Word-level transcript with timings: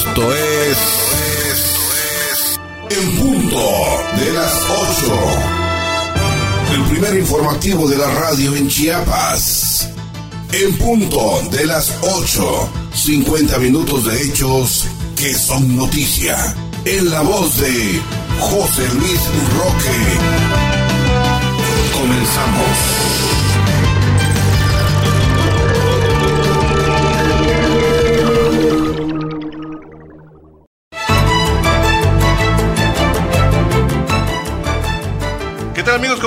Esto 0.00 0.34
es. 0.34 0.78
Esto 1.52 1.80
es. 2.32 2.98
En 2.98 3.18
punto 3.18 3.58
de 4.16 4.32
las 4.32 4.52
8. 5.04 5.18
El 6.72 6.82
primer 6.84 7.18
informativo 7.18 7.86
de 7.86 7.98
la 7.98 8.06
radio 8.06 8.56
en 8.56 8.66
Chiapas. 8.66 9.90
En 10.52 10.78
punto 10.78 11.42
de 11.50 11.66
las 11.66 11.92
8. 12.00 12.70
50 12.94 13.58
minutos 13.58 14.06
de 14.06 14.22
hechos 14.22 14.86
que 15.16 15.34
son 15.34 15.76
noticia. 15.76 16.56
En 16.86 17.10
la 17.10 17.20
voz 17.20 17.58
de 17.58 18.00
José 18.40 18.88
Luis 18.94 19.20
Roque. 19.58 19.98
Comenzamos. 21.92 23.29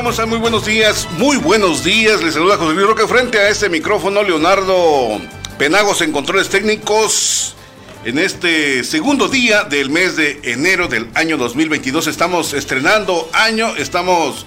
¿Cómo 0.03 0.11
están? 0.11 0.27
Muy 0.27 0.39
buenos 0.39 0.65
días. 0.65 1.07
Muy 1.17 1.37
buenos 1.37 1.81
días. 1.85 2.21
Les 2.21 2.33
saluda 2.33 2.57
José 2.57 2.73
Luis 2.73 2.87
Roque 2.87 3.07
frente 3.07 3.39
a 3.39 3.47
este 3.47 3.69
micrófono. 3.69 4.21
Leonardo 4.21 5.21
Penagos 5.57 6.01
en 6.01 6.11
controles 6.11 6.49
técnicos. 6.49 7.55
En 8.03 8.19
este 8.19 8.83
segundo 8.83 9.29
día 9.29 9.63
del 9.63 9.89
mes 9.89 10.17
de 10.17 10.41
enero 10.43 10.89
del 10.89 11.07
año 11.13 11.37
2022 11.37 12.07
estamos 12.07 12.51
estrenando 12.51 13.29
año, 13.31 13.77
estamos 13.77 14.45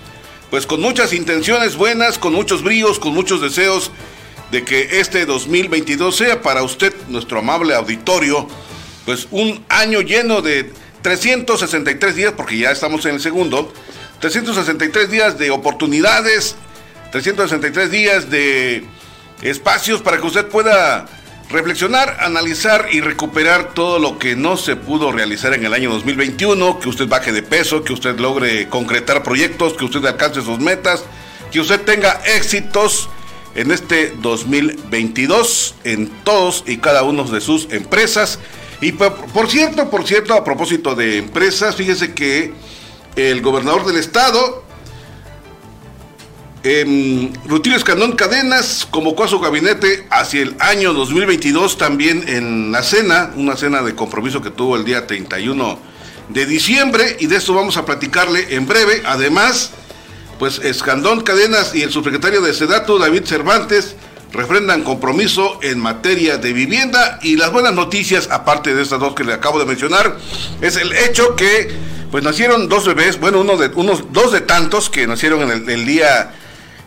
pues 0.51 0.67
con 0.67 0.83
muchas 0.83 1.15
intenciones 1.15 1.77
buenas, 1.77 2.19
con 2.19 2.35
muchos 2.35 2.63
bríos, 2.63 2.99
con 2.99 3.15
muchos 3.15 3.41
deseos 3.41 3.91
de 4.53 4.63
que 4.63 5.01
este 5.01 5.25
2022 5.25 6.15
sea 6.15 6.43
para 6.43 6.65
usted, 6.65 6.93
nuestro 7.09 7.39
amable 7.39 7.75
auditorio, 7.75 8.47
pues 9.07 9.27
un 9.31 9.65
año 9.71 10.03
lleno 10.03 10.43
de 10.43 10.71
363 11.01 12.15
días, 12.15 12.35
porque 12.37 12.59
ya 12.59 12.73
estamos 12.73 13.07
en 13.07 13.15
el 13.15 13.21
segundo, 13.23 13.73
363 14.21 15.11
días 15.11 15.39
de 15.39 15.51
oportunidades, 15.51 16.57
363 17.13 17.91
días 17.91 18.31
de 18.31 18.85
espacios 19.43 20.03
para 20.03 20.19
que 20.19 20.27
usted 20.27 20.47
pueda 20.47 21.07
reflexionar, 21.51 22.17
analizar 22.21 22.89
y 22.91 23.01
recuperar 23.01 23.73
todo 23.75 23.99
lo 23.99 24.19
que 24.19 24.35
no 24.35 24.57
se 24.57 24.75
pudo 24.77 25.13
realizar 25.13 25.55
en 25.55 25.65
el 25.65 25.75
año 25.75 25.91
2021, 25.91 26.81
que 26.81 26.89
usted 26.89 27.07
baje 27.07 27.33
de 27.33 27.43
peso, 27.43 27.85
que 27.85 27.93
usted 27.93 28.19
logre 28.19 28.69
concretar 28.69 29.23
proyectos, 29.23 29.75
que 29.75 29.85
usted 29.85 30.05
alcance 30.05 30.43
sus 30.43 30.59
metas, 30.59 31.05
que 31.53 31.61
usted 31.61 31.81
tenga 31.83 32.21
éxitos 32.25 33.09
en 33.55 33.71
este 33.71 34.13
2022 34.21 35.77
en 35.85 36.09
todos 36.25 36.65
y 36.67 36.79
cada 36.79 37.03
uno 37.05 37.25
de 37.25 37.41
sus 37.41 37.69
empresas. 37.71 38.39
Y 38.81 38.93
por, 38.93 39.49
cierto, 39.49 39.89
por 39.89 40.07
cierto, 40.07 40.35
a 40.35 40.45
propósito 40.45 40.95
de 40.95 41.19
empresas, 41.19 41.77
fíjese 41.77 42.13
que 42.13 42.53
el 43.17 43.41
gobernador 43.41 43.87
del 43.87 43.97
estado, 43.97 44.65
eh, 46.63 47.33
Rutilio 47.47 47.79
Escandón 47.79 48.13
Cadenas, 48.13 48.87
convocó 48.91 49.25
a 49.25 49.29
su 49.29 49.41
gabinete 49.41 50.07
hacia 50.11 50.43
el 50.43 50.57
año 50.59 50.93
2022 50.93 51.79
también 51.79 52.29
en 52.29 52.73
la 52.73 52.83
cena, 52.83 53.33
una 53.37 53.57
cena 53.57 53.83
de 53.83 53.95
compromiso 53.95 54.43
que 54.43 54.51
tuvo 54.51 54.77
el 54.77 54.85
día 54.85 55.07
31 55.07 55.79
de 56.29 56.45
diciembre 56.45 57.17
y 57.21 57.27
de 57.27 57.37
esto 57.37 57.55
vamos 57.55 57.77
a 57.77 57.85
platicarle 57.85 58.55
en 58.55 58.67
breve. 58.67 59.03
Además, 59.07 59.71
pues 60.39 60.59
Escandón 60.59 61.23
Cadenas 61.23 61.75
y 61.75 61.83
el 61.83 61.91
subsecretario 61.91 62.43
de 62.43 62.53
Sedatu, 62.53 62.99
David 62.99 63.25
Cervantes, 63.25 63.95
refrendan 64.33 64.83
compromiso 64.83 65.59
en 65.63 65.79
materia 65.79 66.37
de 66.37 66.53
vivienda 66.53 67.19
y 67.23 67.37
las 67.37 67.53
buenas 67.53 67.75
noticias, 67.75 68.29
aparte 68.31 68.75
de 68.75 68.83
estas 68.83 69.01
dos 69.01 69.15
que 69.15 69.25
le 69.25 69.33
acabo 69.33 69.59
de 69.59 69.67
mencionar, 69.67 70.19
es 70.61 70.77
el 70.77 70.93
hecho 70.93 71.37
que 71.37 71.96
pues 72.11 72.23
nacieron 72.23 72.69
dos 72.69 72.87
bebés, 72.87 73.19
bueno, 73.19 73.41
uno 73.41 73.57
de, 73.57 73.69
unos, 73.69 74.13
dos 74.13 74.33
de 74.33 74.41
tantos 74.41 74.91
que 74.91 75.07
nacieron 75.07 75.43
en 75.43 75.51
el, 75.51 75.71
el 75.71 75.87
día 75.87 76.33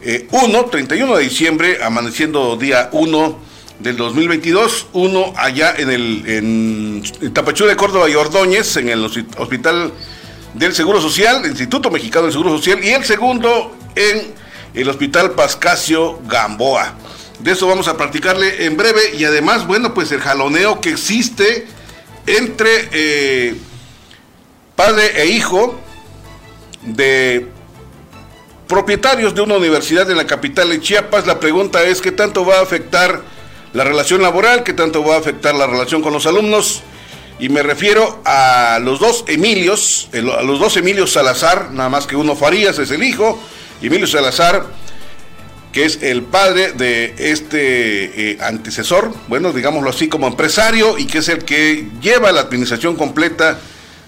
eh, 0.02 0.28
1, 0.32 0.66
31 0.66 1.18
de 1.18 1.24
diciembre, 1.24 1.80
amaneciendo 1.84 2.56
día 2.56 2.90
1 2.94 3.40
del 3.80 3.98
2022, 3.98 4.88
uno 4.94 5.34
allá 5.36 5.74
en 5.78 5.90
el 5.90 6.24
en 6.28 7.34
Tapachú 7.34 7.66
de 7.66 7.76
Córdoba 7.76 8.10
y 8.10 8.16
Ordóñez, 8.16 8.78
en 8.78 8.90
el 8.90 9.04
Hospital 9.06 9.94
del 10.54 10.74
Seguro 10.74 11.02
Social, 11.02 11.46
Instituto 11.46 11.92
Mexicano 11.92 12.26
del 12.26 12.34
Seguro 12.34 12.58
Social, 12.58 12.84
y 12.84 12.90
el 12.90 13.04
segundo 13.04 13.76
en 13.96 14.34
el 14.74 14.90
Hospital 14.90 15.32
Pascasio 15.32 16.20
Gamboa. 16.28 16.96
De 17.40 17.52
eso 17.52 17.68
vamos 17.68 17.88
a 17.88 17.96
practicarle 17.96 18.66
en 18.66 18.76
breve 18.76 19.16
y 19.18 19.24
además, 19.24 19.66
bueno, 19.66 19.94
pues 19.94 20.12
el 20.12 20.20
jaloneo 20.20 20.82
que 20.82 20.92
existe 20.92 21.68
entre 22.26 22.90
eh, 22.92 23.56
padre 24.80 25.12
e 25.22 25.26
hijo 25.26 25.78
de 26.84 27.46
propietarios 28.66 29.36
de 29.36 29.42
una 29.42 29.58
universidad 29.58 30.10
en 30.10 30.16
la 30.16 30.26
capital 30.26 30.70
de 30.70 30.80
Chiapas. 30.80 31.28
La 31.28 31.38
pregunta 31.38 31.84
es 31.84 32.00
qué 32.00 32.14
tanto 32.14 32.46
va 32.46 32.60
a 32.60 32.62
afectar 32.62 33.22
la 33.74 33.84
relación 33.84 34.22
laboral, 34.22 34.64
qué 34.64 34.72
tanto 34.72 35.04
va 35.04 35.16
a 35.16 35.20
afectar 35.20 35.54
la 35.54 35.68
relación 35.68 36.02
con 36.02 36.14
los 36.14 36.26
alumnos. 36.28 36.82
Y 37.40 37.50
me 37.50 37.62
refiero 37.62 38.22
a 38.24 38.80
los 38.82 39.02
dos 39.02 39.26
Emilios, 39.28 40.08
a 40.14 40.44
los 40.44 40.62
dos 40.62 40.78
Emilios 40.78 41.12
Salazar, 41.12 41.72
nada 41.74 41.90
más 41.90 42.08
que 42.08 42.16
uno 42.16 42.38
Farías 42.38 42.80
es 42.80 42.92
el 42.92 43.04
hijo, 43.04 43.38
y 43.82 43.88
Emilio 43.88 44.08
Salazar, 44.08 44.66
que 45.74 45.84
es 45.84 46.02
el 46.04 46.24
padre 46.24 46.72
de 46.72 47.16
este 47.18 48.32
eh, 48.32 48.38
antecesor, 48.40 49.14
bueno, 49.28 49.52
digámoslo 49.52 49.90
así, 49.90 50.08
como 50.08 50.26
empresario, 50.26 50.98
y 50.98 51.06
que 51.06 51.18
es 51.18 51.28
el 51.28 51.44
que 51.44 51.90
lleva 52.00 52.32
la 52.32 52.40
administración 52.40 52.96
completa 52.96 53.60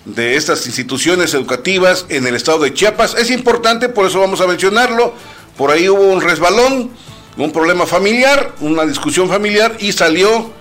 de 0.06 0.35
estas 0.35 0.66
instituciones 0.66 1.34
educativas 1.34 2.06
en 2.09 2.25
el 2.28 2.35
estado 2.35 2.59
de 2.59 2.73
Chiapas. 2.73 3.16
Es 3.16 3.29
importante, 3.29 3.89
por 3.89 4.07
eso 4.07 4.19
vamos 4.19 4.41
a 4.41 4.47
mencionarlo. 4.47 5.13
Por 5.57 5.72
ahí 5.72 5.89
hubo 5.89 6.01
un 6.01 6.22
resbalón, 6.22 6.91
un 7.38 7.51
problema 7.51 7.85
familiar, 7.85 8.53
una 8.61 8.85
discusión 8.85 9.29
familiar 9.29 9.75
y 9.79 9.91
salió, 9.91 10.51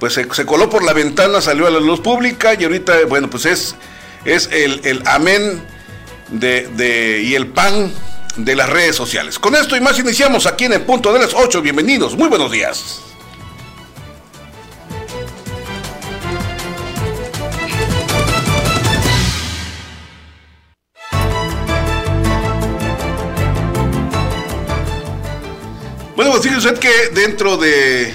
pues 0.00 0.14
se, 0.14 0.26
coló 0.26 0.70
por 0.70 0.82
la 0.84 0.92
ventana, 0.92 1.40
salió 1.40 1.66
a 1.66 1.70
la 1.70 1.80
luz 1.80 2.00
pública 2.00 2.54
y 2.58 2.64
ahorita, 2.64 3.04
bueno, 3.08 3.28
pues 3.28 3.44
es, 3.46 3.74
es 4.24 4.48
el, 4.52 4.80
el 4.84 5.02
amén 5.06 5.62
de, 6.30 6.68
de, 6.68 7.22
y 7.22 7.34
el 7.34 7.48
pan 7.48 7.92
de 8.36 8.56
las 8.56 8.68
redes 8.68 8.96
sociales. 8.96 9.38
Con 9.38 9.54
esto 9.54 9.76
y 9.76 9.80
más 9.80 9.98
iniciamos 9.98 10.46
aquí 10.46 10.64
en 10.64 10.72
el 10.74 10.82
punto 10.82 11.12
de 11.12 11.18
las 11.20 11.34
8. 11.34 11.60
Bienvenidos, 11.60 12.16
muy 12.16 12.28
buenos 12.28 12.50
días. 12.50 13.07
Bueno, 26.38 26.58
usted 26.58 26.78
que 26.78 27.20
dentro 27.20 27.56
de 27.56 28.12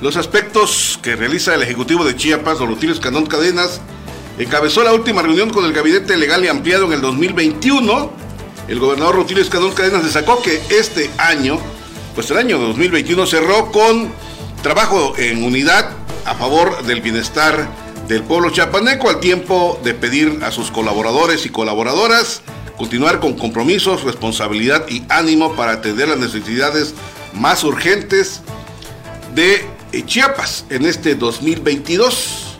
los 0.00 0.16
aspectos 0.16 0.98
que 1.04 1.14
realiza 1.14 1.54
el 1.54 1.62
Ejecutivo 1.62 2.04
de 2.04 2.16
Chiapas, 2.16 2.58
don 2.58 2.66
Rutilio 2.66 2.92
Escandón 2.92 3.26
Cadenas, 3.26 3.80
encabezó 4.40 4.82
la 4.82 4.92
última 4.92 5.22
reunión 5.22 5.50
con 5.50 5.64
el 5.64 5.72
Gabinete 5.72 6.16
Legal 6.16 6.44
y 6.44 6.48
Ampliado 6.48 6.86
en 6.86 6.94
el 6.94 7.00
2021. 7.00 8.10
El 8.66 8.80
gobernador 8.80 9.14
Rutilio 9.14 9.40
Escandón 9.40 9.72
Cadenas 9.72 10.02
destacó 10.02 10.42
que 10.42 10.60
este 10.68 11.10
año, 11.16 11.60
pues 12.16 12.28
el 12.32 12.38
año 12.38 12.58
2021 12.58 13.24
cerró 13.26 13.70
con 13.70 14.12
trabajo 14.64 15.14
en 15.16 15.44
unidad 15.44 15.90
a 16.24 16.34
favor 16.34 16.82
del 16.82 17.00
bienestar 17.00 17.68
del 18.08 18.24
pueblo 18.24 18.50
chiapaneco 18.50 19.08
al 19.08 19.20
tiempo 19.20 19.80
de 19.84 19.94
pedir 19.94 20.40
a 20.42 20.50
sus 20.50 20.72
colaboradores 20.72 21.46
y 21.46 21.50
colaboradoras 21.50 22.42
continuar 22.80 23.20
con 23.20 23.34
compromisos, 23.34 24.04
responsabilidad 24.04 24.88
y 24.88 25.02
ánimo 25.10 25.54
para 25.54 25.72
atender 25.72 26.08
las 26.08 26.18
necesidades 26.18 26.94
más 27.34 27.64
urgentes 27.64 28.40
de 29.34 29.64
Chiapas 30.06 30.64
en 30.70 30.86
este 30.86 31.14
2022. 31.14 32.56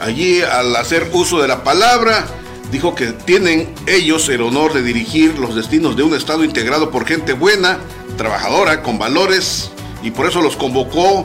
Allí 0.00 0.42
al 0.42 0.74
hacer 0.76 1.10
uso 1.12 1.40
de 1.40 1.48
la 1.48 1.64
palabra, 1.64 2.26
dijo 2.70 2.94
que 2.94 3.06
tienen 3.06 3.74
ellos 3.86 4.28
el 4.28 4.42
honor 4.42 4.72
de 4.72 4.82
dirigir 4.82 5.38
los 5.38 5.54
destinos 5.54 5.96
de 5.96 6.02
un 6.02 6.14
Estado 6.14 6.44
integrado 6.44 6.90
por 6.90 7.06
gente 7.06 7.32
buena, 7.32 7.78
trabajadora, 8.16 8.82
con 8.82 8.98
valores, 8.98 9.70
y 10.02 10.10
por 10.10 10.26
eso 10.26 10.42
los 10.42 10.56
convocó 10.56 11.24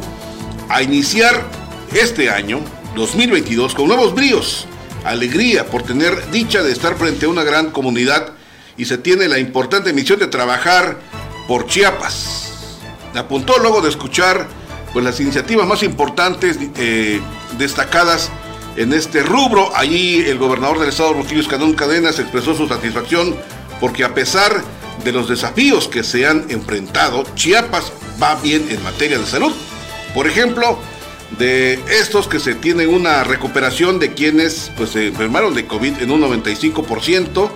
a 0.69 0.81
iniciar 0.81 1.45
este 1.93 2.29
año 2.29 2.61
2022 2.95 3.75
con 3.75 3.87
nuevos 3.87 4.15
bríos, 4.15 4.65
alegría 5.03 5.65
por 5.65 5.83
tener 5.83 6.31
dicha 6.31 6.63
de 6.63 6.71
estar 6.71 6.95
frente 6.95 7.25
a 7.25 7.29
una 7.29 7.43
gran 7.43 7.71
comunidad 7.71 8.33
y 8.77 8.85
se 8.85 8.97
tiene 8.97 9.27
la 9.27 9.39
importante 9.39 9.93
misión 9.93 10.19
de 10.19 10.27
trabajar 10.27 10.99
por 11.47 11.67
Chiapas 11.67 12.50
apuntó 13.19 13.57
luego 13.59 13.81
de 13.81 13.89
escuchar 13.89 14.47
pues, 14.93 15.03
las 15.05 15.19
iniciativas 15.19 15.67
más 15.67 15.83
importantes 15.83 16.57
eh, 16.77 17.19
destacadas 17.57 18.29
en 18.75 18.93
este 18.93 19.23
rubro. 19.23 19.75
Allí 19.75 20.21
el 20.21 20.37
gobernador 20.37 20.79
del 20.79 20.89
estado, 20.89 21.13
Rutilio 21.13 21.41
Escandón 21.41 21.73
Cadenas, 21.73 22.19
expresó 22.19 22.55
su 22.55 22.67
satisfacción 22.67 23.35
porque 23.79 24.03
a 24.03 24.13
pesar 24.13 24.63
de 25.03 25.11
los 25.11 25.27
desafíos 25.27 25.87
que 25.87 26.03
se 26.03 26.27
han 26.27 26.45
enfrentado, 26.49 27.23
Chiapas 27.35 27.91
va 28.21 28.35
bien 28.35 28.67
en 28.69 28.81
materia 28.83 29.17
de 29.17 29.25
salud. 29.25 29.53
Por 30.13 30.27
ejemplo, 30.27 30.77
de 31.37 31.73
estos 31.89 32.27
que 32.27 32.39
se 32.39 32.55
tiene 32.55 32.87
una 32.87 33.23
recuperación 33.23 33.99
de 33.99 34.13
quienes 34.13 34.71
pues 34.75 34.91
se 34.91 35.07
enfermaron 35.07 35.53
de 35.53 35.65
COVID 35.65 36.01
en 36.01 36.11
un 36.11 36.21
95% 36.21 37.49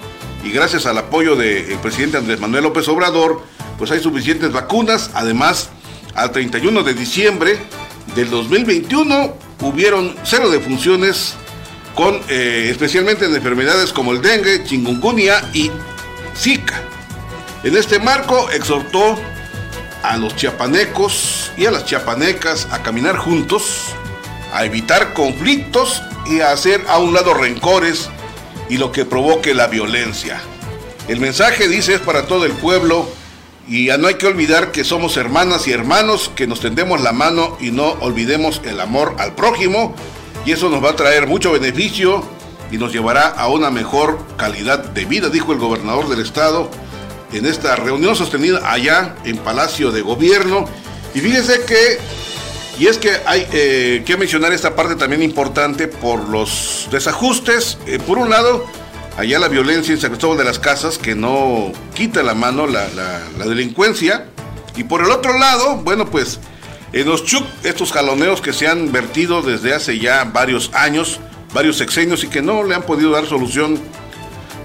y 0.46 0.52
gracias 0.52 0.86
al 0.86 0.98
apoyo 0.98 1.36
del 1.36 1.78
presidente 1.80 2.18
Andrés 2.18 2.40
Manuel 2.40 2.66
López 2.66 2.88
Obrador, 2.88 3.42
pues 3.80 3.90
hay 3.90 4.00
suficientes 4.00 4.52
vacunas. 4.52 5.10
Además, 5.16 5.70
al 6.14 6.32
31 6.32 6.84
de 6.84 6.94
diciembre 6.94 7.58
del 8.16 8.30
2021 8.30 9.34
hubieron 9.62 10.16
cero 10.24 10.50
defunciones 10.52 11.34
con 11.96 12.22
eh, 12.30 12.68
especialmente 12.70 13.26
en 13.26 13.36
enfermedades 13.36 13.92
como 13.92 14.12
el 14.12 14.22
dengue, 14.22 14.64
chingungunya 14.64 15.42
y 15.52 15.72
zika. 16.36 16.80
En 17.64 17.76
este 17.76 17.98
marco 17.98 18.50
exhortó 18.52 19.18
a 20.04 20.16
los 20.18 20.36
chiapanecos 20.36 21.52
y 21.58 21.66
a 21.66 21.72
las 21.72 21.86
chiapanecas 21.86 22.68
a 22.72 22.84
caminar 22.84 23.18
juntos, 23.18 23.88
a 24.54 24.64
evitar 24.64 25.14
conflictos 25.14 26.04
y 26.28 26.42
a 26.42 26.52
hacer 26.52 26.84
a 26.88 27.00
un 27.00 27.16
lado 27.16 27.34
rencores 27.34 28.10
y 28.70 28.78
lo 28.78 28.92
que 28.92 29.06
provoque 29.06 29.54
la 29.54 29.68
violencia. 29.68 30.42
El 31.08 31.20
mensaje 31.20 31.68
dice 31.68 31.96
es 31.96 32.02
para 32.02 32.26
todo 32.26 32.46
el 32.46 32.54
pueblo 32.54 33.08
y 33.68 33.88
no 34.00 34.08
hay 34.08 34.16
que 34.16 34.28
olvidar 34.28 34.72
que 34.72 34.84
somos 34.84 35.18
hermanas 35.18 35.68
y 35.68 35.72
hermanos, 35.72 36.32
que 36.36 36.48
nos 36.48 36.60
tendemos 36.60 37.02
la 37.02 37.12
mano 37.12 37.58
y 37.60 37.72
no 37.72 37.92
olvidemos 38.02 38.62
el 38.64 38.80
amor 38.80 39.16
al 39.20 39.36
prójimo 39.36 39.96
y 40.46 40.52
eso 40.52 40.70
nos 40.70 40.84
va 40.84 40.92
a 40.92 40.96
traer 40.96 41.28
mucho 41.28 41.52
beneficio 41.52 42.24
y 42.72 42.78
nos 42.78 42.92
llevará 42.92 43.28
a 43.28 43.48
una 43.48 43.70
mejor 43.70 44.20
calidad 44.38 44.80
de 44.80 45.06
vida, 45.06 45.30
dijo 45.30 45.54
el 45.54 45.60
gobernador 45.60 46.10
del 46.10 46.22
estado 46.22 46.70
en 47.34 47.46
esta 47.46 47.76
reunión 47.76 48.16
sostenida 48.16 48.72
allá 48.72 49.16
en 49.26 49.38
Palacio 49.38 49.92
de 49.92 50.02
Gobierno. 50.02 50.66
Y 51.14 51.20
fíjese 51.20 51.66
que, 51.66 52.00
y 52.78 52.88
es 52.88 52.98
que 52.98 53.12
hay 53.26 53.48
eh, 53.54 54.04
que 54.06 54.18
mencionar 54.18 54.52
esta 54.54 54.76
parte 54.76 54.96
también 54.96 55.22
importante 55.22 55.88
por 55.88 56.28
los 56.30 56.88
desajustes. 56.92 57.78
Eh, 57.88 58.00
por 58.06 58.18
un 58.18 58.30
lado, 58.30 58.66
allá 59.18 59.40
la 59.40 59.48
violencia 59.48 59.94
en 59.94 60.00
San 60.00 60.12
Cristóbal 60.12 60.38
de 60.38 60.44
las 60.44 60.60
Casas, 60.60 60.98
que 60.98 61.16
no 61.16 61.72
quita 61.94 62.22
la 62.24 62.34
mano 62.34 62.68
la, 62.68 62.88
la 62.96 63.46
delincuencia. 63.46 64.26
Y 64.76 64.84
por 64.84 65.02
el 65.02 65.12
otro 65.12 65.38
lado, 65.38 65.78
bueno, 65.78 66.06
pues 66.06 66.40
en 66.92 67.08
los 67.08 67.24
Chuc, 67.26 67.46
estos 67.64 67.92
jaloneos 67.92 68.42
que 68.42 68.54
se 68.54 68.68
han 68.68 68.92
vertido 68.92 69.42
desde 69.42 69.74
hace 69.74 70.00
ya 70.00 70.24
varios 70.26 70.72
años, 70.74 71.20
varios 71.54 71.78
sexenios 71.78 72.24
y 72.24 72.28
que 72.28 72.42
no 72.42 72.64
le 72.64 72.76
han 72.76 72.84
podido 72.84 73.12
dar 73.12 73.26
solución, 73.26 73.80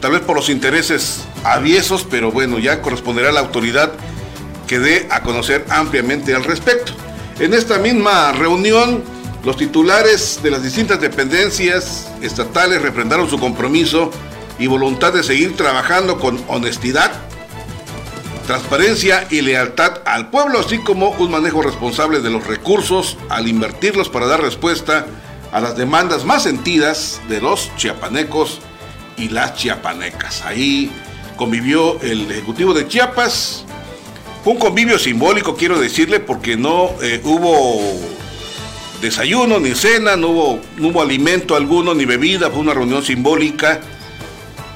tal 0.01 0.13
vez 0.13 0.21
por 0.21 0.37
los 0.37 0.49
intereses 0.49 1.25
aviesos, 1.45 2.06
pero 2.09 2.33
bueno, 2.33 2.59
ya 2.59 2.83
corresponderá 2.83 3.31
a 3.31 3.33
la 3.33 3.41
autoridad 3.41 3.93
que 4.67 4.79
dé 4.79 5.09
a 5.11 5.23
conocer 5.23 5.65
ampliamente 5.71 6.35
al 6.35 6.45
respecto. 6.45 6.93
En 7.41 7.55
esta 7.55 7.79
misma 7.79 8.33
reunión, 8.33 9.03
los 9.45 9.57
titulares 9.57 10.41
de 10.43 10.51
las 10.51 10.63
distintas 10.63 11.01
dependencias 11.01 12.13
estatales 12.21 12.83
refrendaron 12.83 13.31
su 13.31 13.39
compromiso 13.39 14.11
y 14.59 14.67
voluntad 14.67 15.15
de 15.15 15.23
seguir 15.23 15.57
trabajando 15.57 16.21
con 16.21 16.39
honestidad, 16.49 17.11
transparencia 18.47 19.27
y 19.31 19.41
lealtad 19.41 20.03
al 20.05 20.29
pueblo, 20.29 20.61
así 20.61 20.81
como 20.81 21.13
un 21.13 21.31
manejo 21.31 21.63
responsable 21.63 22.21
de 22.21 22.29
los 22.29 22.47
recursos 22.47 23.17
al 23.31 23.49
invertirlos 23.49 24.11
para 24.11 24.27
dar 24.27 24.43
respuesta 24.43 25.07
a 25.51 25.63
las 25.63 25.79
demandas 25.79 26.27
más 26.27 26.43
sentidas 26.43 27.23
de 27.31 27.41
los 27.41 27.75
chiapanecos 27.77 28.59
y 29.17 29.31
las 29.31 29.55
chiapanecas. 29.55 30.43
Ahí 30.43 30.93
convivió 31.39 31.99
el 32.03 32.31
Ejecutivo 32.31 32.75
de 32.75 32.87
Chiapas. 32.87 33.65
Fue 34.43 34.55
un 34.55 34.59
convivio 34.59 34.99
simbólico, 34.99 35.55
quiero 35.55 35.79
decirle, 35.79 36.19
porque 36.19 36.57
no 36.57 36.95
eh, 37.03 37.21
hubo 37.25 38.01
desayuno 39.03 39.61
ni 39.61 39.75
cena, 39.75 40.17
no 40.17 40.29
hubo, 40.29 40.61
no 40.79 40.89
hubo 40.89 41.03
alimento 41.03 41.57
alguno 41.57 41.95
ni 41.95 42.07
bebida, 42.07 42.51
fue 42.51 42.61
una 42.61 42.73
reunión 42.73 43.03
simbólica. 43.03 43.81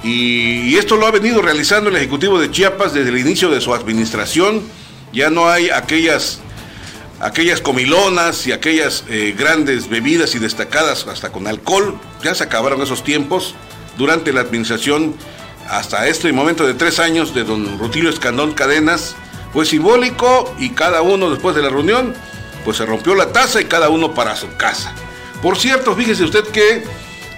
Y, 0.03 0.77
esto 0.77 0.97
lo 0.97 1.07
ha 1.07 1.11
venido 1.11 1.41
realizando 1.41 1.89
el 1.89 1.97
Ejecutivo 1.97 2.39
de 2.39 2.51
Chiapas 2.51 2.93
desde 2.93 3.09
el 3.09 3.19
inicio 3.19 3.51
de 3.51 3.63
su 3.63 3.73
administración. 3.73 4.63
Ya 5.15 5.31
no 5.31 5.49
hay 5.49 5.71
aquellas, 5.71 6.41
aquellas 7.21 7.63
comilonas 7.63 8.47
y 8.47 8.53
aquellas 8.53 9.05
eh, 9.09 9.35
grandes 9.39 9.89
bebidas 9.89 10.35
y 10.35 10.41
destacadas 10.41 11.07
hasta 11.07 11.33
con 11.33 11.47
alcohol. 11.47 11.99
Ya 12.23 12.35
se 12.35 12.45
acabaron 12.45 12.83
esos 12.83 13.03
tiempos 13.03 13.55
durante 13.97 14.31
la 14.35 14.43
administración 14.43 15.15
hasta 15.71 16.07
este 16.07 16.31
momento 16.35 16.67
de 16.67 16.75
tres 16.75 16.99
años 16.99 17.35
de 17.35 17.45
don 17.45 17.79
Rutilio 17.79 18.11
Escandón 18.11 18.53
Cadenas 18.53 19.17
fue 19.55 19.65
simbólico 19.65 20.53
y 20.59 20.71
cada 20.71 21.01
uno 21.01 21.31
después 21.31 21.55
de 21.55 21.63
la 21.63 21.69
reunión 21.69 22.13
pues 22.65 22.77
se 22.77 22.85
rompió 22.85 23.15
la 23.15 23.31
taza 23.31 23.61
y 23.61 23.67
cada 23.67 23.89
uno 23.89 24.13
para 24.13 24.35
su 24.35 24.49
casa. 24.57 24.93
Por 25.41 25.57
cierto, 25.57 25.95
fíjese 25.95 26.25
usted 26.25 26.45
que 26.49 26.83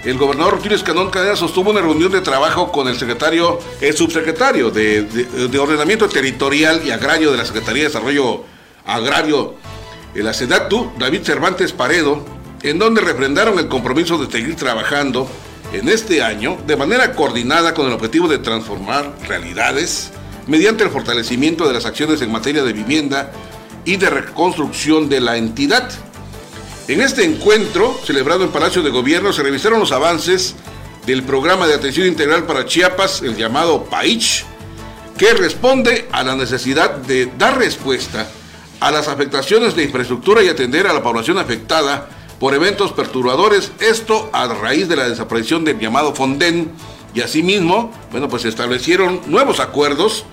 el 0.03 0.17
gobernador 0.17 0.55
Rutilio 0.55 0.77
Escandón 0.77 1.11
Cadenas 1.11 1.37
sostuvo 1.37 1.69
una 1.69 1.81
reunión 1.81 2.11
de 2.11 2.21
trabajo 2.21 2.71
con 2.71 2.87
el 2.87 2.97
secretario, 2.97 3.59
el 3.81 3.95
subsecretario 3.95 4.71
de, 4.71 5.03
de, 5.03 5.59
Ordenamiento 5.59 6.09
Territorial 6.09 6.81
y 6.83 6.89
Agrario 6.89 7.31
de 7.31 7.37
la 7.37 7.45
Secretaría 7.45 7.83
de 7.83 7.89
Desarrollo 7.89 8.43
Agrario, 8.85 9.53
el 10.15 10.27
ACEDATU, 10.27 10.93
David 10.97 11.21
Cervantes 11.23 11.71
Paredo, 11.71 12.25
en 12.63 12.79
donde 12.79 13.01
refrendaron 13.01 13.59
el 13.59 13.67
compromiso 13.67 14.17
de 14.17 14.31
seguir 14.31 14.55
trabajando 14.55 15.29
en 15.71 15.87
este 15.89 16.23
año 16.23 16.57
de 16.65 16.77
manera 16.77 17.13
coordinada 17.13 17.75
con 17.75 17.85
el 17.85 17.93
objetivo 17.93 18.27
de 18.27 18.39
transformar 18.39 19.13
realidades 19.27 20.11
mediante 20.47 20.83
el 20.83 20.89
fortalecimiento 20.89 21.67
de 21.67 21.73
las 21.73 21.85
acciones 21.85 22.21
en 22.21 22.31
materia 22.31 22.63
de 22.63 22.73
vivienda 22.73 23.31
y 23.85 23.97
de 23.97 24.09
reconstrucción 24.09 25.09
de 25.09 25.21
la 25.21 25.37
entidad. 25.37 25.89
En 26.87 27.01
este 27.01 27.25
encuentro, 27.25 27.99
celebrado 28.05 28.43
en 28.43 28.49
Palacio 28.49 28.81
de 28.81 28.89
Gobierno, 28.89 29.33
se 29.33 29.43
revisaron 29.43 29.79
los 29.79 29.91
avances 29.91 30.55
del 31.05 31.23
programa 31.23 31.67
de 31.67 31.73
atención 31.73 32.07
integral 32.07 32.45
para 32.45 32.65
Chiapas, 32.65 33.21
el 33.21 33.35
llamado 33.35 33.85
PAICH, 33.85 34.45
que 35.17 35.33
responde 35.33 36.07
a 36.11 36.23
la 36.23 36.35
necesidad 36.35 36.91
de 36.97 37.31
dar 37.37 37.57
respuesta 37.57 38.29
a 38.79 38.91
las 38.91 39.07
afectaciones 39.07 39.75
de 39.75 39.83
infraestructura 39.83 40.43
y 40.43 40.49
atender 40.49 40.87
a 40.87 40.93
la 40.93 41.01
población 41.01 41.37
afectada 41.37 42.09
por 42.39 42.53
eventos 42.53 42.91
perturbadores, 42.91 43.71
esto 43.79 44.29
a 44.31 44.47
raíz 44.47 44.87
de 44.87 44.95
la 44.95 45.09
desaparición 45.09 45.65
del 45.65 45.79
llamado 45.79 46.13
Fonden 46.13 46.71
y 47.13 47.21
asimismo, 47.21 47.91
bueno, 48.11 48.29
pues 48.29 48.43
se 48.43 48.49
establecieron 48.49 49.21
nuevos 49.25 49.59
acuerdos 49.59 50.25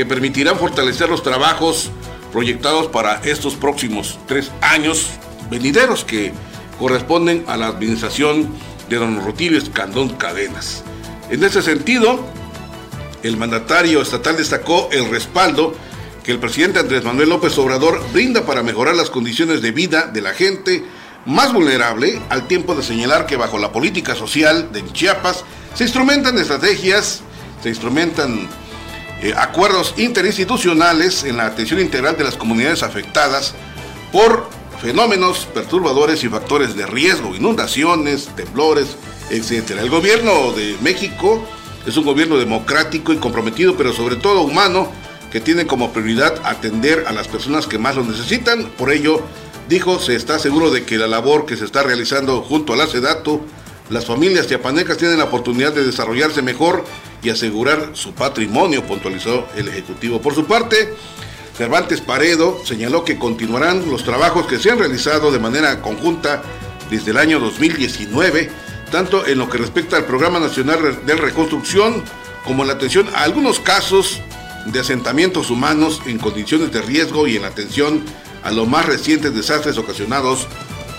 que 0.00 0.06
permitirán 0.06 0.56
fortalecer 0.56 1.10
los 1.10 1.22
trabajos 1.22 1.90
proyectados 2.32 2.86
para 2.86 3.20
estos 3.22 3.54
próximos 3.54 4.18
tres 4.26 4.50
años 4.62 5.10
venideros 5.50 6.06
que 6.06 6.32
corresponden 6.78 7.44
a 7.46 7.58
la 7.58 7.66
administración 7.66 8.48
de 8.88 8.96
don 8.96 9.22
Rutilio 9.22 9.58
Escandón 9.58 10.08
Cadenas. 10.16 10.84
En 11.28 11.44
ese 11.44 11.60
sentido, 11.60 12.18
el 13.22 13.36
mandatario 13.36 14.00
estatal 14.00 14.38
destacó 14.38 14.88
el 14.90 15.10
respaldo 15.10 15.74
que 16.24 16.32
el 16.32 16.38
presidente 16.38 16.78
Andrés 16.78 17.04
Manuel 17.04 17.28
López 17.28 17.58
Obrador 17.58 18.02
brinda 18.10 18.46
para 18.46 18.62
mejorar 18.62 18.96
las 18.96 19.10
condiciones 19.10 19.60
de 19.60 19.72
vida 19.72 20.06
de 20.06 20.22
la 20.22 20.32
gente, 20.32 20.82
más 21.26 21.52
vulnerable 21.52 22.22
al 22.30 22.48
tiempo 22.48 22.74
de 22.74 22.82
señalar 22.82 23.26
que 23.26 23.36
bajo 23.36 23.58
la 23.58 23.70
política 23.70 24.14
social 24.14 24.72
de 24.72 24.82
Chiapas 24.94 25.44
se 25.74 25.84
instrumentan 25.84 26.38
estrategias, 26.38 27.20
se 27.62 27.68
instrumentan 27.68 28.48
eh, 29.22 29.34
acuerdos 29.36 29.94
interinstitucionales 29.96 31.24
en 31.24 31.36
la 31.36 31.46
atención 31.46 31.80
integral 31.80 32.16
de 32.16 32.24
las 32.24 32.36
comunidades 32.36 32.82
afectadas 32.82 33.54
por 34.12 34.48
fenómenos 34.80 35.46
perturbadores 35.52 36.24
y 36.24 36.28
factores 36.28 36.74
de 36.74 36.86
riesgo, 36.86 37.34
inundaciones, 37.34 38.28
temblores, 38.34 38.96
etc. 39.30 39.72
El 39.78 39.90
gobierno 39.90 40.52
de 40.52 40.76
México 40.80 41.44
es 41.86 41.96
un 41.96 42.04
gobierno 42.04 42.38
democrático 42.38 43.12
y 43.12 43.16
comprometido, 43.16 43.76
pero 43.76 43.92
sobre 43.92 44.16
todo 44.16 44.42
humano, 44.42 44.90
que 45.30 45.40
tiene 45.40 45.66
como 45.66 45.92
prioridad 45.92 46.40
atender 46.44 47.04
a 47.06 47.12
las 47.12 47.28
personas 47.28 47.66
que 47.66 47.78
más 47.78 47.94
lo 47.94 48.04
necesitan. 48.04 48.66
Por 48.76 48.90
ello, 48.90 49.22
Dijo, 49.70 50.00
se 50.00 50.16
está 50.16 50.40
seguro 50.40 50.72
de 50.72 50.82
que 50.82 50.98
la 50.98 51.06
labor 51.06 51.46
que 51.46 51.56
se 51.56 51.64
está 51.64 51.84
realizando 51.84 52.42
junto 52.42 52.72
a 52.72 52.76
la 52.76 52.88
SEDATO, 52.88 53.40
las 53.88 54.04
familias 54.04 54.48
chiapanecas 54.48 54.98
tienen 54.98 55.18
la 55.18 55.26
oportunidad 55.26 55.72
de 55.72 55.86
desarrollarse 55.86 56.42
mejor 56.42 56.84
y 57.22 57.30
asegurar 57.30 57.90
su 57.94 58.12
patrimonio, 58.12 58.84
puntualizó 58.84 59.46
el 59.56 59.68
Ejecutivo. 59.68 60.20
Por 60.20 60.34
su 60.34 60.46
parte, 60.46 60.94
Cervantes 61.56 62.00
Paredo 62.00 62.60
señaló 62.64 63.04
que 63.04 63.18
continuarán 63.18 63.90
los 63.90 64.04
trabajos 64.04 64.46
que 64.46 64.58
se 64.58 64.70
han 64.70 64.78
realizado 64.78 65.30
de 65.30 65.38
manera 65.38 65.82
conjunta 65.82 66.42
desde 66.90 67.10
el 67.10 67.18
año 67.18 67.38
2019, 67.38 68.50
tanto 68.90 69.26
en 69.26 69.38
lo 69.38 69.48
que 69.48 69.58
respecta 69.58 69.96
al 69.96 70.06
Programa 70.06 70.40
Nacional 70.40 71.04
de 71.04 71.14
Reconstrucción 71.16 72.02
como 72.44 72.62
en 72.62 72.68
la 72.68 72.74
atención 72.74 73.08
a 73.14 73.24
algunos 73.24 73.60
casos 73.60 74.20
de 74.66 74.80
asentamientos 74.80 75.50
humanos 75.50 76.00
en 76.06 76.18
condiciones 76.18 76.72
de 76.72 76.82
riesgo 76.82 77.26
y 77.26 77.36
en 77.36 77.44
atención 77.44 78.04
a 78.42 78.50
los 78.50 78.66
más 78.66 78.86
recientes 78.86 79.34
desastres 79.34 79.78
ocasionados 79.78 80.46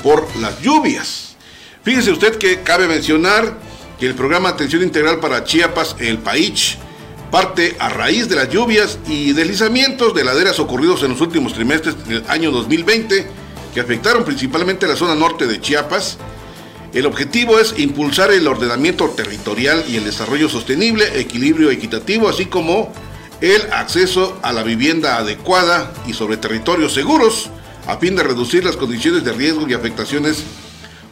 por 0.04 0.28
las 0.38 0.62
lluvias. 0.62 1.36
Fíjese 1.84 2.12
usted 2.12 2.38
que 2.38 2.62
cabe 2.62 2.88
mencionar 2.88 3.58
que 4.02 4.08
el 4.08 4.16
programa 4.16 4.50
Atención 4.50 4.82
Integral 4.82 5.20
para 5.20 5.44
Chiapas, 5.44 5.96
el 6.00 6.18
PAICH, 6.18 6.80
parte 7.30 7.76
a 7.78 7.88
raíz 7.88 8.28
de 8.28 8.36
las 8.36 8.50
lluvias 8.50 8.98
y 9.08 9.34
deslizamientos 9.34 10.16
de 10.16 10.24
laderas 10.24 10.60
ocurridos 10.60 11.04
en 11.04 11.12
los 11.12 11.22
últimos 11.22 11.54
trimestres 11.54 12.08
del 12.08 12.24
año 12.28 12.50
2020 12.50 13.28
que 13.72 13.80
afectaron 13.80 14.26
principalmente 14.26 14.88
la 14.88 14.96
zona 14.96 15.14
norte 15.14 15.46
de 15.46 15.62
Chiapas. 15.62 16.18
El 16.96 17.06
objetivo 17.06 17.60
es 17.60 17.76
impulsar 17.78 18.32
el 18.32 18.48
ordenamiento 18.48 19.08
territorial 19.12 19.86
y 19.88 19.98
el 19.98 20.04
desarrollo 20.06 20.50
sostenible, 20.50 21.20
equilibrio 21.20 21.70
equitativo, 21.70 22.28
así 22.28 22.48
como 22.48 22.92
el 23.40 23.62
acceso 23.72 24.40
a 24.42 24.52
la 24.52 24.64
vivienda 24.64 25.18
adecuada 25.18 25.94
y 26.08 26.14
sobre 26.14 26.38
territorios 26.38 26.96
seguros, 26.96 27.52
a 27.86 27.98
fin 27.98 28.16
de 28.16 28.24
reducir 28.24 28.66
las 28.66 28.78
condiciones 28.78 29.24
de 29.24 29.34
riesgo 29.34 29.68
y 29.70 29.76
afectaciones 29.76 30.44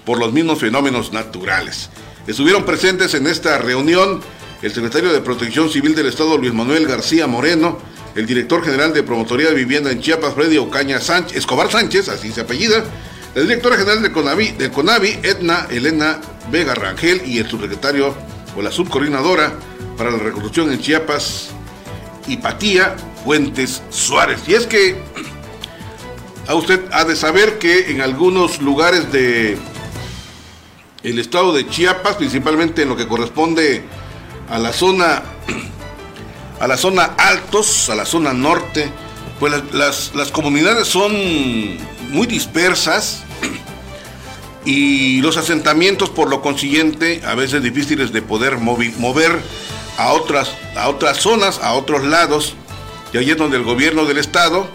por 0.06 0.18
los 0.18 0.34
mismos 0.34 0.58
fenómenos 0.58 1.14
naturales. 1.14 1.92
Estuvieron 2.30 2.64
presentes 2.64 3.16
en 3.16 3.26
esta 3.26 3.58
reunión 3.58 4.22
el 4.62 4.72
secretario 4.72 5.12
de 5.12 5.20
Protección 5.20 5.68
Civil 5.68 5.96
del 5.96 6.06
Estado, 6.06 6.38
Luis 6.38 6.54
Manuel 6.54 6.86
García 6.86 7.26
Moreno, 7.26 7.80
el 8.14 8.28
director 8.28 8.64
general 8.64 8.94
de 8.94 9.02
Promotoría 9.02 9.50
de 9.50 9.56
Vivienda 9.56 9.92
en 9.92 10.00
Chiapas, 10.00 10.36
Freddy 10.36 10.60
Ocaña 10.60 11.02
Sánchez, 11.02 11.36
Escobar 11.36 11.72
Sánchez, 11.72 12.08
así 12.08 12.32
se 12.32 12.42
apellida, 12.42 12.86
la 13.34 13.42
directora 13.42 13.78
general 13.78 14.04
de 14.04 14.12
CONAVI, 14.12 14.52
de 14.52 14.70
CONAVI, 14.70 15.20
Edna 15.24 15.66
Elena 15.72 16.22
Vega 16.52 16.76
Rangel, 16.76 17.24
y 17.26 17.40
el 17.40 17.50
subsecretario 17.50 18.14
o 18.56 18.62
la 18.62 18.72
subcoordinadora 18.72 19.52
para 19.98 20.12
la 20.12 20.20
reconstrucción 20.20 20.72
en 20.72 20.80
Chiapas, 20.80 21.50
Hipatía 22.28 22.96
Fuentes 23.26 23.82
Suárez. 23.90 24.42
Y 24.46 24.54
es 24.54 24.68
que 24.68 25.02
a 26.48 26.54
usted 26.54 26.80
ha 26.92 27.06
de 27.06 27.16
saber 27.16 27.58
que 27.58 27.90
en 27.90 28.02
algunos 28.02 28.62
lugares 28.62 29.12
de 29.12 29.58
el 31.04 31.20
estado 31.20 31.54
de 31.54 31.68
Chiapas, 31.68 32.16
principalmente 32.16 32.82
en 32.82 32.90
lo 32.90 32.98
que 32.98 33.08
corresponde 33.08 33.84
a 34.50 34.58
la 34.60 34.74
zona 34.74 35.24
a 36.60 36.68
la 36.68 36.76
zona 36.76 37.04
altos, 37.18 37.90
a 37.90 37.96
la 37.96 38.06
zona 38.06 38.34
norte, 38.34 38.92
pues 39.40 39.54
las, 39.72 40.14
las, 40.14 40.30
comunidades 40.30 40.90
son 40.90 41.14
muy 42.10 42.28
dispersas 42.28 43.24
y 44.66 45.22
los 45.22 45.38
asentamientos 45.38 46.10
por 46.10 46.30
lo 46.30 46.42
consiguiente 46.42 47.22
a 47.26 47.34
veces 47.36 47.64
difíciles 47.64 48.12
de 48.12 48.22
poder 48.22 48.58
mover 48.58 49.40
a 49.98 50.12
otras, 50.12 50.52
a 50.76 50.90
otras 50.90 51.18
zonas, 51.18 51.60
a 51.64 51.74
otros 51.74 52.04
lados, 52.04 52.56
y 53.14 53.18
ahí 53.18 53.32
es 53.32 53.38
donde 53.38 53.56
el 53.56 53.64
gobierno 53.64 54.04
del 54.04 54.18
estado, 54.18 54.68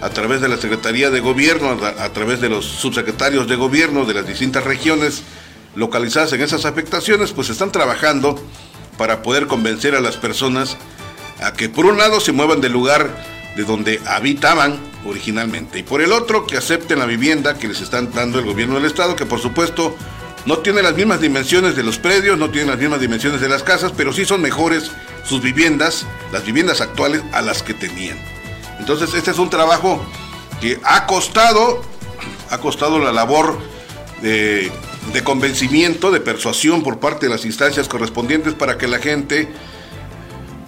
a 0.00 0.10
través 0.10 0.40
de 0.40 0.48
la 0.48 0.56
Secretaría 0.56 1.10
de 1.10 1.20
Gobierno, 1.20 1.70
a 1.70 2.12
través 2.12 2.40
de 2.40 2.48
los 2.48 2.64
subsecretarios 2.64 3.46
de 3.46 3.56
gobierno 3.56 4.04
de 4.04 4.14
las 4.14 4.26
distintas 4.26 4.64
regiones 4.64 5.22
localizadas 5.74 6.32
en 6.32 6.42
esas 6.42 6.64
afectaciones, 6.64 7.32
pues 7.32 7.50
están 7.50 7.72
trabajando 7.72 8.40
para 8.96 9.22
poder 9.22 9.46
convencer 9.46 9.94
a 9.94 10.00
las 10.00 10.16
personas 10.16 10.76
a 11.42 11.52
que 11.52 11.68
por 11.68 11.86
un 11.86 11.98
lado 11.98 12.20
se 12.20 12.32
muevan 12.32 12.60
del 12.60 12.72
lugar 12.72 13.10
de 13.56 13.64
donde 13.64 14.00
habitaban 14.06 14.78
originalmente 15.06 15.78
y 15.78 15.82
por 15.82 16.02
el 16.02 16.12
otro 16.12 16.46
que 16.46 16.56
acepten 16.56 16.98
la 16.98 17.06
vivienda 17.06 17.58
que 17.58 17.68
les 17.68 17.80
están 17.80 18.12
dando 18.12 18.38
el 18.38 18.44
gobierno 18.44 18.74
del 18.74 18.84
estado, 18.84 19.16
que 19.16 19.26
por 19.26 19.40
supuesto 19.40 19.96
no 20.46 20.58
tiene 20.58 20.82
las 20.82 20.94
mismas 20.94 21.20
dimensiones 21.20 21.76
de 21.76 21.82
los 21.82 21.98
predios, 21.98 22.38
no 22.38 22.50
tiene 22.50 22.70
las 22.70 22.78
mismas 22.78 23.00
dimensiones 23.00 23.40
de 23.40 23.48
las 23.48 23.62
casas, 23.62 23.92
pero 23.96 24.12
sí 24.12 24.24
son 24.24 24.40
mejores 24.40 24.90
sus 25.24 25.42
viviendas, 25.42 26.06
las 26.32 26.44
viviendas 26.44 26.80
actuales 26.80 27.22
a 27.32 27.42
las 27.42 27.62
que 27.62 27.74
tenían. 27.74 28.18
Entonces 28.78 29.12
este 29.14 29.30
es 29.30 29.38
un 29.38 29.50
trabajo 29.50 30.04
que 30.60 30.80
ha 30.84 31.06
costado, 31.06 31.82
ha 32.50 32.58
costado 32.58 32.98
la 32.98 33.12
labor 33.12 33.58
de, 34.22 34.70
de 35.12 35.24
convencimiento, 35.24 36.10
de 36.10 36.20
persuasión 36.20 36.82
por 36.82 36.98
parte 36.98 37.26
de 37.26 37.32
las 37.32 37.44
instancias 37.44 37.88
correspondientes 37.88 38.54
para 38.54 38.78
que 38.78 38.86
la 38.86 38.98
gente 38.98 39.48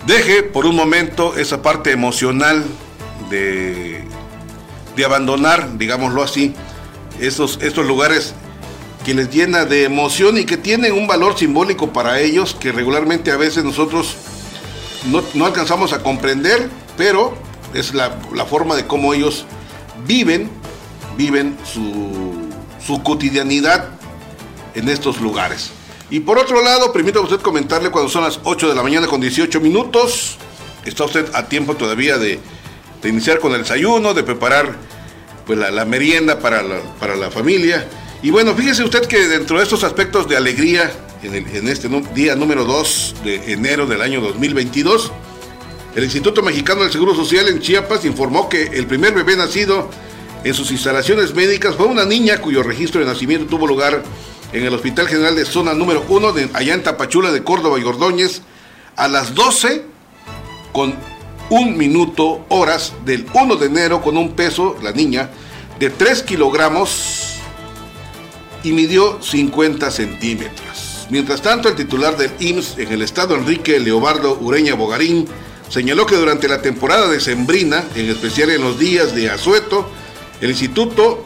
deje 0.06 0.42
por 0.42 0.66
un 0.66 0.74
momento 0.74 1.36
esa 1.36 1.62
parte 1.62 1.92
emocional 1.92 2.64
de, 3.28 4.04
de 4.96 5.04
abandonar, 5.04 5.78
digámoslo 5.78 6.22
así, 6.22 6.54
estos, 7.20 7.58
estos 7.62 7.86
lugares 7.86 8.34
que 9.04 9.14
les 9.14 9.30
llena 9.30 9.64
de 9.64 9.84
emoción 9.84 10.38
y 10.38 10.44
que 10.44 10.56
tienen 10.56 10.92
un 10.92 11.06
valor 11.06 11.38
simbólico 11.38 11.92
para 11.92 12.20
ellos 12.20 12.56
que 12.58 12.72
regularmente 12.72 13.30
a 13.30 13.36
veces 13.36 13.64
nosotros 13.64 14.16
no, 15.34 15.46
alcanzamos 15.46 15.92
a 15.92 16.02
comprender, 16.02 16.68
pero 16.96 17.34
es 17.72 17.94
la, 17.94 18.10
forma 18.48 18.76
de 18.76 18.86
cómo 18.86 19.14
ellos 19.14 19.46
viven, 20.06 20.50
viven 21.16 21.56
su, 21.64 22.48
su 22.84 23.02
cotidianidad 23.02 23.99
en 24.80 24.88
estos 24.88 25.20
lugares. 25.20 25.70
Y 26.10 26.20
por 26.20 26.38
otro 26.38 26.62
lado, 26.62 26.92
permítame 26.92 27.24
usted 27.24 27.40
comentarle 27.40 27.90
cuando 27.90 28.10
son 28.10 28.24
las 28.24 28.40
8 28.42 28.68
de 28.68 28.74
la 28.74 28.82
mañana 28.82 29.06
con 29.06 29.20
18 29.20 29.60
minutos. 29.60 30.38
Está 30.84 31.04
usted 31.04 31.30
a 31.34 31.46
tiempo 31.46 31.76
todavía 31.76 32.18
de, 32.18 32.40
iniciar 33.04 33.38
con 33.38 33.52
el 33.52 33.62
desayuno, 33.62 34.12
de 34.12 34.24
preparar 34.24 34.74
pues, 35.46 35.58
la, 35.58 35.84
merienda 35.84 36.40
para 36.40 36.62
la, 36.62 36.80
para 36.98 37.14
la 37.14 37.30
familia. 37.30 37.88
Y 38.22 38.30
bueno, 38.30 38.54
fíjese 38.54 38.82
usted 38.82 39.06
que 39.06 39.28
dentro 39.28 39.58
de 39.58 39.62
estos 39.62 39.84
aspectos 39.84 40.28
de 40.28 40.36
alegría, 40.36 40.90
en, 41.22 41.68
este 41.68 41.88
día 42.14 42.34
número 42.34 42.64
2 42.64 43.14
de 43.22 43.52
enero 43.52 43.86
del 43.86 44.02
año 44.02 44.20
2022, 44.20 45.12
el 45.94 46.04
Instituto 46.04 46.42
Mexicano 46.42 46.82
del 46.82 46.90
Seguro 46.90 47.14
Social 47.14 47.48
en 47.48 47.60
Chiapas 47.60 48.04
informó 48.04 48.48
que 48.48 48.62
el 48.62 48.86
primer 48.86 49.14
bebé 49.14 49.36
nacido 49.36 49.90
en 50.42 50.54
sus 50.54 50.70
instalaciones 50.70 51.34
médicas 51.34 51.76
fue 51.76 51.86
una 51.86 52.04
niña 52.04 52.38
cuyo 52.38 52.62
registro 52.62 53.00
de 53.00 53.06
nacimiento 53.06 53.46
tuvo 53.46 53.66
lugar 53.66 54.02
en 54.52 54.64
el 54.64 54.74
Hospital 54.74 55.08
General 55.08 55.34
de 55.34 55.44
Zona 55.44 55.74
número 55.74 56.04
1 56.08 56.32
de 56.32 56.50
allá 56.54 56.74
en 56.74 56.82
Tapachula 56.82 57.30
de 57.30 57.44
Córdoba 57.44 57.78
y 57.78 57.84
Ordóñez 57.84 58.42
a 58.96 59.08
las 59.08 59.34
12 59.34 59.84
con 60.72 60.94
un 61.50 61.76
minuto 61.76 62.44
horas 62.48 62.92
del 63.04 63.26
1 63.32 63.56
de 63.56 63.66
enero 63.66 64.02
con 64.02 64.16
un 64.16 64.34
peso, 64.34 64.76
la 64.82 64.92
niña, 64.92 65.30
de 65.78 65.90
3 65.90 66.22
kilogramos 66.22 67.36
y 68.62 68.72
midió 68.72 69.20
50 69.22 69.90
centímetros. 69.90 71.06
Mientras 71.10 71.42
tanto, 71.42 71.68
el 71.68 71.74
titular 71.74 72.16
del 72.16 72.30
IMSS 72.38 72.78
en 72.78 72.92
el 72.92 73.02
estado, 73.02 73.34
Enrique 73.34 73.80
Leobardo 73.80 74.38
Ureña 74.40 74.74
Bogarín, 74.74 75.26
señaló 75.68 76.06
que 76.06 76.14
durante 76.14 76.46
la 76.46 76.62
temporada 76.62 77.08
de 77.08 77.18
Sembrina, 77.18 77.84
en 77.96 78.08
especial 78.08 78.50
en 78.50 78.62
los 78.62 78.78
días 78.78 79.14
de 79.14 79.30
asueto, 79.30 79.90
el 80.40 80.50
instituto 80.50 81.24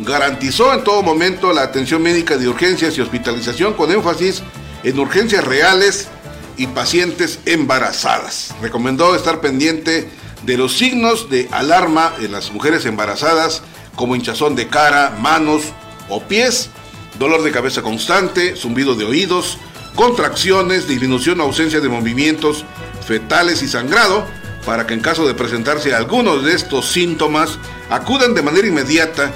garantizó 0.00 0.72
en 0.72 0.84
todo 0.84 1.02
momento 1.02 1.52
la 1.52 1.62
atención 1.62 2.02
médica 2.02 2.36
de 2.36 2.48
urgencias 2.48 2.96
y 2.96 3.00
hospitalización 3.00 3.74
con 3.74 3.90
énfasis 3.90 4.42
en 4.82 4.98
urgencias 4.98 5.44
reales 5.44 6.08
y 6.56 6.66
pacientes 6.68 7.40
embarazadas. 7.46 8.54
Recomendó 8.62 9.14
estar 9.14 9.40
pendiente 9.40 10.10
de 10.42 10.56
los 10.56 10.76
signos 10.76 11.28
de 11.28 11.48
alarma 11.50 12.14
en 12.20 12.32
las 12.32 12.50
mujeres 12.50 12.86
embarazadas 12.86 13.62
como 13.94 14.16
hinchazón 14.16 14.56
de 14.56 14.68
cara, 14.68 15.16
manos 15.20 15.62
o 16.08 16.22
pies, 16.22 16.70
dolor 17.18 17.42
de 17.42 17.52
cabeza 17.52 17.82
constante, 17.82 18.56
zumbido 18.56 18.94
de 18.94 19.04
oídos, 19.04 19.58
contracciones, 19.94 20.88
disminución 20.88 21.40
o 21.40 21.44
ausencia 21.44 21.80
de 21.80 21.88
movimientos 21.88 22.64
fetales 23.06 23.62
y 23.62 23.68
sangrado, 23.68 24.26
para 24.64 24.86
que 24.86 24.94
en 24.94 25.00
caso 25.00 25.26
de 25.26 25.34
presentarse 25.34 25.94
algunos 25.94 26.44
de 26.44 26.54
estos 26.54 26.90
síntomas 26.90 27.58
acudan 27.90 28.34
de 28.34 28.42
manera 28.42 28.68
inmediata 28.68 29.32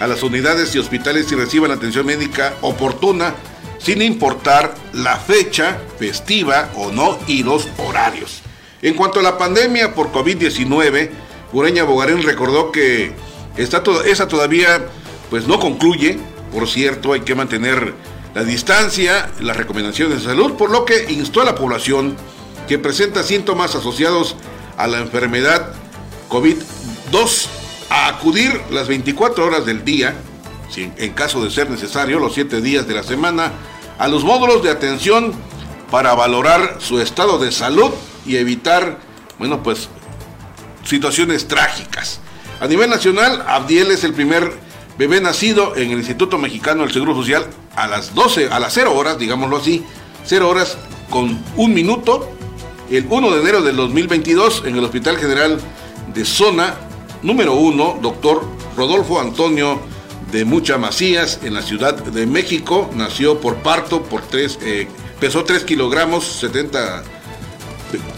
a 0.00 0.06
las 0.06 0.22
unidades 0.22 0.74
y 0.74 0.78
hospitales 0.78 1.30
y 1.32 1.34
reciban 1.34 1.70
atención 1.70 2.06
médica 2.06 2.54
oportuna 2.60 3.34
sin 3.78 4.02
importar 4.02 4.74
la 4.92 5.16
fecha 5.16 5.78
festiva 5.98 6.70
o 6.76 6.90
no 6.90 7.18
y 7.26 7.42
los 7.42 7.68
horarios. 7.78 8.42
En 8.82 8.94
cuanto 8.94 9.20
a 9.20 9.22
la 9.22 9.38
pandemia 9.38 9.94
por 9.94 10.12
COVID-19, 10.12 11.10
Ureña 11.52 11.84
Bogarín 11.84 12.22
recordó 12.22 12.70
que 12.70 13.12
esta 13.56 13.82
esa 14.06 14.28
todavía 14.28 14.86
pues 15.30 15.46
no 15.46 15.58
concluye, 15.58 16.18
por 16.52 16.68
cierto, 16.68 17.12
hay 17.12 17.20
que 17.20 17.34
mantener 17.34 17.94
la 18.34 18.44
distancia, 18.44 19.30
las 19.40 19.56
recomendaciones 19.56 20.18
de 20.18 20.24
salud, 20.24 20.54
por 20.54 20.70
lo 20.70 20.84
que 20.84 21.10
instó 21.10 21.40
a 21.40 21.44
la 21.44 21.54
población 21.54 22.16
que 22.68 22.78
presenta 22.78 23.22
síntomas 23.22 23.74
asociados 23.74 24.36
a 24.76 24.86
la 24.86 24.98
enfermedad 24.98 25.72
COVID-2 26.28 27.48
a 27.90 28.08
acudir 28.08 28.60
las 28.70 28.88
24 28.88 29.46
horas 29.46 29.64
del 29.64 29.84
día, 29.84 30.14
en 30.76 31.12
caso 31.14 31.42
de 31.42 31.50
ser 31.50 31.70
necesario, 31.70 32.18
los 32.18 32.34
7 32.34 32.60
días 32.60 32.86
de 32.86 32.94
la 32.94 33.02
semana, 33.02 33.52
a 33.98 34.08
los 34.08 34.24
módulos 34.24 34.62
de 34.62 34.70
atención 34.70 35.32
para 35.90 36.14
valorar 36.14 36.76
su 36.78 37.00
estado 37.00 37.38
de 37.38 37.50
salud 37.50 37.90
y 38.26 38.36
evitar, 38.36 38.98
bueno, 39.38 39.62
pues 39.62 39.88
situaciones 40.84 41.48
trágicas. 41.48 42.20
A 42.60 42.66
nivel 42.66 42.90
nacional, 42.90 43.44
Abdiel 43.46 43.90
es 43.90 44.04
el 44.04 44.12
primer 44.12 44.52
bebé 44.98 45.20
nacido 45.20 45.76
en 45.76 45.90
el 45.90 45.98
Instituto 45.98 46.38
Mexicano 46.38 46.82
del 46.82 46.92
Seguro 46.92 47.14
Social 47.14 47.46
a 47.76 47.86
las 47.86 48.14
12, 48.14 48.48
a 48.50 48.58
las 48.58 48.74
0 48.74 48.94
horas, 48.94 49.18
digámoslo 49.18 49.56
así, 49.56 49.84
0 50.24 50.48
horas 50.48 50.76
con 51.08 51.42
un 51.56 51.72
minuto, 51.72 52.30
el 52.90 53.06
1 53.08 53.30
de 53.30 53.40
enero 53.40 53.62
del 53.62 53.76
2022 53.76 54.64
en 54.66 54.76
el 54.76 54.84
Hospital 54.84 55.16
General 55.16 55.58
de 56.12 56.24
Zona 56.24 56.74
Número 57.22 57.54
1, 57.54 57.98
doctor 58.00 58.44
Rodolfo 58.76 59.20
Antonio 59.20 59.80
de 60.30 60.44
Mucha 60.44 60.78
Macías, 60.78 61.40
en 61.42 61.54
la 61.54 61.62
Ciudad 61.62 61.94
de 61.94 62.26
México. 62.26 62.90
Nació 62.94 63.40
por 63.40 63.56
parto, 63.56 64.02
por 64.02 64.22
3, 64.22 64.58
eh, 64.62 64.88
pesó 65.18 65.44
3 65.44 65.64
kilogramos, 65.64 66.24
70, 66.24 67.02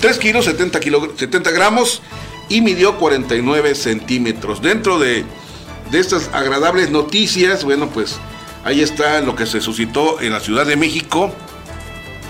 3 0.01 0.19
kilos, 0.19 0.45
70, 0.45 0.81
70 1.17 1.51
gramos 1.51 2.03
y 2.49 2.61
midió 2.61 2.99
49 2.99 3.75
centímetros. 3.75 4.61
Dentro 4.61 4.99
de, 4.99 5.25
de 5.91 5.99
estas 5.99 6.29
agradables 6.35 6.91
noticias, 6.91 7.65
bueno, 7.65 7.89
pues 7.89 8.17
ahí 8.65 8.83
está 8.83 9.21
lo 9.23 9.35
que 9.35 9.47
se 9.47 9.61
suscitó 9.61 10.21
en 10.21 10.33
la 10.33 10.41
Ciudad 10.41 10.67
de 10.67 10.77
México 10.77 11.33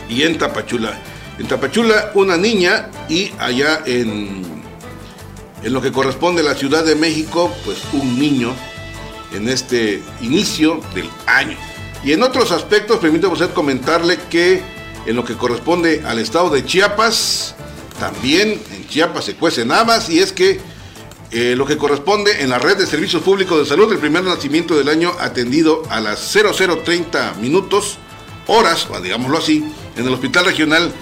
y 0.09 0.23
en 0.23 0.39
Tapachula. 0.39 1.01
En 1.39 1.49
Tapachula 1.49 2.13
una 2.15 2.37
niña 2.37 2.91
y 3.09 3.33
allá 3.39 3.83
en, 3.87 4.60
en 5.63 5.73
lo 5.73 5.81
que 5.81 5.93
corresponde 5.93 6.43
a 6.43 6.45
la 6.45 6.55
Ciudad 6.55 6.85
de 6.85 6.95
México, 6.95 7.55
pues 7.65 7.79
un 7.93 8.19
niño 8.19 8.55
en 9.33 9.49
este 9.49 10.03
inicio 10.21 10.81
del 10.95 11.09
año. 11.27 11.57
Y 12.03 12.13
en 12.13 12.23
otros 12.23 12.51
aspectos, 12.51 12.99
permítame 12.99 13.35
usted 13.35 13.51
comentarle 13.53 14.19
que 14.31 14.63
en 15.07 15.17
lo 15.17 15.25
que 15.25 15.35
corresponde 15.35 16.03
al 16.07 16.19
estado 16.19 16.51
de 16.51 16.65
Chiapas, 16.65 17.55
también 17.99 18.61
en 18.73 18.89
Chiapas 18.89 19.27
se 19.27 19.35
cuecen 19.35 19.73
habas 19.73 20.09
y 20.09 20.21
es 20.21 20.33
que 20.33 20.61
eh, 21.31 21.55
lo 21.57 21.67
que 21.67 21.77
corresponde 21.77 22.43
en 22.43 22.51
la 22.51 22.59
red 22.59 22.77
de 22.77 22.87
servicios 22.87 23.23
públicos 23.23 23.59
de 23.59 23.67
salud, 23.67 23.93
el 23.93 23.99
primer 23.99 24.25
nacimiento 24.25 24.77
del 24.77 24.89
año 24.89 25.13
atendido 25.21 25.83
a 25.91 26.01
las 26.01 26.21
0030 26.33 27.35
minutos, 27.41 27.99
horas, 28.47 28.89
digámoslo 29.03 29.39
así, 29.39 29.65
en 29.97 30.07
el 30.07 30.13
hospital 30.13 30.47
regional 30.47 30.93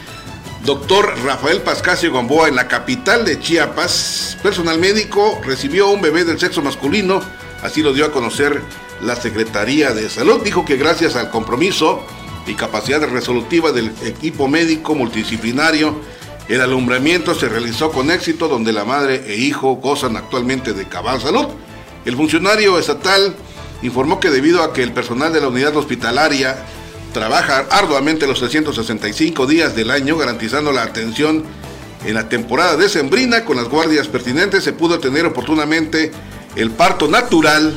Doctor 0.65 1.15
Rafael 1.25 1.63
Pascasio 1.63 2.13
Gamboa 2.13 2.49
en 2.49 2.57
la 2.57 2.69
capital 2.69 3.25
de 3.25 3.39
Chiapas, 3.41 4.37
personal 4.43 4.79
médico 4.79 5.41
recibió 5.45 5.89
un 5.89 6.03
bebé 6.03 6.25
del 6.25 6.39
sexo 6.39 6.63
masculino, 6.63 7.21
así 7.63 7.83
lo 7.83 7.93
dio 7.93 8.05
a 8.05 8.13
conocer 8.13 8.61
la 9.01 9.17
Secretaría 9.17 9.93
de 9.93 10.11
Salud. 10.11 10.43
Dijo 10.43 10.65
que 10.65 10.77
gracias 10.77 11.17
al 11.17 11.31
compromiso 11.31 12.05
y 12.47 12.55
capacidad 12.55 13.01
resolutiva 13.09 13.73
del 13.73 13.93
equipo 14.05 14.49
médico 14.49 14.95
multidisciplinario, 14.95 15.95
el 16.49 16.61
alumbramiento 16.61 17.35
se 17.35 17.49
realizó 17.49 17.93
con 17.93 18.11
éxito 18.11 18.49
donde 18.49 18.73
la 18.73 18.85
madre 18.85 19.25
e 19.27 19.37
hijo 19.37 19.77
gozan 19.77 20.17
actualmente 20.17 20.73
de 20.73 20.87
cabal 20.87 21.21
salud. 21.21 21.47
El 22.05 22.17
funcionario 22.17 22.79
estatal 22.79 23.37
informó 23.83 24.19
que 24.19 24.31
debido 24.31 24.63
a 24.63 24.73
que 24.73 24.83
el 24.83 24.93
personal 24.93 25.33
de 25.33 25.41
la 25.41 25.49
unidad 25.49 25.77
hospitalaria 25.77 26.65
trabaja 27.19 27.67
arduamente 27.71 28.29
los 28.29 28.39
365 28.39 29.49
días 29.49 29.75
del 29.75 29.91
año 29.91 30.17
garantizando 30.17 30.71
la 30.71 30.85
atención 30.85 31.43
en 32.05 32.15
la 32.15 32.29
temporada 32.29 32.77
decembrina 32.77 33.45
con 33.45 33.57
las 33.57 33.69
guardias 33.69 34.07
pertinentes, 34.07 34.63
se 34.63 34.73
pudo 34.73 35.01
tener 35.01 35.27
oportunamente 35.27 36.13
el 36.55 36.71
parto 36.71 37.09
natural 37.09 37.75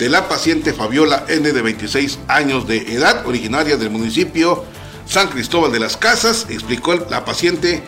de 0.00 0.08
la 0.08 0.28
paciente 0.28 0.72
Fabiola 0.72 1.26
N 1.28 1.52
de 1.52 1.62
26 1.62 2.18
años 2.26 2.66
de 2.66 2.78
edad, 2.92 3.24
originaria 3.24 3.76
del 3.76 3.90
municipio 3.90 4.64
San 5.06 5.28
Cristóbal 5.28 5.70
de 5.70 5.78
las 5.78 5.96
Casas, 5.96 6.46
explicó 6.50 6.92
la 7.08 7.24
paciente, 7.24 7.84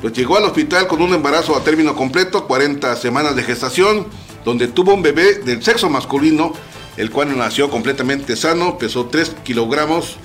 pues 0.00 0.14
llegó 0.14 0.38
al 0.38 0.44
hospital 0.44 0.86
con 0.86 1.02
un 1.02 1.12
embarazo 1.12 1.54
a 1.54 1.62
término 1.62 1.94
completo, 1.94 2.46
40 2.46 2.96
semanas 2.96 3.36
de 3.36 3.42
gestación, 3.42 4.06
donde 4.46 4.68
tuvo 4.68 4.94
un 4.94 5.02
bebé 5.02 5.34
del 5.40 5.62
sexo 5.62 5.90
masculino, 5.90 6.54
el 6.96 7.10
cual 7.10 7.36
nació 7.36 7.70
completamente 7.70 8.36
sano, 8.36 8.78
pesó 8.78 9.06
3 9.06 9.36
kilogramos, 9.44 10.16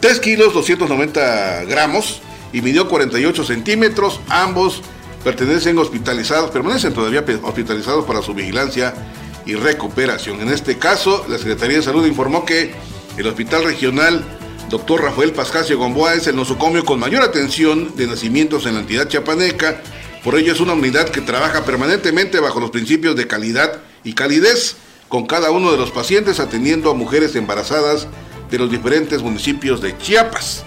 3 0.00 0.20
kilos 0.20 0.54
290 0.54 1.64
gramos 1.64 2.20
y 2.52 2.62
midió 2.62 2.88
48 2.88 3.44
centímetros, 3.44 4.20
ambos 4.28 4.82
pertenecen 5.24 5.78
hospitalizados, 5.78 6.50
permanecen 6.50 6.94
todavía 6.94 7.24
hospitalizados 7.42 8.04
para 8.04 8.22
su 8.22 8.34
vigilancia 8.34 8.94
y 9.46 9.54
recuperación. 9.54 10.40
En 10.40 10.48
este 10.48 10.78
caso, 10.78 11.26
la 11.28 11.38
Secretaría 11.38 11.78
de 11.78 11.82
Salud 11.82 12.06
informó 12.06 12.44
que 12.44 12.72
el 13.16 13.26
Hospital 13.26 13.64
Regional 13.64 14.24
Dr. 14.70 15.02
Rafael 15.02 15.32
Pascasio 15.32 15.78
Gomboa 15.78 16.14
es 16.14 16.26
el 16.28 16.36
nosocomio 16.36 16.84
con 16.84 17.00
mayor 17.00 17.22
atención 17.22 17.96
de 17.96 18.06
nacimientos 18.06 18.66
en 18.66 18.74
la 18.74 18.80
entidad 18.80 19.08
chapaneca. 19.08 19.82
Por 20.22 20.36
ello 20.36 20.52
es 20.52 20.60
una 20.60 20.74
unidad 20.74 21.08
que 21.08 21.20
trabaja 21.20 21.64
permanentemente 21.64 22.38
bajo 22.40 22.60
los 22.60 22.70
principios 22.70 23.16
de 23.16 23.26
calidad 23.26 23.80
y 24.04 24.12
calidez 24.12 24.76
con 25.10 25.26
cada 25.26 25.50
uno 25.50 25.72
de 25.72 25.76
los 25.76 25.90
pacientes 25.90 26.38
atendiendo 26.38 26.88
a 26.88 26.94
mujeres 26.94 27.34
embarazadas 27.34 28.06
de 28.48 28.58
los 28.58 28.70
diferentes 28.70 29.20
municipios 29.22 29.82
de 29.82 29.98
Chiapas. 29.98 30.64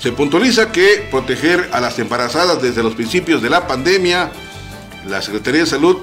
Se 0.00 0.12
puntualiza 0.12 0.72
que 0.72 1.06
proteger 1.10 1.68
a 1.72 1.80
las 1.80 1.98
embarazadas 1.98 2.60
desde 2.62 2.82
los 2.82 2.94
principios 2.94 3.42
de 3.42 3.50
la 3.50 3.66
pandemia, 3.66 4.32
la 5.06 5.20
Secretaría 5.20 5.60
de 5.60 5.66
Salud 5.66 5.98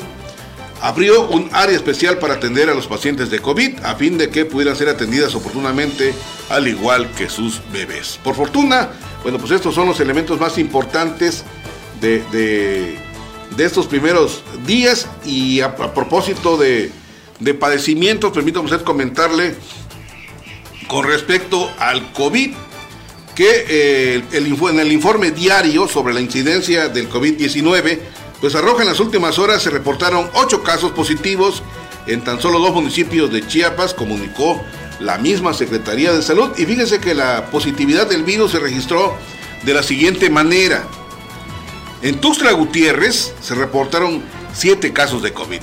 abrió 0.82 1.30
un 1.30 1.50
área 1.52 1.76
especial 1.76 2.20
para 2.20 2.36
atender 2.36 2.70
a 2.70 2.76
los 2.76 2.86
pacientes 2.86 3.32
de 3.32 3.40
COVID 3.40 3.84
a 3.84 3.96
fin 3.96 4.20
de 4.20 4.30
que 4.30 4.46
pudieran 4.46 4.76
ser 4.76 4.90
atendidas 4.90 5.34
oportunamente 5.34 6.14
al 6.50 6.68
igual 6.68 7.10
que 7.12 7.28
sus 7.28 7.60
bebés. 7.72 8.20
Por 8.24 8.36
fortuna, 8.36 8.90
bueno, 9.24 9.40
pues 9.40 9.52
estos 9.52 9.74
son 9.74 9.88
los 9.88 10.00
elementos 10.00 10.40
más 10.40 10.60
importantes 10.60 11.44
de, 12.00 13.00
estos 13.58 13.88
primeros 13.88 14.44
días 14.66 15.08
y 15.26 15.62
a, 15.62 15.76
propósito 15.76 16.58
de, 16.58 16.92
padecimientos, 17.54 18.32
permítame 18.32 18.66
usted 18.66 18.82
comentarle 18.82 19.56
con 20.88 21.06
respecto 21.06 21.72
al 21.80 22.12
COVID 22.14 22.52
que 23.36 23.66
eh, 23.68 24.24
en 24.32 24.80
el 24.80 24.92
informe 24.92 25.32
diario 25.32 25.88
sobre 25.88 26.14
la 26.14 26.22
incidencia 26.22 26.90
del 26.90 27.10
COVID-19 27.10 28.00
pues 28.42 28.56
arroja 28.56 28.82
en 28.82 28.90
las 28.90 29.00
últimas 29.00 29.38
horas 29.38 29.62
se 29.62 29.70
reportaron 29.70 30.28
ocho 30.34 30.64
casos 30.64 30.92
positivos 30.92 31.62
en 32.08 32.22
tan 32.24 32.42
solo 32.42 32.60
dos 32.60 32.74
municipios 32.74 33.32
de 33.32 33.46
Chiapas, 33.46 33.94
comunicó 33.94 34.60
la 35.00 35.20
misma 35.20 35.54
Secretaría 35.54 36.12
de 36.12 36.24
Salud. 36.24 36.52
Y 36.58 36.66
fíjense 36.66 37.00
que 37.00 37.14
la 37.14 37.52
positividad 37.52 38.08
del 38.08 38.24
virus 38.24 38.52
se 38.52 38.60
registró 38.60 39.16
de 39.64 39.74
la 39.76 39.84
siguiente 39.84 40.32
manera. 40.32 40.88
En 42.02 42.20
Tuxtla 42.20 42.52
Gutiérrez 42.54 43.32
se 43.42 43.54
reportaron 43.54 44.24
siete 44.54 44.92
casos 44.92 45.22
de 45.22 45.34
COVID. 45.34 45.62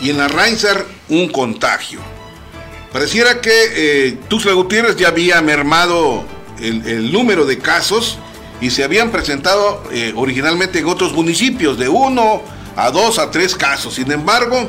Y 0.00 0.10
en 0.10 0.18
la 0.18 0.28
Reinsar 0.28 0.84
un 1.08 1.28
contagio. 1.28 2.00
Pareciera 2.92 3.40
que 3.40 3.50
eh, 3.52 4.18
Tuxtla 4.28 4.52
Gutiérrez 4.52 4.96
ya 4.96 5.08
había 5.08 5.40
mermado 5.42 6.24
el, 6.60 7.12
número 7.12 7.46
de 7.46 7.58
casos 7.58 8.18
y 8.60 8.70
se 8.70 8.84
habían 8.84 9.10
presentado 9.10 9.82
eh, 9.92 10.12
originalmente 10.16 10.80
en 10.80 10.86
otros 10.86 11.12
municipios, 11.12 11.78
de 11.78 11.88
uno 11.88 12.42
a 12.76 12.90
dos 12.90 13.18
a 13.18 13.30
tres 13.30 13.54
casos. 13.54 13.94
Sin 13.94 14.10
embargo, 14.10 14.68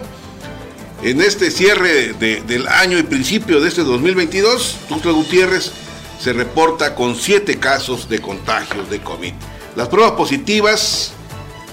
en 1.03 1.21
este 1.21 1.49
cierre 1.49 2.13
del 2.13 2.67
año 2.67 2.99
y 2.99 3.03
principio 3.03 3.59
de 3.59 3.69
este 3.69 3.83
2022, 3.83 4.77
Tuxtla 4.87 5.11
Gutiérrez 5.11 5.71
se 6.19 6.33
reporta 6.33 6.93
con 6.93 7.15
siete 7.15 7.57
casos 7.57 8.07
de 8.07 8.19
contagios 8.19 8.87
de 8.89 9.01
COVID. 9.01 9.33
Las 9.75 9.87
pruebas 9.87 10.11
positivas 10.11 11.13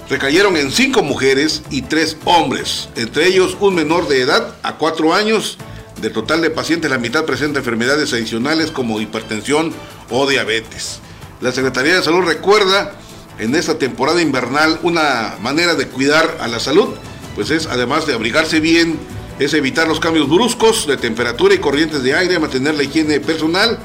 recayeron 0.09 0.57
en 0.57 0.71
cinco 0.71 1.03
mujeres 1.03 1.61
y 1.69 1.83
tres 1.83 2.17
hombres, 2.25 2.89
entre 2.95 3.27
ellos 3.27 3.55
un 3.59 3.75
menor 3.75 4.07
de 4.07 4.21
edad 4.21 4.55
a 4.63 4.75
cuatro 4.75 5.13
años. 5.13 5.57
Del 6.01 6.13
total 6.13 6.41
de 6.41 6.49
pacientes, 6.49 6.89
la 6.89 6.97
mitad 6.97 7.25
presenta 7.25 7.59
enfermedades 7.59 8.13
adicionales 8.13 8.71
como 8.71 8.99
hipertensión 9.01 9.73
o 10.09 10.27
diabetes. 10.27 10.99
La 11.41 11.51
Secretaría 11.51 11.95
de 11.95 12.03
Salud 12.03 12.25
recuerda 12.25 12.93
en 13.37 13.53
esta 13.53 13.77
temporada 13.77 14.21
invernal 14.21 14.79
una 14.81 15.35
manera 15.41 15.75
de 15.75 15.87
cuidar 15.87 16.37
a 16.39 16.47
la 16.47 16.59
salud, 16.59 16.89
pues 17.35 17.51
es 17.51 17.67
además 17.67 18.07
de 18.07 18.13
abrigarse 18.13 18.59
bien, 18.59 18.97
es 19.39 19.53
evitar 19.53 19.87
los 19.87 19.99
cambios 19.99 20.27
bruscos 20.27 20.87
de 20.87 20.97
temperatura 20.97 21.53
y 21.53 21.59
corrientes 21.59 22.01
de 22.01 22.15
aire, 22.15 22.39
mantener 22.39 22.75
la 22.75 22.83
higiene 22.83 23.19
personal, 23.19 23.77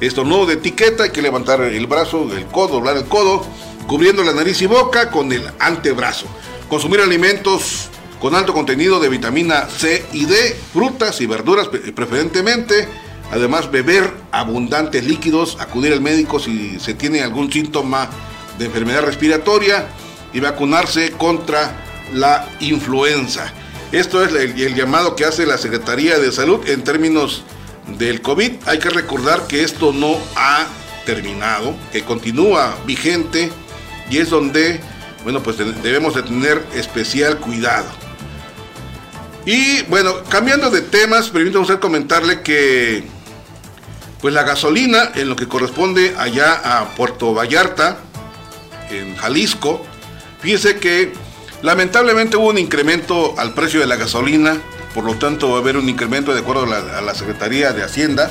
estornudo 0.00 0.46
de 0.46 0.54
etiqueta, 0.54 1.04
hay 1.04 1.10
que 1.10 1.22
levantar 1.22 1.60
el 1.62 1.86
brazo, 1.86 2.28
el 2.34 2.46
codo, 2.46 2.74
doblar 2.74 2.96
el 2.96 3.04
codo, 3.04 3.46
cubriendo 3.88 4.22
la 4.22 4.32
nariz 4.32 4.62
y 4.62 4.66
boca 4.66 5.10
con 5.10 5.32
el 5.32 5.42
antebrazo. 5.58 6.26
Consumir 6.68 7.00
alimentos 7.00 7.88
con 8.20 8.36
alto 8.36 8.52
contenido 8.52 9.00
de 9.00 9.08
vitamina 9.08 9.66
C 9.66 10.04
y 10.12 10.26
D, 10.26 10.56
frutas 10.72 11.20
y 11.20 11.26
verduras 11.26 11.68
preferentemente, 11.68 12.86
Además, 13.30 13.70
beber 13.70 14.10
abundantes 14.32 15.04
líquidos, 15.04 15.58
acudir 15.60 15.92
al 15.92 16.00
médico 16.00 16.38
si 16.40 16.80
se 16.80 16.94
tiene 16.94 17.22
algún 17.22 17.52
síntoma 17.52 18.08
de 18.58 18.66
enfermedad 18.66 19.02
respiratoria 19.02 19.86
y 20.32 20.40
vacunarse 20.40 21.12
contra 21.12 21.84
la 22.12 22.48
influenza. 22.60 23.52
Esto 23.92 24.24
es 24.24 24.32
el, 24.32 24.74
llamado 24.74 25.14
que 25.14 25.24
hace 25.24 25.46
la 25.46 25.58
Secretaría 25.58 26.18
de 26.18 26.32
Salud 26.32 26.66
en 26.68 26.84
términos 26.84 27.44
del 27.98 28.22
COVID. 28.22 28.52
Hay 28.66 28.78
que 28.78 28.90
recordar 28.90 29.46
que 29.46 29.62
esto 29.62 29.92
no 29.92 30.16
ha 30.34 30.66
terminado, 31.04 31.74
que 31.92 32.04
continúa 32.04 32.76
vigente 32.86 33.50
y 34.10 34.18
es 34.18 34.30
donde, 34.30 34.80
bueno, 35.24 35.42
pues 35.42 35.58
debemos 35.58 36.14
de 36.14 36.22
tener 36.22 36.64
especial 36.74 37.38
cuidado. 37.38 37.88
Y 39.44 39.82
bueno, 39.84 40.14
cambiando 40.28 40.70
de 40.70 40.82
temas, 40.82 41.30
permítame 41.30 41.62
usted 41.62 41.80
comentarle 41.80 42.42
que 42.42 43.04
pues 44.20 44.34
la 44.34 44.42
gasolina, 44.42 45.12
en 45.14 45.28
lo 45.28 45.36
que 45.36 45.46
corresponde 45.46 46.14
allá 46.18 46.80
a 46.80 46.94
Puerto 46.96 47.34
Vallarta, 47.34 47.98
en 48.90 49.16
Jalisco, 49.16 49.86
fíjese 50.40 50.78
que 50.78 51.12
lamentablemente 51.62 52.36
hubo 52.36 52.48
un 52.48 52.58
incremento 52.58 53.34
al 53.38 53.54
precio 53.54 53.80
de 53.80 53.86
la 53.86 53.96
gasolina, 53.96 54.58
por 54.94 55.04
lo 55.04 55.14
tanto 55.14 55.50
va 55.50 55.58
a 55.58 55.60
haber 55.60 55.76
un 55.76 55.88
incremento 55.88 56.34
de 56.34 56.40
acuerdo 56.40 56.64
a 56.64 57.00
la, 57.00 57.14
Secretaría 57.14 57.72
de 57.72 57.84
Hacienda, 57.84 58.30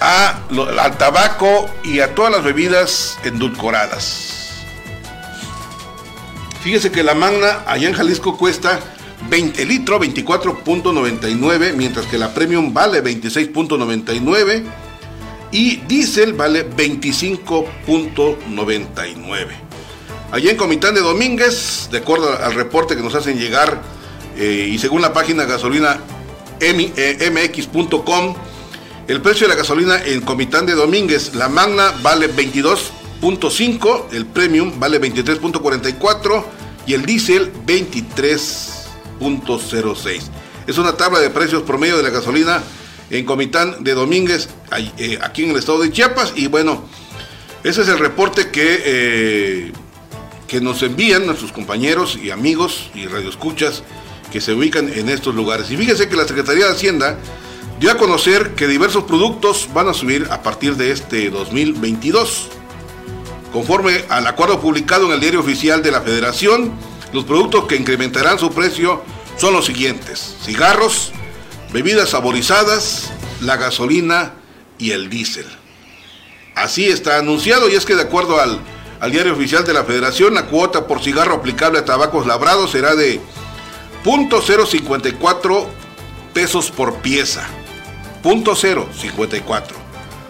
a, 0.00 0.40
al 0.80 0.96
tabaco 0.96 1.68
y 1.82 2.00
a 2.00 2.14
todas 2.14 2.32
las 2.32 2.44
bebidas 2.44 3.18
endulcoradas. 3.24 4.43
Fíjese 6.64 6.90
que 6.90 7.02
la 7.02 7.14
magna 7.14 7.62
allá 7.66 7.88
en 7.88 7.94
Jalisco 7.94 8.38
cuesta 8.38 8.80
20 9.28 9.66
litro 9.66 10.00
24.99, 10.00 11.74
mientras 11.74 12.06
que 12.06 12.16
la 12.16 12.32
Premium 12.32 12.72
vale 12.72 13.04
26.99 13.04 14.62
y 15.52 15.76
Diesel 15.86 16.32
vale 16.32 16.66
25.99. 16.66 19.48
Allí 20.32 20.48
en 20.48 20.56
Comitán 20.56 20.94
de 20.94 21.02
Domínguez, 21.02 21.90
de 21.92 21.98
acuerdo 21.98 22.34
al 22.42 22.54
reporte 22.54 22.96
que 22.96 23.02
nos 23.02 23.14
hacen 23.14 23.38
llegar 23.38 23.82
eh, 24.38 24.70
y 24.72 24.78
según 24.78 25.02
la 25.02 25.12
página 25.12 25.44
gasolina 25.44 26.00
mx.com, 26.62 28.30
eh, 28.30 28.36
el 29.08 29.20
precio 29.20 29.46
de 29.46 29.52
la 29.52 29.58
gasolina 29.58 30.02
en 30.02 30.22
Comitán 30.22 30.64
de 30.64 30.72
Domínguez, 30.72 31.34
la 31.34 31.50
Magna 31.50 31.92
vale 32.00 32.28
22.5, 33.24 34.12
el 34.12 34.26
Premium 34.26 34.78
vale 34.78 35.00
23.44 35.00 36.44
y 36.86 36.92
el 36.92 37.06
Diesel 37.06 37.50
23.06. 37.66 40.20
Es 40.66 40.76
una 40.76 40.94
tabla 40.94 41.20
de 41.20 41.30
precios 41.30 41.62
promedio 41.62 41.96
de 41.96 42.02
la 42.02 42.10
gasolina 42.10 42.62
en 43.08 43.24
Comitán 43.24 43.82
de 43.82 43.94
Domínguez, 43.94 44.50
eh, 44.98 45.18
aquí 45.22 45.44
en 45.44 45.52
el 45.52 45.56
estado 45.56 45.80
de 45.80 45.90
Chiapas. 45.90 46.34
Y 46.36 46.48
bueno, 46.48 46.84
ese 47.62 47.80
es 47.80 47.88
el 47.88 47.98
reporte 47.98 48.50
que, 48.50 48.82
eh, 48.84 49.72
que 50.46 50.60
nos 50.60 50.82
envían 50.82 51.24
nuestros 51.24 51.50
compañeros 51.50 52.18
y 52.22 52.30
amigos 52.30 52.90
y 52.94 53.06
radioescuchas 53.06 53.84
que 54.30 54.42
se 54.42 54.52
ubican 54.52 54.92
en 54.92 55.08
estos 55.08 55.34
lugares. 55.34 55.70
Y 55.70 55.78
fíjense 55.78 56.10
que 56.10 56.16
la 56.16 56.28
Secretaría 56.28 56.66
de 56.66 56.72
Hacienda 56.72 57.16
dio 57.80 57.90
a 57.90 57.96
conocer 57.96 58.54
que 58.54 58.68
diversos 58.68 59.04
productos 59.04 59.70
van 59.72 59.88
a 59.88 59.94
subir 59.94 60.26
a 60.30 60.42
partir 60.42 60.76
de 60.76 60.90
este 60.90 61.30
2022. 61.30 62.50
Conforme 63.54 64.04
al 64.08 64.26
acuerdo 64.26 64.60
publicado 64.60 65.06
en 65.06 65.12
el 65.12 65.20
diario 65.20 65.38
oficial 65.38 65.80
de 65.80 65.92
la 65.92 66.00
Federación, 66.00 66.72
los 67.12 67.22
productos 67.22 67.66
que 67.68 67.76
incrementarán 67.76 68.36
su 68.36 68.50
precio 68.50 69.04
son 69.36 69.52
los 69.52 69.66
siguientes. 69.66 70.34
Cigarros, 70.42 71.12
bebidas 71.72 72.08
saborizadas, 72.08 73.12
la 73.40 73.56
gasolina 73.56 74.32
y 74.76 74.90
el 74.90 75.08
diésel. 75.08 75.46
Así 76.56 76.86
está 76.86 77.18
anunciado 77.18 77.68
y 77.68 77.76
es 77.76 77.84
que 77.84 77.94
de 77.94 78.02
acuerdo 78.02 78.40
al, 78.40 78.58
al 78.98 79.12
diario 79.12 79.34
oficial 79.34 79.64
de 79.64 79.72
la 79.72 79.84
Federación, 79.84 80.34
la 80.34 80.46
cuota 80.46 80.88
por 80.88 81.00
cigarro 81.00 81.36
aplicable 81.36 81.78
a 81.78 81.84
tabacos 81.84 82.26
labrados 82.26 82.72
será 82.72 82.96
de 82.96 83.20
0.054 84.04 85.66
pesos 86.32 86.72
por 86.72 86.96
pieza. 86.96 87.46
0.054. 88.24 89.83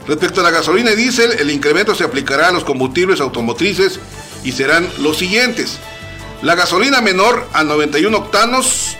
Respecto 0.07 0.41
a 0.41 0.45
la 0.45 0.51
gasolina 0.51 0.93
y 0.93 0.97
diésel, 0.97 1.33
el 1.39 1.51
incremento 1.51 1.95
se 1.95 2.05
aplicará 2.05 2.49
a 2.49 2.53
los 2.53 2.65
combustibles 2.65 3.21
automotrices 3.21 3.99
y 4.45 4.53
serán 4.53 4.89
los 4.99 5.17
siguientes. 5.17 5.79
La 6.43 6.55
gasolina 6.55 7.01
menor 7.01 7.49
a 7.55 7.65
91 7.65 8.17
octanos, 8.17 8.97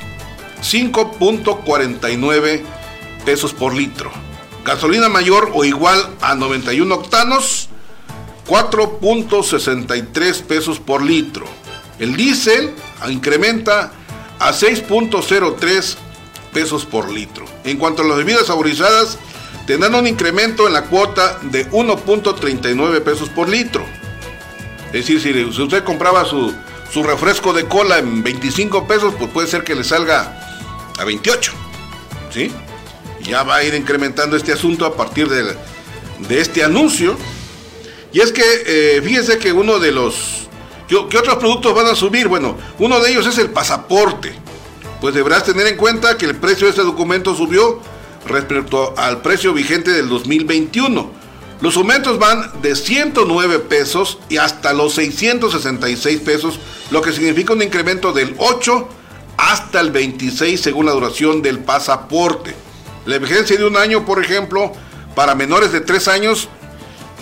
5.49 0.63 2.63
pesos 3.27 3.53
por 3.53 3.75
litro. 3.75 4.11
Gasolina 4.65 5.11
mayor 5.11 5.51
o 5.53 5.65
igual 5.65 6.09
a 6.23 6.35
91 6.35 6.95
octanos, 6.95 7.69
4.63 8.49 10.43
pesos 10.43 10.81
por 10.81 11.03
litro. 11.03 11.45
El 11.99 12.17
diésel 12.17 12.73
incrementa 13.11 13.93
a 14.39 14.53
6.03 14.53 15.97
pesos 16.55 16.87
por 16.87 17.11
litro. 17.11 17.45
En 17.65 17.77
cuanto 17.77 18.03
a 18.03 18.07
las 18.07 18.17
bebidas 18.17 18.47
saborizadas, 18.47 19.19
tendrán 19.67 19.95
un 19.95 20.07
incremento 20.07 20.67
en 20.67 20.73
la 20.73 20.83
cuota 20.83 21.39
de 21.43 21.71
1.39 21.71 23.03
pesos 23.03 23.29
por 23.29 23.49
litro. 23.49 23.85
Es 24.93 25.07
decir, 25.07 25.23
si 25.53 25.63
usted 25.63 25.83
compraba 25.85 26.25
su, 26.25 26.55
su 26.93 27.03
refresco 27.03 27.53
de 27.53 27.67
cola 27.67 27.99
en 27.99 28.23
25 28.23 28.87
pesos, 28.87 29.15
pues 29.19 29.31
puede 29.31 29.49
ser 29.49 29.65
que 29.65 29.75
le 29.75 29.85
salga 29.85 30.39
a 30.99 31.05
28. 31.05 31.53
¿Sí? 32.31 32.53
Ya 33.23 33.43
va 33.43 33.57
a 33.57 33.65
ir 33.65 33.75
incrementando 33.75 34.37
este 34.37 34.53
asunto 34.53 34.87
a 34.87 34.97
partir 34.97 35.29
de, 35.29 35.57
de 36.29 36.41
este 36.41 36.63
anuncio. 36.63 37.17
Y 38.13 38.21
es 38.21 38.31
que, 38.31 38.43
eh, 38.67 39.03
fíjense 39.03 39.39
que 39.39 39.53
uno 39.53 39.79
de 39.79 39.93
los... 39.93 40.49
¿Qué, 40.89 40.97
otros 40.97 41.37
productos 41.37 41.75
van 41.75 41.87
a 41.87 41.97
subir? 41.97 42.29
Bueno, 42.29 42.57
uno 42.79 43.01
de 43.01 43.11
ellos 43.11 43.27
es 43.27 43.39
el 43.39 43.51
pasaporte. 43.51 44.33
Pues 45.01 45.15
deberás 45.15 45.45
tener 45.45 45.67
en 45.67 45.77
cuenta 45.77 46.17
que 46.17 46.27
el 46.27 46.37
precio 46.37 46.67
de 46.67 46.71
este 46.71 46.83
documento 46.83 47.35
subió 47.35 47.81
respecto 48.27 48.95
al 48.97 49.23
precio 49.23 49.53
vigente 49.53 49.91
del 49.91 50.09
2021. 50.09 51.25
Los 51.61 51.77
aumentos 51.77 52.19
van 52.19 52.51
de 52.63 52.77
109 52.77 53.61
pesos 53.61 54.19
y 54.29 54.37
hasta 54.37 54.73
los 54.73 54.95
666 54.95 56.21
pesos, 56.21 56.59
lo 56.91 57.01
que 57.01 57.13
significa 57.13 57.53
un 57.53 57.63
incremento 57.63 58.13
del 58.13 58.35
8 58.39 58.89
hasta 59.37 59.81
el 59.81 59.91
26 59.91 60.61
según 60.61 60.87
la 60.87 60.93
duración 60.93 61.43
del 61.43 61.61
pasaporte. 61.61 62.55
La 63.07 63.19
vigencia 63.19 63.57
de 63.57 63.65
un 63.65 63.77
año, 63.77 64.05
por 64.05 64.23
ejemplo, 64.23 64.73
para 65.15 65.35
menores 65.35 65.73
de 65.73 65.81
3 65.81 66.09
años 66.09 66.49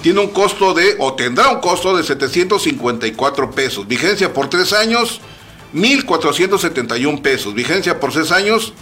tiene 0.03 0.21
un 0.21 0.29
costo 0.29 0.75
de, 0.75 0.97
o 0.99 1.15
tendrá 1.15 1.51
un 1.51 1.61
costo 1.61 1.97
de 1.97 2.03
754 2.03 3.51
pesos. 3.53 3.87
Vigencia 3.87 4.33
por 4.33 4.49
3 4.49 4.73
años, 4.73 5.21
1.471 5.75 7.23
pesos. 7.23 7.55
Vigencia 7.55 8.01
por 8.01 8.13
6 8.13 8.33
años, 8.33 8.73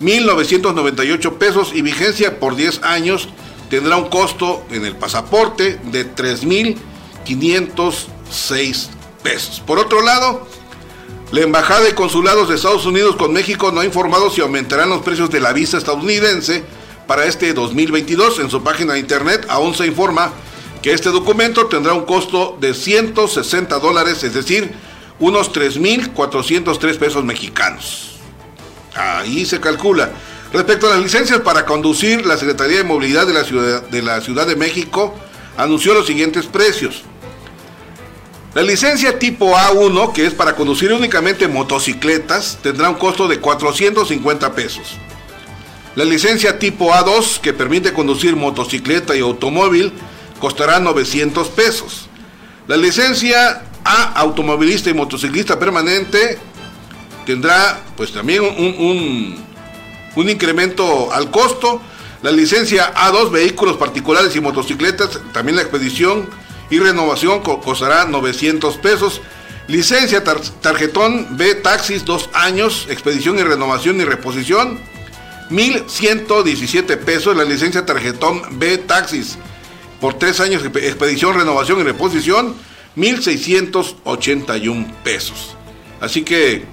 1.998 0.00 1.38
pesos. 1.38 1.70
Y 1.74 1.82
vigencia 1.82 2.40
por 2.40 2.56
10 2.56 2.82
años 2.82 3.28
tendrá 3.68 3.96
un 3.96 4.08
costo 4.08 4.64
en 4.70 4.84
el 4.84 4.96
pasaporte 4.96 5.78
de 5.84 6.12
3.506 6.14 8.88
pesos. 9.22 9.62
Por 9.64 9.78
otro 9.78 10.02
lado, 10.02 10.48
la 11.32 11.42
Embajada 11.42 11.82
de 11.82 11.94
Consulados 11.94 12.48
de 12.48 12.56
Estados 12.56 12.86
Unidos 12.86 13.14
con 13.16 13.32
México 13.32 13.70
no 13.70 13.80
ha 13.80 13.84
informado 13.84 14.30
si 14.30 14.40
aumentarán 14.40 14.88
los 14.88 15.02
precios 15.02 15.30
de 15.30 15.38
la 15.38 15.52
visa 15.52 15.78
estadounidense 15.78 16.64
para 17.06 17.26
este 17.26 17.52
2022. 17.52 18.40
En 18.40 18.50
su 18.50 18.62
página 18.62 18.94
de 18.94 18.98
internet 18.98 19.46
aún 19.48 19.74
se 19.74 19.86
informa 19.86 20.32
que 20.82 20.92
este 20.92 21.10
documento 21.10 21.66
tendrá 21.66 21.92
un 21.92 22.04
costo 22.04 22.56
de 22.60 22.74
160 22.74 23.78
dólares, 23.78 24.24
es 24.24 24.34
decir, 24.34 24.72
unos 25.20 25.52
3.403 25.52 26.98
pesos 26.98 27.24
mexicanos. 27.24 28.09
Ahí 28.94 29.46
se 29.46 29.60
calcula. 29.60 30.10
Respecto 30.52 30.88
a 30.88 30.90
las 30.90 31.00
licencias 31.00 31.40
para 31.40 31.64
conducir, 31.64 32.26
la 32.26 32.36
Secretaría 32.36 32.78
de 32.78 32.84
Movilidad 32.84 33.26
de 33.26 33.32
la 33.32 33.44
Ciudad 33.44 33.82
de, 33.82 34.02
la 34.02 34.20
Ciudad 34.20 34.46
de 34.46 34.56
México 34.56 35.14
anunció 35.56 35.94
los 35.94 36.06
siguientes 36.06 36.46
precios. 36.46 37.04
La 38.54 38.62
licencia 38.62 39.16
tipo 39.16 39.54
A1, 39.54 40.12
que 40.12 40.26
es 40.26 40.34
para 40.34 40.56
conducir 40.56 40.92
únicamente 40.92 41.46
motocicletas, 41.46 42.58
tendrá 42.62 42.90
un 42.90 42.96
costo 42.96 43.28
de 43.28 43.38
450 43.38 44.52
pesos. 44.54 44.96
La 45.94 46.04
licencia 46.04 46.58
tipo 46.58 46.90
A2, 46.92 47.38
que 47.40 47.52
permite 47.52 47.92
conducir 47.92 48.34
motocicleta 48.34 49.14
y 49.14 49.20
automóvil, 49.20 49.92
costará 50.40 50.80
900 50.80 51.48
pesos. 51.48 52.08
La 52.66 52.76
licencia 52.76 53.62
A 53.84 54.12
automovilista 54.14 54.90
y 54.90 54.94
motociclista 54.94 55.58
permanente 55.58 56.38
tendrá 57.30 57.80
pues 57.96 58.10
también 58.10 58.42
un, 58.42 59.36
un 60.16 60.28
incremento 60.28 61.12
al 61.12 61.30
costo. 61.30 61.80
La 62.24 62.32
licencia 62.32 62.92
A2 62.92 63.30
vehículos 63.30 63.76
particulares 63.76 64.34
y 64.34 64.40
motocicletas, 64.40 65.20
también 65.32 65.54
la 65.54 65.62
expedición 65.62 66.28
y 66.70 66.80
renovación 66.80 67.40
costará 67.40 68.04
900 68.06 68.78
pesos. 68.78 69.20
Licencia 69.68 70.24
tarjetón 70.24 71.36
B 71.36 71.54
taxis 71.54 72.04
2 72.04 72.30
años, 72.32 72.88
expedición 72.90 73.38
y 73.38 73.44
renovación 73.44 74.00
y 74.00 74.04
reposición 74.04 74.80
1117 75.50 76.96
pesos. 76.96 77.36
La 77.36 77.44
licencia 77.44 77.86
tarjetón 77.86 78.42
B 78.58 78.76
taxis 78.78 79.38
por 80.00 80.14
3 80.14 80.40
años, 80.40 80.64
expedición, 80.64 81.36
renovación 81.36 81.78
y 81.78 81.84
reposición 81.84 82.56
1681 82.96 84.94
pesos. 85.04 85.54
Así 86.00 86.22
que 86.22 86.64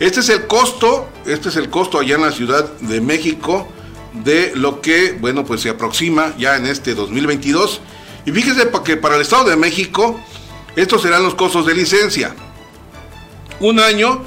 este 0.00 0.20
es 0.20 0.28
el 0.28 0.46
costo, 0.46 1.08
este 1.26 1.48
es 1.48 1.56
el 1.56 1.70
costo 1.70 1.98
allá 1.98 2.16
en 2.16 2.22
la 2.22 2.32
Ciudad 2.32 2.70
de 2.80 3.00
México 3.00 3.68
de 4.12 4.52
lo 4.54 4.80
que, 4.80 5.12
bueno, 5.12 5.44
pues 5.44 5.60
se 5.60 5.70
aproxima 5.70 6.34
ya 6.38 6.56
en 6.56 6.66
este 6.66 6.94
2022 6.94 7.80
y 8.26 8.32
fíjese 8.32 8.68
que 8.84 8.96
para 8.96 9.14
el 9.14 9.22
Estado 9.22 9.44
de 9.44 9.56
México, 9.56 10.20
estos 10.74 11.02
serán 11.02 11.22
los 11.22 11.36
costos 11.36 11.64
de 11.64 11.74
licencia. 11.74 12.34
Un 13.60 13.78
año, 13.78 14.24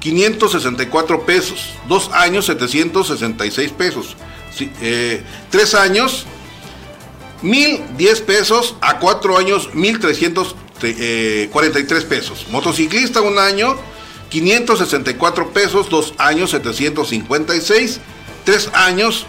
564 0.00 1.26
pesos. 1.26 1.74
Dos 1.86 2.08
años, 2.12 2.46
766 2.46 3.72
pesos. 3.72 4.16
Eh, 4.80 5.22
tres 5.50 5.74
años, 5.74 6.24
1010 7.42 8.22
pesos. 8.22 8.74
A 8.80 8.98
cuatro 8.98 9.36
años, 9.36 9.68
1343 9.74 12.04
pesos. 12.04 12.46
Motociclista, 12.50 13.20
un 13.20 13.38
año, 13.38 13.76
564 14.32 15.52
pesos. 15.52 15.90
Dos 15.90 16.14
años, 16.16 16.50
756. 16.50 18.00
Tres 18.44 18.70
años, 18.72 19.26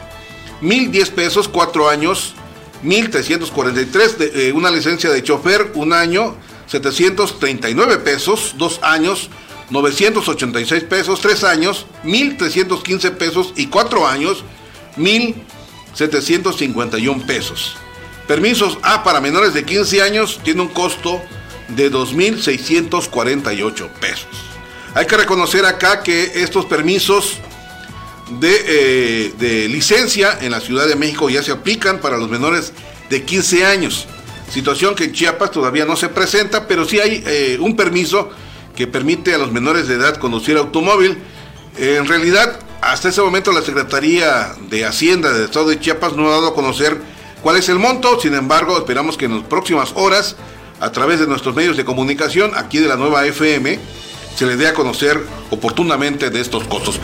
1010 0.61 1.09
pesos. 1.11 1.49
Cuatro 1.49 1.89
años, 1.89 2.33
1.343, 2.83 4.17
de, 4.17 4.47
eh, 4.47 4.53
una 4.53 4.71
licencia 4.71 5.11
de 5.11 5.21
chofer, 5.21 5.73
un 5.75 5.93
año, 5.93 6.35
739 6.67 7.97
pesos, 7.97 8.55
dos 8.57 8.79
años, 8.81 9.29
986 9.69 10.83
pesos, 10.83 11.19
3 11.21 11.43
años, 11.43 11.85
1.315 12.03 13.11
pesos 13.11 13.53
y 13.55 13.67
4 13.67 14.07
años, 14.07 14.43
1.751 14.97 17.23
pesos. 17.25 17.75
Permisos 18.27 18.79
A 18.83 19.03
para 19.03 19.19
menores 19.19 19.53
de 19.53 19.65
15 19.65 20.01
años 20.01 20.39
tiene 20.43 20.61
un 20.61 20.69
costo 20.69 21.21
de 21.69 21.91
2.648 21.91 23.89
pesos. 23.99 24.52
Hay 24.95 25.07
que 25.07 25.17
reconocer 25.17 25.65
acá 25.65 26.03
que 26.03 26.43
estos 26.43 26.65
permisos 26.65 27.39
de, 28.39 28.55
eh, 28.67 29.33
de, 29.39 29.67
licencia 29.67 30.37
en 30.39 30.51
la 30.51 30.59
Ciudad 30.59 30.87
de 30.87 30.95
México 30.95 31.29
ya 31.29 31.41
se 31.41 31.51
aplican 31.51 31.99
para 31.99 32.17
los 32.17 32.29
menores 32.29 32.73
de 33.09 33.23
15 33.23 33.65
años. 33.65 34.05
Situación 34.51 34.93
que 34.93 35.05
en 35.05 35.13
Chiapas 35.13 35.49
todavía 35.49 35.85
no 35.85 35.95
se 35.95 36.09
presenta, 36.09 36.67
pero 36.67 36.85
sí 36.85 36.99
hay 36.99 37.23
eh, 37.25 37.57
un 37.59 37.75
permiso 37.75 38.29
que 38.75 38.85
permite 38.85 39.33
a 39.33 39.39
los 39.39 39.51
menores 39.51 39.87
de 39.87 39.95
edad 39.95 40.17
conducir 40.17 40.57
automóvil. 40.57 41.17
en 41.77 42.05
realidad, 42.05 42.59
hasta 42.81 43.09
ese 43.09 43.21
momento 43.21 43.51
la 43.51 43.63
Secretaría 43.63 44.53
de 44.69 44.85
Hacienda 44.85 45.33
del 45.33 45.45
Estado 45.45 45.69
de 45.69 45.79
Chiapas 45.79 46.13
no 46.13 46.27
ha 46.27 46.31
dado 46.31 46.49
a 46.49 46.53
conocer 46.53 47.01
cuál 47.41 47.57
es 47.57 47.67
el 47.69 47.79
monto, 47.79 48.19
sin 48.19 48.35
embargo, 48.35 48.77
esperamos 48.77 49.17
que 49.17 49.25
en 49.25 49.39
las 49.39 49.47
próximas 49.47 49.91
horas, 49.95 50.35
a 50.79 50.91
través 50.91 51.19
de 51.19 51.25
nuestros 51.25 51.55
medios 51.55 51.77
de 51.77 51.85
comunicación, 51.85 52.51
aquí 52.55 52.77
de 52.77 52.87
la 52.87 52.95
nueva 52.95 53.25
FM, 53.25 53.79
se 54.35 54.45
le 54.45 54.55
dé 54.55 54.67
a 54.67 54.73
conocer 54.73 55.19
oportunamente 55.49 56.29
de 56.29 56.41
estos 56.41 56.63
costos. 56.65 56.99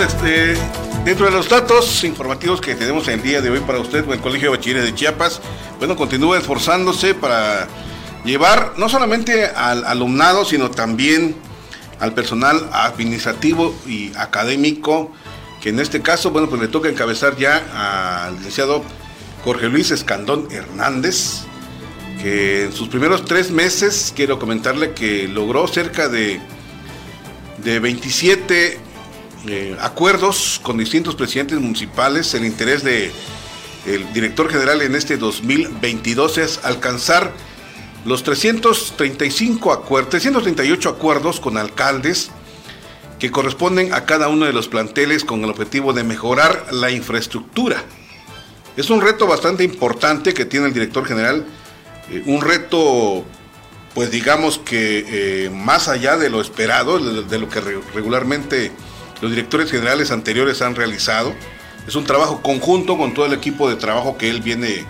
Este, 0.00 0.54
dentro 1.04 1.26
de 1.26 1.32
los 1.32 1.48
datos 1.48 2.04
informativos 2.04 2.60
que 2.60 2.76
tenemos 2.76 3.08
el 3.08 3.20
día 3.20 3.40
de 3.40 3.50
hoy 3.50 3.58
para 3.58 3.80
usted, 3.80 4.08
el 4.08 4.20
Colegio 4.20 4.52
de 4.52 4.56
Bachilleres 4.56 4.84
de 4.84 4.94
Chiapas, 4.94 5.40
bueno, 5.78 5.96
continúa 5.96 6.38
esforzándose 6.38 7.14
para 7.14 7.66
llevar 8.24 8.74
no 8.76 8.88
solamente 8.88 9.46
al 9.46 9.84
alumnado, 9.84 10.44
sino 10.44 10.70
también 10.70 11.34
al 11.98 12.14
personal 12.14 12.68
administrativo 12.72 13.74
y 13.88 14.12
académico, 14.16 15.10
que 15.60 15.70
en 15.70 15.80
este 15.80 16.00
caso, 16.00 16.30
bueno, 16.30 16.48
pues 16.48 16.62
le 16.62 16.68
toca 16.68 16.88
encabezar 16.88 17.36
ya 17.36 18.26
al 18.26 18.36
licenciado 18.36 18.84
Jorge 19.42 19.68
Luis 19.68 19.90
Escandón 19.90 20.46
Hernández, 20.52 21.40
que 22.22 22.66
en 22.66 22.72
sus 22.72 22.86
primeros 22.86 23.24
tres 23.24 23.50
meses, 23.50 24.12
quiero 24.14 24.38
comentarle 24.38 24.92
que 24.92 25.26
logró 25.26 25.66
cerca 25.66 26.08
de, 26.08 26.40
de 27.64 27.80
27 27.80 28.87
acuerdos 29.80 30.60
con 30.62 30.78
distintos 30.78 31.14
presidentes 31.14 31.58
municipales. 31.58 32.34
El 32.34 32.44
interés 32.44 32.82
de 32.82 33.12
el 33.86 34.12
director 34.12 34.50
general 34.50 34.82
en 34.82 34.94
este 34.94 35.16
2022 35.16 36.38
es 36.38 36.60
alcanzar 36.64 37.32
los 38.04 38.22
335 38.22 39.72
acuerdos, 39.72 40.10
338 40.10 40.88
acuerdos 40.88 41.40
con 41.40 41.56
alcaldes 41.56 42.30
que 43.18 43.30
corresponden 43.30 43.92
a 43.92 44.04
cada 44.04 44.28
uno 44.28 44.46
de 44.46 44.52
los 44.52 44.68
planteles 44.68 45.24
con 45.24 45.42
el 45.42 45.50
objetivo 45.50 45.92
de 45.92 46.04
mejorar 46.04 46.66
la 46.72 46.90
infraestructura. 46.90 47.82
Es 48.76 48.90
un 48.90 49.00
reto 49.00 49.26
bastante 49.26 49.64
importante 49.64 50.34
que 50.34 50.44
tiene 50.44 50.66
el 50.66 50.72
director 50.72 51.04
general, 51.04 51.44
eh, 52.10 52.22
un 52.26 52.40
reto 52.40 53.24
pues 53.94 54.10
digamos 54.12 54.58
que 54.58 55.04
eh, 55.46 55.50
más 55.50 55.88
allá 55.88 56.16
de 56.16 56.30
lo 56.30 56.40
esperado, 56.40 56.98
de 57.00 57.38
lo 57.38 57.48
que 57.48 57.60
regularmente 57.94 58.70
los 59.20 59.30
directores 59.30 59.70
generales 59.70 60.10
anteriores 60.10 60.62
han 60.62 60.74
realizado. 60.74 61.34
Es 61.86 61.94
un 61.96 62.04
trabajo 62.04 62.42
conjunto 62.42 62.96
con 62.98 63.14
todo 63.14 63.26
el 63.26 63.32
equipo 63.32 63.68
de 63.68 63.76
trabajo 63.76 64.18
que 64.18 64.28
él 64.28 64.42
viene 64.42 64.84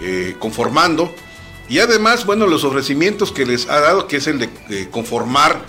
eh, 0.00 0.36
conformando. 0.38 1.14
Y 1.68 1.80
además, 1.80 2.24
bueno, 2.24 2.46
los 2.46 2.64
ofrecimientos 2.64 3.32
que 3.32 3.44
les 3.44 3.68
ha 3.68 3.80
dado, 3.80 4.06
que 4.06 4.16
es 4.16 4.26
el 4.26 4.38
de 4.38 4.88
conformar 4.90 5.60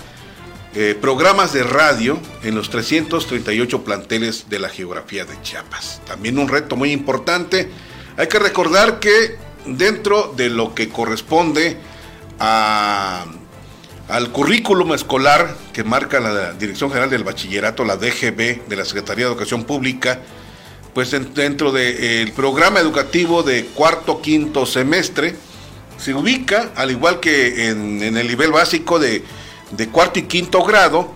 eh, 0.76 0.96
programas 1.00 1.52
de 1.52 1.64
radio 1.64 2.20
en 2.44 2.54
los 2.54 2.70
338 2.70 3.84
planteles 3.84 4.52
de 4.52 4.60
la 4.60 4.70
geografía 4.70 5.26
de 5.26 5.42
Chiapas. 5.42 6.00
También 6.06 6.38
un 6.38 6.48
reto 6.48 6.76
muy 6.76 6.92
importante. 6.92 7.72
Hay 8.18 8.28
que 8.28 8.38
recordar 8.38 9.00
que 9.00 9.36
dentro 9.66 10.32
de 10.38 10.50
lo 10.50 10.76
que 10.76 10.90
corresponde 10.90 11.76
a 12.40 13.26
al 14.10 14.32
currículum 14.32 14.94
escolar 14.94 15.56
que 15.72 15.84
marca 15.84 16.20
la 16.20 16.54
Dirección 16.54 16.90
General 16.90 17.10
del 17.10 17.24
Bachillerato, 17.24 17.86
la 17.86 17.96
DGB 17.96 18.68
de 18.68 18.76
la 18.76 18.84
Secretaría 18.84 19.26
de 19.26 19.32
Educación 19.32 19.64
Pública, 19.64 20.20
pues 20.94 21.12
dentro 21.12 21.72
del 21.72 22.32
programa 22.32 22.80
educativo 22.80 23.44
de 23.44 23.66
cuarto, 23.66 24.22
quinto 24.22 24.66
semestre, 24.66 25.36
se 25.98 26.14
ubica, 26.14 26.72
al 26.76 26.92
igual 26.92 27.20
que 27.20 27.70
en, 27.70 28.02
el 28.02 28.28
nivel 28.28 28.52
básico 28.52 28.98
de, 28.98 29.24
cuarto 29.92 30.20
y 30.20 30.24
quinto 30.24 30.64
grado, 30.64 31.14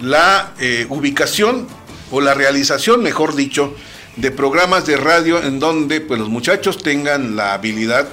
la 0.00 0.52
eh, 0.60 0.86
ubicación 0.90 1.66
o 2.10 2.20
la 2.20 2.34
realización, 2.34 3.02
mejor 3.02 3.34
dicho, 3.34 3.74
de 4.16 4.30
programas 4.30 4.84
de 4.86 4.98
radio 4.98 5.42
en 5.42 5.58
donde 5.58 6.02
pues, 6.02 6.20
los 6.20 6.28
muchachos 6.28 6.82
tengan 6.82 7.34
la 7.34 7.54
habilidad 7.54 8.06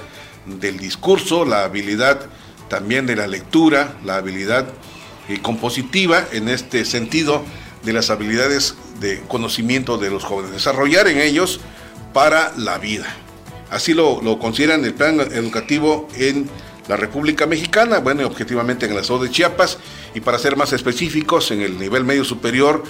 del 0.46 0.78
discurso, 0.78 1.44
la 1.44 1.64
habilidad 1.64 2.26
también 2.68 3.06
de 3.06 3.16
la 3.16 3.26
lectura, 3.26 3.96
la 4.04 4.16
habilidad 4.16 4.66
eh, 5.28 5.40
compositiva 5.40 6.24
en 6.32 6.48
este 6.48 6.84
sentido 6.84 7.42
de 7.82 7.92
las 7.92 8.10
habilidades 8.10 8.74
de 9.00 9.20
conocimiento 9.28 9.98
de 9.98 10.10
los 10.10 10.24
jóvenes, 10.24 10.52
desarrollar 10.52 11.08
en 11.08 11.18
ellos 11.18 11.60
para 12.12 12.52
la 12.56 12.78
vida. 12.78 13.06
Así 13.70 13.92
lo, 13.92 14.20
consideran 14.38 14.84
el 14.84 14.94
plan 14.94 15.20
educativo 15.20 16.08
en 16.16 16.48
la 16.88 16.96
República 16.96 17.46
Mexicana, 17.46 17.98
bueno, 17.98 18.26
objetivamente 18.26 18.86
en 18.86 18.92
el 18.92 18.98
estado 18.98 19.24
de 19.24 19.30
Chiapas, 19.30 19.78
y 20.14 20.20
para 20.20 20.38
ser 20.38 20.56
más 20.56 20.72
específicos, 20.72 21.50
en 21.50 21.62
el 21.62 21.78
nivel 21.78 22.04
medio 22.04 22.24
superior, 22.24 22.84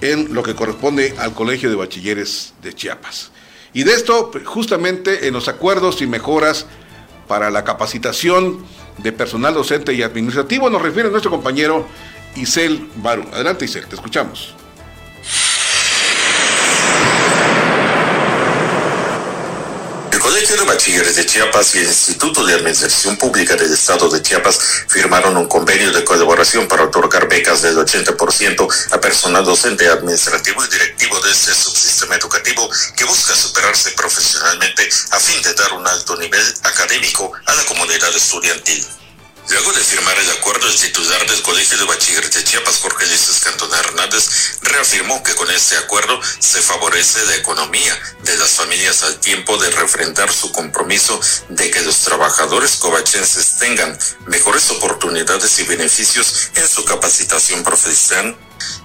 en 0.00 0.34
lo 0.34 0.42
que 0.42 0.54
corresponde 0.54 1.14
al 1.18 1.32
Colegio 1.32 1.70
de 1.70 1.76
Bachilleres 1.76 2.54
de 2.62 2.74
Chiapas. 2.74 3.30
Y 3.72 3.84
de 3.84 3.92
esto, 3.92 4.30
justamente 4.44 5.28
en 5.28 5.34
los 5.34 5.48
acuerdos 5.48 6.00
y 6.02 6.06
mejoras 6.06 6.66
para 7.28 7.50
la 7.50 7.64
capacitación 7.64 8.64
de 8.98 9.12
personal 9.12 9.54
docente 9.54 9.92
y 9.92 10.02
administrativo, 10.02 10.70
nos 10.70 10.82
refiere 10.82 11.10
nuestro 11.10 11.30
compañero 11.30 11.86
Isel 12.34 12.88
Baru. 12.96 13.24
Adelante 13.32 13.64
Isel, 13.64 13.86
te 13.86 13.94
escuchamos. 13.94 14.54
Colegio 20.26 20.56
de 20.56 20.64
Bachilleres 20.64 21.14
de 21.14 21.24
Chiapas 21.24 21.76
y 21.76 21.78
el 21.78 21.84
Instituto 21.84 22.44
de 22.44 22.54
Administración 22.54 23.16
Pública 23.16 23.54
del 23.54 23.72
Estado 23.72 24.08
de 24.08 24.20
Chiapas 24.20 24.58
firmaron 24.88 25.36
un 25.36 25.46
convenio 25.46 25.92
de 25.92 26.02
colaboración 26.02 26.66
para 26.66 26.82
otorgar 26.82 27.28
becas 27.28 27.62
del 27.62 27.76
80% 27.76 28.68
a 28.90 29.00
personal 29.00 29.44
docente, 29.44 29.86
administrativo 29.86 30.64
y 30.64 30.68
directivo 30.68 31.20
de 31.20 31.30
este 31.30 31.54
subsistema 31.54 32.16
educativo 32.16 32.68
que 32.96 33.04
busca 33.04 33.36
superarse 33.36 33.92
profesionalmente 33.92 34.88
a 35.12 35.20
fin 35.20 35.40
de 35.42 35.54
dar 35.54 35.72
un 35.74 35.86
alto 35.86 36.16
nivel 36.16 36.54
académico 36.64 37.30
a 37.46 37.54
la 37.54 37.64
comunidad 37.64 38.12
estudiantil. 38.16 38.84
Luego 39.48 39.72
de 39.72 39.80
firmar 39.80 40.18
el 40.18 40.30
acuerdo, 40.30 40.66
el 40.66 40.76
titular 40.76 41.24
del 41.28 41.42
Colegio 41.42 41.78
de 41.78 41.84
Bachilleres 41.84 42.32
de 42.32 42.42
Chiapas, 42.42 42.78
Jorge 42.78 43.06
Luis 43.06 43.40
Cantona 43.44 43.78
Hernández, 43.78 44.58
reafirmó 44.62 45.22
que 45.22 45.34
con 45.34 45.48
este 45.50 45.76
acuerdo 45.76 46.20
se 46.40 46.60
favorece 46.60 47.24
la 47.26 47.36
economía 47.36 47.96
de 48.24 48.36
las 48.38 48.50
familias 48.50 49.04
al 49.04 49.20
tiempo 49.20 49.56
de 49.58 49.70
refrendar 49.70 50.32
su 50.32 50.50
compromiso 50.50 51.20
de 51.48 51.70
que 51.70 51.82
los 51.82 52.00
trabajadores 52.00 52.76
covachenses 52.76 53.56
tengan 53.58 53.96
mejores 54.26 54.68
oportunidades 54.70 55.58
y 55.60 55.62
beneficios 55.62 56.50
en 56.54 56.66
su 56.66 56.84
capacitación 56.84 57.62
profesional 57.62 58.36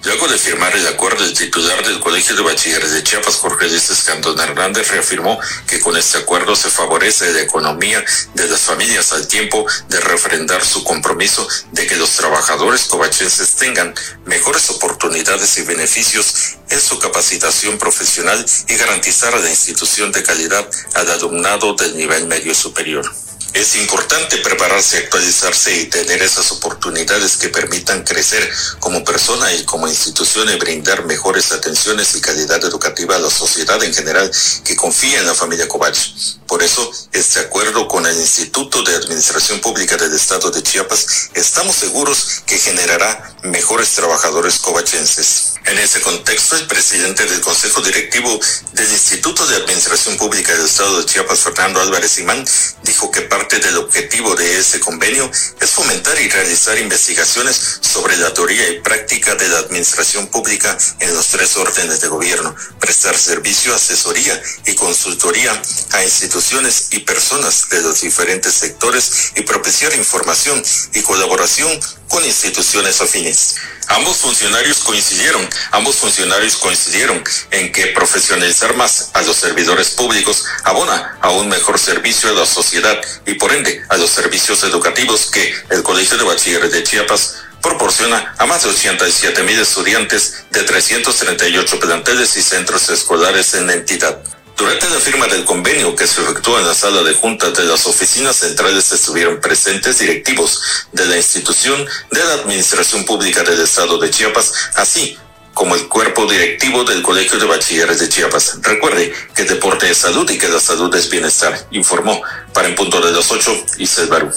Luego 0.04 0.28
de 0.28 0.38
firmar 0.38 0.76
el 0.76 0.88
acuerdo, 0.88 1.24
el 1.24 1.38
titular 1.38 1.86
del 1.86 2.00
Colegio 2.00 2.36
de 2.36 2.42
Bachilleres 2.42 2.92
de 2.92 3.04
Chiapas, 3.04 3.36
Jorge 3.36 3.68
Luis 3.68 3.90
Escandón 3.90 4.40
Hernández, 4.40 4.90
reafirmó 4.90 5.40
que 5.68 5.80
con 5.80 5.96
este 5.96 6.18
acuerdo 6.18 6.56
se 6.56 6.70
favorece 6.70 7.32
la 7.32 7.42
economía 7.42 8.04
de 8.34 8.48
las 8.48 8.62
familias 8.62 9.12
al 9.14 9.28
tiempo 9.28 9.66
de 9.90 10.00
refrendar 10.00 10.66
su 10.66 10.84
compromiso 10.84 11.48
de 11.72 11.86
que 11.86 11.96
los 11.98 12.12
trabajadores 12.12 12.86
covachenses 12.86 13.56
tengan 13.56 13.94
mejores 14.26 14.70
oportunidades 14.72 15.58
y 15.60 15.64
beneficios 15.64 16.56
en 16.70 16.82
su 16.82 16.98
capacitación 16.98 17.78
profesional 17.78 18.44
y 18.68 18.76
garantizar 18.76 19.36
a 19.36 19.40
la 19.40 19.50
institución 19.50 20.12
de 20.12 20.24
calidad 20.24 20.68
al 20.96 21.12
alumnado 21.12 21.76
del 21.76 21.96
nivel 21.96 22.26
medio 22.28 22.56
superior. 22.56 23.06
Es 23.54 23.76
importante 23.76 24.38
prepararse, 24.38 24.98
actualizarse 24.98 25.76
y 25.76 25.86
tener 25.88 26.24
esas 26.24 26.54
oportunidades 26.54 27.36
que 27.36 27.50
permitan 27.50 28.04
crecer 28.06 28.50
como 28.80 29.04
persona 29.04 29.52
y 29.54 29.66
como 29.66 29.90
institución 29.90 30.50
y 30.50 30.56
brindar 30.56 31.04
mejores 31.06 31.52
atenciones 31.52 32.16
y 32.16 32.22
calidad 32.22 32.64
educativa 32.64 33.18
a 33.18 33.20
la 33.20 33.30
sociedad 33.30 33.84
en 33.84 33.94
general 33.94 34.32
que 34.64 34.78
confía 34.78 35.20
en 35.20 35.28
la 35.28 35.36
familia 35.36 35.68
Covach. 35.68 36.00
Por 36.48 36.64
eso, 36.64 36.90
este 37.12 37.42
acuerdo 37.42 37.90
con 37.90 38.06
el 38.06 38.18
Instituto 38.18 38.84
de 38.84 38.96
Administración 38.96 39.60
Pública 39.60 39.98
del 39.98 40.16
Estado 40.16 40.50
de 40.50 40.64
Chiapas, 40.64 41.30
estamos 41.34 41.76
seguros 41.76 42.44
que 42.46 42.58
generará 42.58 43.36
mejores 43.44 43.92
trabajadores 43.92 44.60
covachenses. 44.60 45.51
En 45.66 45.78
ese 45.78 46.02
contexto, 46.02 46.56
el 46.56 46.66
presidente 46.66 47.26
del 47.26 47.40
Consejo 47.40 47.82
Directivo 47.82 48.40
del 48.74 48.92
Instituto 48.92 49.46
de 49.46 49.58
Administración 49.58 50.18
Pública 50.18 50.54
del 50.54 50.66
Estado 50.66 51.00
de 51.00 51.06
Chiapas, 51.06 51.40
Fernando 51.40 51.80
Álvarez 51.80 52.18
Imán, 52.18 52.44
dijo 52.84 53.12
que 53.12 53.22
parte 53.22 53.60
del 53.60 53.78
objetivo 53.78 54.36
de 54.36 54.60
ese 54.60 54.80
convenio 54.80 55.30
es 55.60 55.70
fomentar 55.70 56.20
y 56.20 56.30
realizar 56.30 56.78
investigaciones 56.80 57.80
sobre 57.82 58.18
la 58.18 58.34
teoría 58.34 58.70
y 58.70 58.82
práctica 58.82 59.36
de 59.36 59.48
la 59.50 59.60
administración 59.60 60.28
pública 60.28 60.76
en 61.00 61.14
los 61.14 61.28
tres 61.28 61.56
órdenes 61.56 62.02
de 62.02 62.08
gobierno, 62.08 62.56
prestar 62.80 63.16
servicio, 63.16 63.76
asesoría 63.76 64.42
y 64.66 64.74
consultoría 64.74 65.62
a 65.92 66.04
instituciones 66.04 66.88
y 66.92 67.00
personas 67.00 67.70
de 67.70 67.82
los 67.82 68.02
diferentes 68.02 68.56
sectores 68.56 69.32
y 69.36 69.42
propiciar 69.42 69.94
información 69.96 70.62
y 70.94 71.02
colaboración 71.02 71.80
con 72.12 72.26
instituciones 72.26 73.00
afines. 73.00 73.56
Ambos 73.88 74.18
funcionarios 74.18 74.80
coincidieron, 74.80 75.48
ambos 75.72 75.96
funcionarios 75.96 76.58
coincidieron 76.58 77.24
en 77.52 77.72
que 77.72 77.88
profesionalizar 77.88 78.76
más 78.76 79.12
a 79.14 79.22
los 79.22 79.38
servidores 79.38 79.92
públicos 79.92 80.44
abona 80.66 81.18
a 81.22 81.30
un 81.32 81.48
mejor 81.48 81.80
servicio 81.80 82.30
a 82.30 82.34
la 82.34 82.46
sociedad 82.46 83.00
y 83.26 83.36
por 83.36 83.54
ende 83.54 83.82
a 83.88 83.96
los 83.96 84.10
servicios 84.10 84.62
educativos 84.64 85.32
que 85.32 85.56
el 85.70 85.84
Colegio 85.84 86.18
de 86.18 86.26
Bachilleres 86.26 86.74
de 86.74 86.84
Chiapas 86.84 87.36
proporciona 87.62 88.36
a 88.38 88.46
más 88.46 88.64
de 88.64 88.70
87 88.72 89.44
mil 89.44 89.60
estudiantes 89.60 90.44
de 90.52 90.64
338 90.64 91.80
planteles 91.80 92.36
y 92.36 92.42
centros 92.42 92.90
escolares 92.90 93.54
en 93.54 93.68
la 93.68 93.74
entidad. 93.74 94.22
Durante 94.62 94.92
la 94.92 95.00
firma 95.00 95.26
del 95.26 95.44
convenio 95.44 95.96
que 95.96 96.06
se 96.06 96.22
efectuó 96.22 96.60
en 96.60 96.68
la 96.68 96.76
sala 96.76 97.02
de 97.02 97.16
juntas 97.16 97.52
de 97.56 97.64
las 97.64 97.88
oficinas 97.88 98.36
centrales 98.36 98.92
estuvieron 98.92 99.42
presentes 99.42 99.98
directivos 99.98 100.86
de 100.92 101.04
la 101.08 101.18
institución 101.18 101.84
de 102.12 102.24
la 102.24 102.34
Administración 102.36 103.04
Pública 103.04 103.42
del 103.42 103.60
Estado 103.60 103.98
de 103.98 104.12
Chiapas, 104.12 104.54
así 104.76 105.18
como 105.56 105.74
el 105.74 105.88
cuerpo 105.88 106.28
directivo 106.28 106.84
del 106.84 107.02
Colegio 107.02 107.40
de 107.40 107.48
Bachilleres 107.48 108.02
de 108.02 108.10
Chiapas. 108.10 108.60
Recuerde 108.62 109.12
que 109.34 109.46
deporte 109.46 109.90
es 109.90 109.98
salud 109.98 110.30
y 110.30 110.38
que 110.38 110.48
la 110.48 110.60
salud 110.60 110.94
es 110.94 111.10
bienestar, 111.10 111.68
informó 111.72 112.22
para 112.54 112.68
en 112.68 112.76
punto 112.76 113.02
de 113.02 113.14
las 113.14 113.32
ocho 113.32 113.52
Isel 113.80 114.10
Barú. 114.10 114.30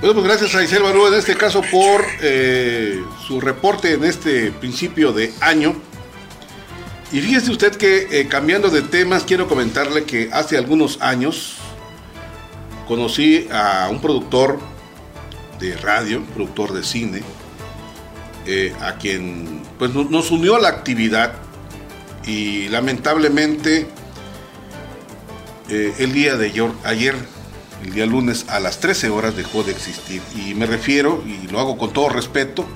Bueno, 0.00 0.14
pues 0.14 0.26
gracias 0.26 0.52
a 0.56 0.64
Isel 0.64 0.82
Barú 0.82 1.06
en 1.06 1.14
este 1.14 1.36
caso 1.36 1.62
por 1.70 2.04
eh, 2.22 3.00
su 3.24 3.40
reporte 3.40 3.92
en 3.92 4.02
este 4.02 4.50
principio 4.50 5.12
de 5.12 5.32
año. 5.40 5.80
Y 7.10 7.20
fíjese 7.20 7.50
usted 7.50 7.74
que 7.76 8.20
eh, 8.20 8.28
cambiando 8.28 8.68
de 8.68 8.82
temas, 8.82 9.24
quiero 9.24 9.48
comentarle 9.48 10.04
que 10.04 10.28
hace 10.30 10.58
algunos 10.58 11.00
años 11.00 11.56
conocí 12.86 13.48
a 13.50 13.88
un 13.90 14.00
productor 14.00 14.58
de 15.58 15.76
radio, 15.76 16.22
productor 16.34 16.72
de 16.72 16.84
cine, 16.84 17.22
eh, 18.46 18.74
a 18.80 18.96
quien 18.96 19.62
pues, 19.78 19.94
nos 19.94 20.30
unió 20.30 20.56
a 20.56 20.60
la 20.60 20.68
actividad 20.68 21.34
y 22.26 22.68
lamentablemente 22.68 23.86
eh, 25.70 25.94
el 25.98 26.12
día 26.12 26.36
de 26.36 26.52
ayer, 26.84 27.14
el 27.84 27.92
día 27.92 28.04
lunes 28.04 28.46
a 28.48 28.60
las 28.60 28.80
13 28.80 29.08
horas 29.08 29.34
dejó 29.34 29.62
de 29.62 29.72
existir. 29.72 30.20
Y 30.34 30.54
me 30.54 30.66
refiero, 30.66 31.22
y 31.26 31.46
lo 31.48 31.58
hago 31.58 31.78
con 31.78 31.92
todo 31.92 32.10
respeto, 32.10 32.66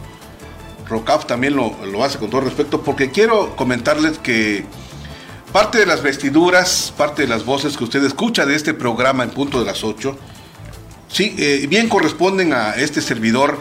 Rocaf 0.93 1.27
también 1.27 1.57
lo, 1.57 2.05
hace 2.05 2.19
con 2.19 2.31
todo 2.31 2.43
respeto, 2.43 2.83
porque 2.83 3.11
quiero 3.11 3.57
comentarles 3.57 4.19
que 4.19 4.65
parte 5.53 5.79
de 5.79 5.87
las 5.87 6.03
vestiduras, 6.03 6.93
parte 6.97 7.23
de 7.23 7.29
las 7.29 7.45
voces 7.45 7.77
que 7.77 7.85
usted 7.85 8.05
escucha 8.05 8.45
de 8.45 8.55
este 8.55 8.75
programa 8.75 9.25
en 9.25 9.31
punto 9.31 9.59
de 9.61 9.67
las 9.67 9.83
8, 9.83 10.17
sí, 11.09 11.35
eh, 11.39 11.67
bien 11.69 11.89
corresponden 11.89 12.53
a 12.53 12.75
este 12.75 13.01
servidor, 13.01 13.59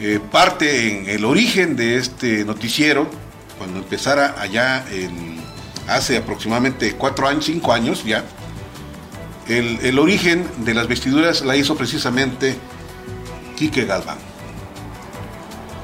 eh, 0.00 0.20
parte 0.30 0.88
en 0.88 1.08
el 1.08 1.24
origen 1.24 1.76
de 1.76 1.96
este 1.96 2.44
noticiero, 2.44 3.08
cuando 3.56 3.78
empezara 3.78 4.34
allá 4.40 4.84
hace 5.88 6.16
aproximadamente 6.16 6.94
cuatro 6.94 7.26
años, 7.26 7.46
cinco 7.46 7.72
años 7.72 8.04
ya, 8.04 8.24
el, 9.48 9.78
el 9.82 9.98
origen 9.98 10.46
de 10.58 10.74
las 10.74 10.86
vestiduras 10.86 11.42
la 11.42 11.56
hizo 11.56 11.76
precisamente 11.76 12.56
Quique 13.56 13.84
Galván. 13.84 14.27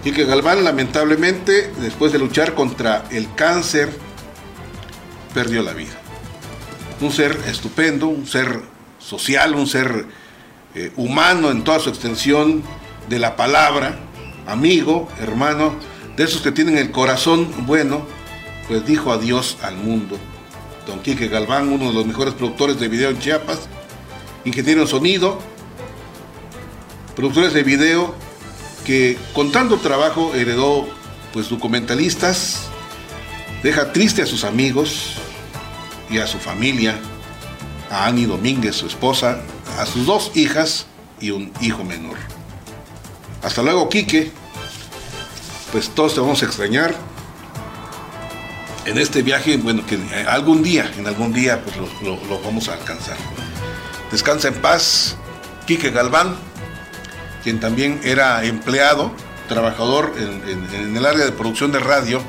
Quique 0.05 0.27
Galván, 0.27 0.65
lamentablemente, 0.65 1.73
después 1.81 2.13
de 2.13 2.19
luchar 2.19 2.55
contra 2.55 3.07
el 3.11 3.35
cáncer, 3.35 3.89
perdió 5.33 5.63
la 5.63 5.73
vida. 5.73 5.95
Un 7.01 7.11
ser 7.11 7.41
estupendo, 7.47 8.09
un 8.09 8.27
ser 8.27 8.61
social, 8.99 9.55
un 9.55 9.67
ser 9.67 10.05
eh, 10.75 10.93
humano 10.97 11.51
en 11.51 11.65
toda 11.65 11.81
su 11.81 11.89
extensión 11.89 12.63
de 13.09 13.19
la 13.19 13.35
palabra, 13.35 13.99
amigo, 14.47 15.09
hermano, 15.21 15.75
de 16.19 16.25
esos 16.25 16.43
que 16.43 16.53
tienen 16.53 16.77
el 16.77 16.91
corazón 16.91 17.67
bueno, 17.67 18.07
pues 18.69 18.85
dijo 18.87 19.11
adiós 19.11 19.57
al 19.63 19.79
mundo. 19.79 20.19
Don 20.87 21.01
Quique 21.01 21.29
Galván, 21.29 21.71
uno 21.71 21.89
de 21.89 21.95
los 21.95 22.05
mejores 22.05 22.35
productores 22.35 22.79
de 22.79 22.89
video 22.89 23.09
en 23.09 23.21
Chiapas, 23.21 23.69
ingeniero 24.45 24.83
en 24.83 24.87
sonido, 24.87 25.41
productores 27.17 27.55
de 27.55 27.63
video 27.63 28.15
que 28.85 29.19
con 29.33 29.51
tanto 29.51 29.79
trabajo 29.79 30.35
heredó 30.35 30.87
pues 31.33 31.49
documentalistas, 31.49 32.67
deja 33.63 33.93
triste 33.93 34.23
a 34.23 34.27
sus 34.27 34.45
amigos 34.45 35.15
y 36.11 36.19
a 36.19 36.27
su 36.27 36.39
familia, 36.39 36.99
a 37.91 38.07
Annie 38.07 38.27
Domínguez, 38.27 38.77
su 38.77 38.87
esposa, 38.87 39.41
a 39.79 39.87
sus 39.87 40.07
dos 40.07 40.31
hijas 40.35 40.87
y 41.21 41.31
un 41.31 41.53
hijo 41.61 41.83
menor. 41.83 42.17
Hasta 43.43 43.63
luego, 43.63 43.89
Quique. 43.89 44.31
Pues 45.73 45.89
todos 45.89 46.15
te 46.15 46.21
vamos 46.21 46.43
a 46.43 46.47
extrañar. 46.47 46.95
En 48.87 48.99
este 48.99 49.23
viaje, 49.23 49.57
bueno, 49.57 49.85
que 49.87 49.99
algún 50.29 50.63
día, 50.63 50.93
en 50.97 51.07
algún 51.07 51.33
día, 51.33 51.63
pues 51.65 51.77
lo, 51.77 52.17
lo 52.29 52.41
vamos 52.43 52.69
a 52.69 52.75
alcanzar. 52.75 53.17
Descansa 54.13 54.49
en 54.49 54.55
paz, 54.55 55.17
Quique 55.67 55.91
Galván 55.91 56.37
quien 57.45 57.61
también 57.61 58.01
era 58.03 58.43
empleado, 58.45 59.13
trabajador 59.49 60.15
en, 60.17 60.97
el 60.97 61.07
área 61.07 61.25
de 61.25 61.31
producción 61.31 61.71
de 61.71 61.79
radio 61.79 62.23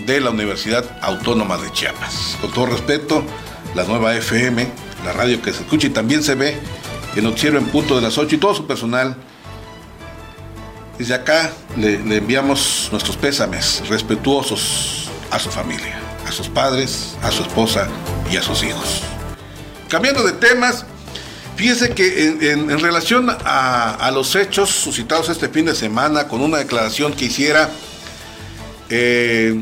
de 0.00 0.20
la 0.20 0.30
Universidad 0.30 0.84
Autónoma 1.00 1.56
de 1.56 1.70
Chiapas. 1.72 2.36
Con 2.40 2.50
todo 2.50 2.66
respeto, 2.66 3.24
la 3.74 3.84
nueva 3.84 4.14
FM, 4.16 4.68
la 5.04 5.12
radio 5.12 5.40
que 5.40 5.52
se 5.52 5.62
escucha 5.62 5.86
y 5.86 5.90
también 5.90 6.24
se 6.24 6.34
ve 6.34 6.58
en 7.14 7.24
Noticiero 7.24 7.58
en 7.58 7.66
punto 7.66 7.94
de 7.96 8.02
las 8.02 8.18
8 8.18 8.34
y 8.34 8.38
todo 8.38 8.54
su 8.54 8.66
personal. 8.66 9.16
Desde 10.98 11.14
acá 11.14 11.52
le, 11.76 12.00
le 12.00 12.16
enviamos 12.16 12.88
nuestros 12.90 13.16
pésames 13.16 13.84
respetuosos 13.88 15.08
a 15.30 15.38
su 15.38 15.50
familia. 15.50 16.02
a 16.26 16.32
sus 16.32 16.48
padres, 16.48 17.16
a 17.22 17.30
su 17.30 17.42
esposa 17.42 17.88
y 18.30 18.36
a 18.36 18.42
sus 18.42 18.62
hijos. 18.62 19.02
Cambiando 19.88 20.22
de 20.22 20.32
temas, 20.32 20.84
fíjese 21.58 21.90
que 21.90 22.52
en, 22.52 22.78
relación 22.78 23.28
a, 23.30 24.10
los 24.14 24.36
hechos 24.36 24.70
suscitados 24.70 25.28
este 25.28 25.48
fin 25.48 25.66
de 25.66 25.74
semana 25.74 26.28
con 26.28 26.40
una 26.40 26.58
declaración 26.58 27.12
que 27.12 27.24
hiciera 27.24 27.68
eh, 28.88 29.60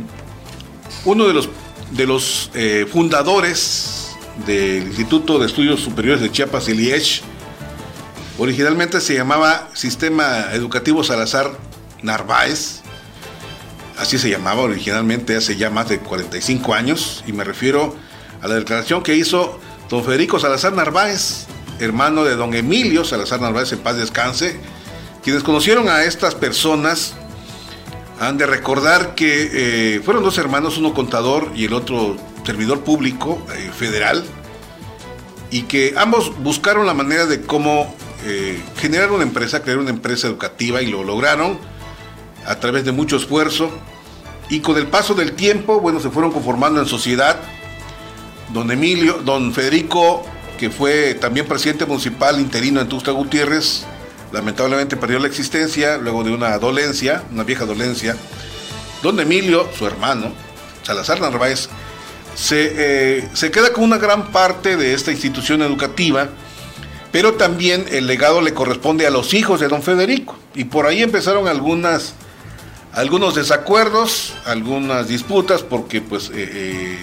uno 1.06 1.26
de 1.26 1.32
los, 1.32 1.48
de 1.92 2.06
los 2.06 2.50
eh, 2.52 2.86
fundadores 2.92 4.14
del 4.44 4.88
Instituto 4.88 5.38
de 5.38 5.46
Estudios 5.46 5.80
Superiores 5.80 6.20
de 6.20 6.30
Chiapas, 6.30 6.68
el 6.68 6.80
IESH, 6.80 7.22
originalmente 8.36 9.00
se 9.00 9.14
llamaba 9.14 9.70
Sistema 9.72 10.52
Educativo 10.52 11.02
Salazar 11.02 11.50
Narváez, 12.02 12.82
así 13.96 14.18
se 14.18 14.28
llamaba 14.28 14.60
originalmente 14.60 15.34
hace 15.34 15.56
ya 15.56 15.70
más 15.70 15.88
de 15.88 15.98
45 16.00 16.74
años, 16.74 17.24
y 17.26 17.32
me 17.32 17.42
refiero 17.42 17.96
a 18.42 18.48
la 18.48 18.56
declaración 18.56 19.02
que 19.02 19.14
hizo 19.14 19.58
don 19.88 20.04
Federico 20.04 20.38
Salazar 20.38 20.74
Narváez, 20.74 21.46
hermano 21.80 22.24
de 22.24 22.36
don 22.36 22.54
Emilio 22.54 23.04
Salazar 23.04 23.40
Narváez, 23.40 23.72
en 23.72 23.80
paz 23.80 23.96
descanse. 23.96 24.58
Quienes 25.22 25.42
conocieron 25.42 25.88
a 25.88 26.04
estas 26.04 26.34
personas 26.34 27.14
han 28.20 28.38
de 28.38 28.46
recordar 28.46 29.14
que 29.14 29.96
eh, 29.96 30.00
fueron 30.00 30.22
dos 30.22 30.38
hermanos, 30.38 30.78
uno 30.78 30.94
contador 30.94 31.50
y 31.54 31.64
el 31.64 31.72
otro 31.72 32.16
servidor 32.44 32.80
público 32.82 33.44
eh, 33.54 33.70
federal, 33.76 34.24
y 35.50 35.62
que 35.62 35.94
ambos 35.96 36.32
buscaron 36.42 36.86
la 36.86 36.94
manera 36.94 37.26
de 37.26 37.42
cómo 37.42 37.94
eh, 38.24 38.60
generar 38.76 39.12
una 39.12 39.22
empresa, 39.22 39.62
crear 39.62 39.78
una 39.78 39.90
empresa 39.90 40.26
educativa 40.26 40.82
y 40.82 40.86
lo 40.86 41.04
lograron 41.04 41.58
a 42.46 42.56
través 42.56 42.84
de 42.84 42.92
mucho 42.92 43.16
esfuerzo. 43.16 43.70
Y 44.48 44.60
con 44.60 44.76
el 44.76 44.86
paso 44.86 45.14
del 45.14 45.32
tiempo, 45.32 45.80
bueno, 45.80 46.00
se 46.00 46.10
fueron 46.10 46.30
conformando 46.30 46.80
en 46.80 46.86
sociedad. 46.86 47.36
Don 48.52 48.70
Emilio, 48.70 49.20
don 49.24 49.52
Federico, 49.52 50.24
que 50.56 50.70
fue 50.70 51.14
también 51.14 51.46
presidente 51.46 51.86
municipal 51.86 52.40
interino 52.40 52.80
en 52.80 52.88
Tusta 52.88 53.10
Gutiérrez, 53.10 53.84
lamentablemente 54.32 54.96
perdió 54.96 55.18
la 55.18 55.28
existencia 55.28 55.98
luego 55.98 56.24
de 56.24 56.32
una 56.32 56.58
dolencia, 56.58 57.22
una 57.32 57.44
vieja 57.44 57.64
dolencia. 57.64 58.16
Don 59.02 59.18
Emilio, 59.20 59.68
su 59.76 59.86
hermano, 59.86 60.32
Salazar 60.82 61.20
Narváez, 61.20 61.68
se, 62.34 62.72
eh, 62.76 63.28
se 63.32 63.50
queda 63.50 63.72
con 63.72 63.84
una 63.84 63.98
gran 63.98 64.32
parte 64.32 64.76
de 64.76 64.94
esta 64.94 65.10
institución 65.10 65.62
educativa, 65.62 66.28
pero 67.12 67.34
también 67.34 67.86
el 67.90 68.06
legado 68.06 68.40
le 68.40 68.52
corresponde 68.52 69.06
a 69.06 69.10
los 69.10 69.32
hijos 69.34 69.60
de 69.60 69.68
don 69.68 69.82
Federico. 69.82 70.36
Y 70.54 70.64
por 70.64 70.86
ahí 70.86 71.02
empezaron 71.02 71.48
algunas 71.48 72.14
algunos 72.96 73.34
desacuerdos, 73.34 74.32
algunas 74.46 75.06
disputas, 75.08 75.62
porque 75.62 76.00
pues 76.00 76.30
eh, 76.30 76.32
eh, 76.36 76.98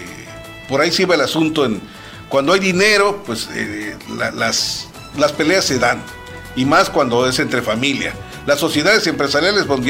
por 0.68 0.80
ahí 0.80 0.90
sí 0.90 1.04
va 1.04 1.14
el 1.14 1.20
asunto 1.20 1.64
en 1.64 1.80
cuando 2.34 2.52
hay 2.52 2.58
dinero, 2.58 3.22
pues 3.24 3.48
eh, 3.54 3.96
las, 4.34 4.88
las 5.16 5.30
peleas 5.30 5.66
se 5.66 5.78
dan, 5.78 6.02
y 6.56 6.64
más 6.64 6.90
cuando 6.90 7.28
es 7.28 7.38
entre 7.38 7.62
familia. 7.62 8.12
Las 8.44 8.58
sociedades 8.58 9.06
empresariales, 9.06 9.66
pues 9.66 9.80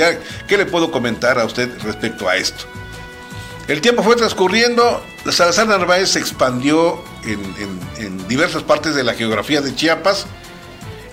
¿qué 0.47 0.59
le 0.59 0.67
puedo 0.67 0.91
comentar 0.91 1.39
a 1.39 1.47
usted 1.47 1.71
respecto 1.83 2.29
a 2.29 2.37
esto? 2.37 2.67
El 3.67 3.81
tiempo 3.81 4.03
fue 4.03 4.15
transcurriendo, 4.15 5.03
Salazar 5.31 5.69
Narváez 5.69 6.11
se 6.11 6.19
expandió 6.19 7.03
en 7.25 8.29
diversas 8.29 8.63
partes 8.63 8.95
de 8.95 9.05
la 9.05 9.15
geografía 9.15 9.63
de 9.63 9.75
Chiapas 9.75 10.27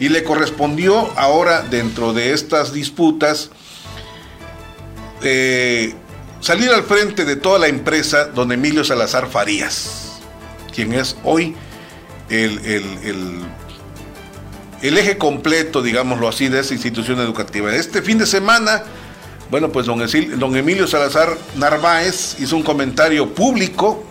y 0.01 0.09
le 0.09 0.25
correspondió 0.25 1.17
ahora 1.17 1.61
dentro 1.61 2.11
de 2.11 2.33
estas 2.33 2.73
disputas 2.73 3.51
eh, 5.23 5.93
salir 6.41 6.71
al 6.71 6.83
frente 6.83 7.23
de 7.23 7.37
toda 7.37 7.57
la 7.57 7.67
empresa 7.67 8.25
don 8.25 8.51
Emilio 8.51 8.83
Salazar 8.83 9.29
Farías, 9.29 10.10
quien 10.73 10.93
es 10.93 11.15
hoy 11.23 11.55
el, 12.29 13.45
el, 14.81 14.97
eje 14.97 15.17
completo, 15.17 15.81
digámoslo 15.81 16.27
así, 16.27 16.47
de 16.49 16.59
esa 16.59 16.73
institución 16.73 17.19
educativa. 17.19 17.73
Este 17.75 18.01
fin 18.01 18.17
de 18.17 18.25
semana, 18.25 18.83
bueno, 19.49 19.71
pues 19.71 19.85
don, 19.85 20.03
don 20.39 20.55
Emilio 20.55 20.87
Salazar 20.87 21.37
Narváez 21.55 22.37
hizo 22.39 22.55
un 22.55 22.63
comentario 22.63 23.33
público, 23.33 24.03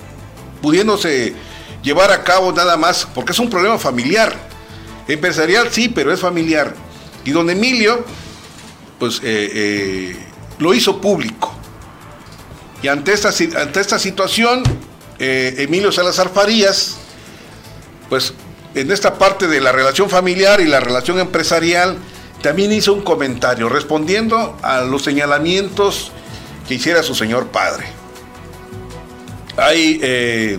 pudiéndose 0.61 1.35
llevar 1.83 2.13
a 2.13 2.23
cabo 2.23 2.53
nada 2.53 2.77
más, 2.77 3.09
porque 3.15 3.33
es 3.33 3.39
un 3.39 3.49
problema 3.49 3.79
familiar. 3.79 4.37
Empresarial 5.09 5.69
sí, 5.71 5.89
pero 5.89 6.13
es 6.13 6.21
familiar. 6.21 6.75
Y 7.25 7.31
don 7.31 7.51
Emilio, 7.51 8.05
pues 8.99 9.21
eh, 9.25 9.51
eh, 9.55 10.17
lo 10.59 10.75
hizo 10.75 11.01
público. 11.01 11.53
Y 12.83 12.89
ante 12.89 13.13
esta, 13.13 13.31
ante 13.61 13.81
esta 13.81 13.99
situación, 13.99 14.63
eh, 15.21 15.55
Emilio 15.59 15.93
Salazar 15.93 16.31
Farías, 16.31 16.97
pues 18.09 18.33
en 18.75 18.91
esta 18.91 19.19
parte 19.19 19.47
de 19.49 19.61
la 19.61 19.71
relación 19.71 20.09
familiar 20.09 20.63
y 20.63 20.65
la 20.65 20.81
relación 20.81 21.21
empresarial, 21.21 21.99
también 22.41 22.73
hizo 22.73 22.95
un 22.95 23.03
comentario 23.03 23.69
respondiendo 23.69 24.59
a 24.63 24.81
los 24.81 25.03
señalamientos 25.03 26.11
que 26.67 26.75
hiciera 26.75 27.03
su 27.03 27.15
señor 27.15 27.49
padre. 27.49 27.85
Hay 29.59 30.01
eh, 30.03 30.59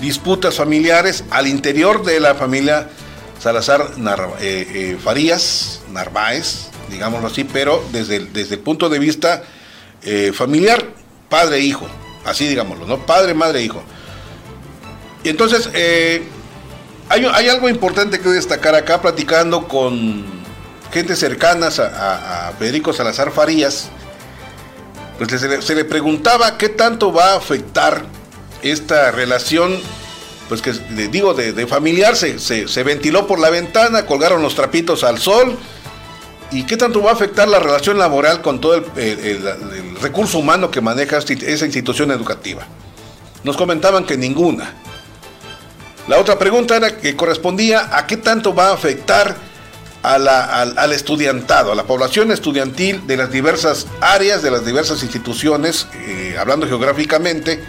disputas 0.00 0.56
familiares 0.56 1.22
al 1.30 1.46
interior 1.46 2.04
de 2.04 2.18
la 2.18 2.34
familia 2.34 2.90
Salazar 3.38 3.92
eh, 4.40 4.98
Farías, 5.00 5.82
Narváez, 5.92 6.70
digámoslo 6.90 7.28
así, 7.28 7.44
pero 7.44 7.84
desde 7.92 8.16
el, 8.16 8.32
desde 8.32 8.56
el 8.56 8.60
punto 8.62 8.88
de 8.88 8.98
vista 8.98 9.44
familiar, 10.34 10.84
padre 11.28 11.58
e 11.58 11.60
hijo, 11.60 11.86
así 12.24 12.46
digámoslo, 12.46 12.86
¿no? 12.86 13.04
Padre, 13.06 13.34
madre, 13.34 13.62
hijo. 13.62 13.82
Y 15.24 15.28
entonces, 15.28 15.70
eh, 15.74 16.22
hay, 17.08 17.48
algo 17.48 17.68
importante 17.68 18.20
que 18.20 18.28
destacar 18.28 18.74
acá, 18.74 19.00
platicando 19.02 19.68
con 19.68 20.24
gente 20.92 21.14
cercanas 21.14 21.78
a, 21.78 22.52
Federico 22.58 22.92
Salazar 22.92 23.32
Farías, 23.32 23.88
pues 25.18 25.40
se 25.40 25.74
le, 25.74 25.84
preguntaba 25.84 26.56
qué 26.58 26.68
tanto 26.68 27.12
va 27.12 27.32
a 27.32 27.36
afectar 27.36 28.04
esta 28.62 29.10
relación, 29.10 29.78
pues 30.48 30.62
que 30.62 30.72
digo, 31.08 31.34
de, 31.34 31.66
familiar, 31.66 32.16
se, 32.16 32.38
se, 32.38 32.82
ventiló 32.82 33.26
por 33.26 33.38
la 33.38 33.50
ventana, 33.50 34.06
colgaron 34.06 34.42
los 34.42 34.54
trapitos 34.54 35.04
al 35.04 35.18
sol, 35.18 35.58
¿Y 36.52 36.64
qué 36.64 36.76
tanto 36.76 37.02
va 37.02 37.10
a 37.10 37.14
afectar 37.14 37.48
la 37.48 37.58
relación 37.58 37.98
laboral 37.98 38.42
con 38.42 38.60
todo 38.60 38.74
el, 38.74 39.96
recurso 40.00 40.38
humano 40.38 40.70
que 40.70 40.80
maneja 40.80 41.18
esa 41.18 41.64
institución 41.64 42.10
educativa? 42.10 42.66
Nos 43.42 43.56
comentaban 43.56 44.04
que 44.04 44.16
ninguna. 44.16 44.74
La 46.08 46.18
otra 46.18 46.38
pregunta 46.38 46.76
era 46.76 46.96
que 46.98 47.16
correspondía 47.16 47.96
a 47.96 48.06
qué 48.06 48.18
tanto 48.18 48.54
va 48.54 48.68
a 48.68 48.74
afectar 48.74 49.34
al, 50.02 50.92
estudiantado, 50.92 51.72
a 51.72 51.74
la 51.74 51.84
población 51.84 52.32
estudiantil 52.32 53.06
de 53.06 53.16
las 53.16 53.30
diversas 53.30 53.86
áreas, 54.00 54.42
de 54.42 54.50
las 54.50 54.66
diversas 54.66 55.02
instituciones, 55.02 55.86
eh, 56.06 56.36
hablando 56.38 56.66
geográficamente, 56.66 57.62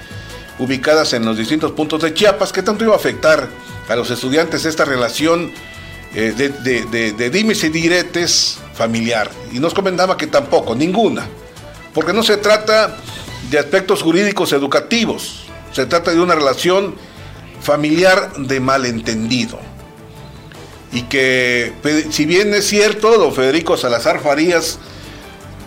ubicadas 0.59 1.13
en 1.13 1.25
los 1.25 1.38
distintos 1.38 1.71
puntos 1.71 2.01
de 2.01 2.13
Chiapas, 2.13 2.51
qué 2.51 2.63
tanto 2.63 2.84
iba 2.84 2.93
a 2.93 2.97
afectar 2.97 3.47
a 3.88 3.95
los 3.95 4.09
estudiantes 4.09 4.65
esta 4.65 4.84
relación 4.84 5.51
eh, 6.15 6.34
de, 6.36 7.29
dimes 7.29 7.63
y 7.63 7.69
diretes 7.69 8.57
familiar. 8.74 9.30
Y 9.51 9.59
nos 9.59 9.74
comentaba 9.74 10.17
que 10.17 10.28
tampoco, 10.28 10.76
ninguna. 10.76 11.28
Porque 11.93 12.13
no 12.13 12.24
se 12.24 12.38
trata 12.38 12.97
de 13.49 13.59
aspectos 13.59 14.01
jurídicos 14.01 14.51
educativos, 14.53 15.45
se 15.71 15.86
trata 15.86 16.11
de 16.11 16.19
una 16.19 16.36
relación 16.36 16.95
familiar 17.61 18.34
de 18.38 18.59
malentendido. 18.59 19.59
Y 20.91 21.03
que, 21.03 21.74
si 22.11 22.26
bien 22.26 22.53
es 22.53 22.67
cierto, 22.67 23.17
don 23.17 23.34
Federico 23.34 23.78
Salazar 23.78 24.19
Farías 24.19 24.80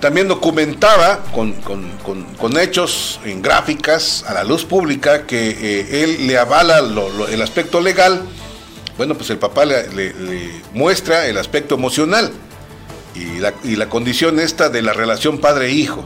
también 0.01 0.29
documentaba 0.29 1.21
con, 1.33 2.61
hechos 2.61 3.19
en 3.25 3.43
gráficas 3.43 4.25
a 4.29 4.35
la 4.35 4.45
luz 4.45 4.65
pública 4.65 5.27
que 5.27 5.51
eh, 5.51 6.05
él 6.05 6.27
le 6.27 6.39
avala 6.39 6.79
el 6.79 7.43
aspecto 7.43 7.81
legal, 7.81 8.23
bueno, 8.97 9.15
pues 9.15 9.31
el 9.31 9.39
papá 9.39 9.65
le, 9.65 10.53
muestra 10.73 11.27
el 11.27 11.39
aspecto 11.39 11.75
emocional 11.75 12.33
y 13.17 13.77
la, 13.77 13.89
condición 13.89 14.39
esta 14.39 14.69
de 14.69 14.83
la 14.83 14.93
relación 14.93 15.39
padre-hijo. 15.39 16.05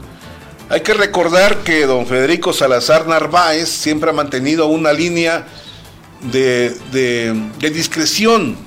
Hay 0.69 0.81
que 0.81 0.93
recordar 0.93 1.57
que 1.63 1.85
don 1.85 2.07
Federico 2.07 2.53
Salazar 2.53 3.07
Narváez 3.07 3.69
siempre 3.69 4.09
ha 4.09 4.13
mantenido 4.13 4.67
una 4.67 4.93
línea 4.93 5.45
de, 6.31 6.73
discreción, 7.59 8.57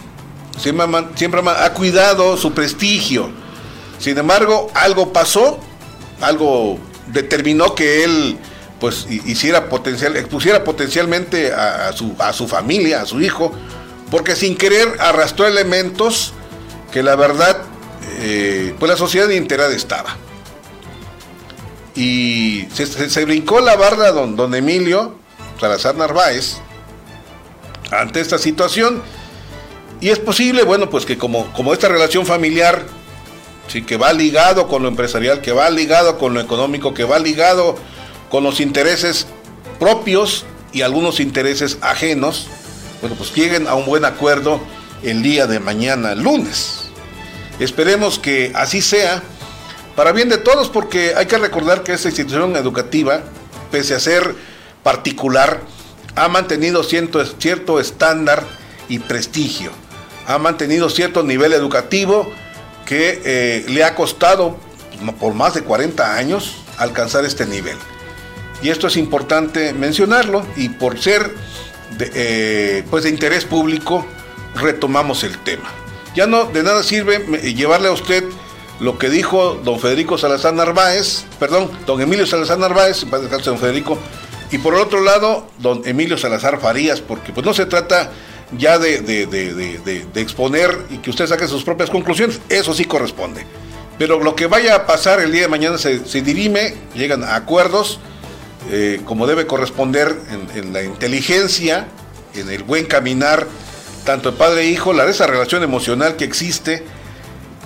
siempre, 0.59 0.87
siempre 1.15 1.41
ha 1.47 1.73
cuidado 1.73 2.37
su 2.37 2.53
prestigio. 2.53 3.31
Sin 3.99 4.19
embargo, 4.19 4.71
algo 4.75 5.13
pasó, 5.13 5.61
algo 6.21 6.79
determinó 7.07 7.75
que 7.75 8.05
él 8.05 8.39
pues 8.81 9.07
hiciera 9.09 9.71
potencial, 9.71 10.17
expusiera 10.17 10.63
potencialmente 10.63 11.53
a, 11.53 11.91
su, 11.95 12.15
a 12.19 12.35
su 12.35 12.47
familia, 12.47 13.01
a 13.01 13.07
su 13.07 13.23
hijo, 13.23 13.51
porque 14.11 14.37
sin 14.37 14.57
querer 14.57 14.97
arrastró 15.01 15.47
elementos 15.47 16.35
que 16.93 17.03
la 17.03 17.17
verdad, 17.17 17.63
eh, 18.21 18.75
pues 18.79 18.91
la 18.91 18.97
sociedad 18.97 19.31
enterada 19.31 19.75
estaba. 19.75 20.17
y 21.95 22.67
se, 22.73 23.25
brincó 23.25 23.61
la 23.61 23.77
barda 23.77 24.11
don, 24.13 24.55
Emilio 24.55 25.17
Salazar 25.61 25.95
Narváez 25.97 26.57
ante 27.91 28.21
esta 28.21 28.39
situación 28.39 29.03
y 30.01 30.11
es 30.11 30.19
posible, 30.19 30.65
bueno, 30.65 30.91
pues 30.91 31.07
que 31.07 31.17
como, 31.17 31.51
como 31.53 31.73
esta 31.73 31.89
relación 31.89 32.27
familiar, 32.27 32.85
sí, 33.69 33.83
que 33.83 33.97
va 33.97 34.13
ligado 34.13 34.69
con 34.69 34.83
lo 34.83 34.89
empresarial, 34.89 35.41
que 35.41 35.53
va 35.53 35.71
ligado 35.71 36.19
con 36.19 36.35
lo 36.35 36.41
económico, 36.41 36.93
que 36.93 37.05
va 37.05 37.19
ligado 37.19 37.77
con 38.29 38.45
los 38.45 38.61
intereses 38.61 39.27
propios 39.79 40.45
y 40.73 40.83
algunos 40.83 41.21
intereses 41.21 41.79
ajenos, 41.81 42.49
bueno, 43.01 43.17
pues 43.17 43.35
lleguen 43.35 43.67
a 43.69 43.75
un 43.75 43.87
buen 43.87 44.05
acuerdo 44.05 44.61
el 45.03 45.23
día 45.23 45.47
de 45.47 45.61
mañana, 45.61 46.15
lunes. 46.15 46.84
Esperemos 47.59 48.19
que 48.19 48.53
así 48.55 48.83
sea, 48.83 49.23
para 49.97 50.13
bien 50.13 50.29
de 50.29 50.39
todos, 50.39 50.69
porque 50.69 51.15
hay 51.17 51.27
que 51.27 51.39
recordar 51.39 51.83
que 51.83 51.93
esta 51.93 52.09
institución 52.09 52.57
educativa, 52.57 53.23
pese 53.71 53.95
a 53.95 54.01
ser 54.01 54.35
particular, 54.83 55.61
ha 56.17 56.29
mantenido 56.29 56.83
cierto, 56.83 57.25
cierto 57.25 57.81
estándar 57.81 58.45
y 58.89 58.99
prestigio, 58.99 59.71
ha 60.27 60.39
mantenido 60.39 60.91
cierto 60.91 61.23
nivel 61.23 61.53
educativo 61.53 62.31
que 62.87 63.23
eh, 63.25 63.65
le 63.69 63.85
ha 63.85 63.95
costado 63.95 64.59
por 65.21 65.35
más 65.35 65.55
de 65.55 65.63
40 65.63 66.17
años 66.17 66.57
alcanzar 66.79 67.25
este 67.25 67.47
nivel. 67.47 67.77
Y 68.63 68.71
esto 68.71 68.87
es 68.87 68.97
importante 68.97 69.73
mencionarlo 69.73 70.47
y 70.57 70.71
por 70.71 70.99
ser 70.99 71.35
eh, 72.01 72.85
pues 72.91 73.05
de 73.05 73.11
interés 73.11 73.45
público 73.45 74.07
retomamos 74.55 75.23
el 75.25 75.39
tema. 75.39 75.71
Ya 76.15 76.27
no 76.27 76.45
de 76.45 76.63
nada 76.63 76.83
sirve 76.83 77.19
llevarle 77.55 77.89
a 77.89 77.93
usted 77.93 78.25
lo 78.81 78.99
que 78.99 79.09
dijo 79.09 79.61
don 79.65 79.79
Federico 79.79 80.19
Salazar 80.19 80.55
Narváez, 80.55 81.25
perdón, 81.39 81.71
don 81.87 82.01
Emilio 82.01 82.27
Salazar 82.27 82.59
Narváez, 82.59 83.05
don 83.45 83.59
Federico, 83.59 83.99
y 84.51 84.59
por 84.59 84.75
otro 84.75 85.01
lado, 85.01 85.49
don 85.59 85.83
Emilio 85.85 86.19
Salazar 86.19 86.61
Farías, 86.61 87.01
porque 87.01 87.33
pues 87.33 87.45
no 87.45 87.55
se 87.55 87.67
trata 87.67 88.13
ya 88.59 88.79
de, 88.79 89.01
de, 89.01 90.21
exponer 90.21 90.77
y 90.91 90.99
que 90.99 91.11
usted 91.11 91.27
saque 91.27 91.49
sus 91.49 91.65
propias 91.65 91.91
conclusiones, 91.91 92.41
eso 92.49 92.75
sí 92.75 92.85
corresponde. 92.85 93.45
Pero 93.99 94.21
lo 94.21 94.35
que 94.35 94.47
vaya 94.47 94.75
a 94.75 94.87
pasar 94.87 95.21
el 95.21 95.33
día 95.33 95.43
de 95.43 95.49
mañana 95.49 95.79
se, 95.79 95.99
dirime, 96.23 96.75
llegan 96.95 97.23
a 97.23 97.37
acuerdos, 97.37 98.01
eh, 98.71 99.01
como 99.05 99.27
debe 99.27 99.47
corresponder 99.47 100.17
en, 100.55 100.73
la 100.73 100.83
inteligencia, 100.83 101.87
en 102.35 102.51
el 102.51 102.65
buen 102.65 102.87
caminar, 102.87 103.47
tanto 104.05 104.33
de 104.33 104.37
padre 104.37 104.63
e 104.63 104.67
hijo, 104.67 104.93
la, 104.93 105.05
esa 105.07 105.27
relación 105.27 105.63
emocional 105.63 106.17
que 106.17 106.25
existe 106.25 106.85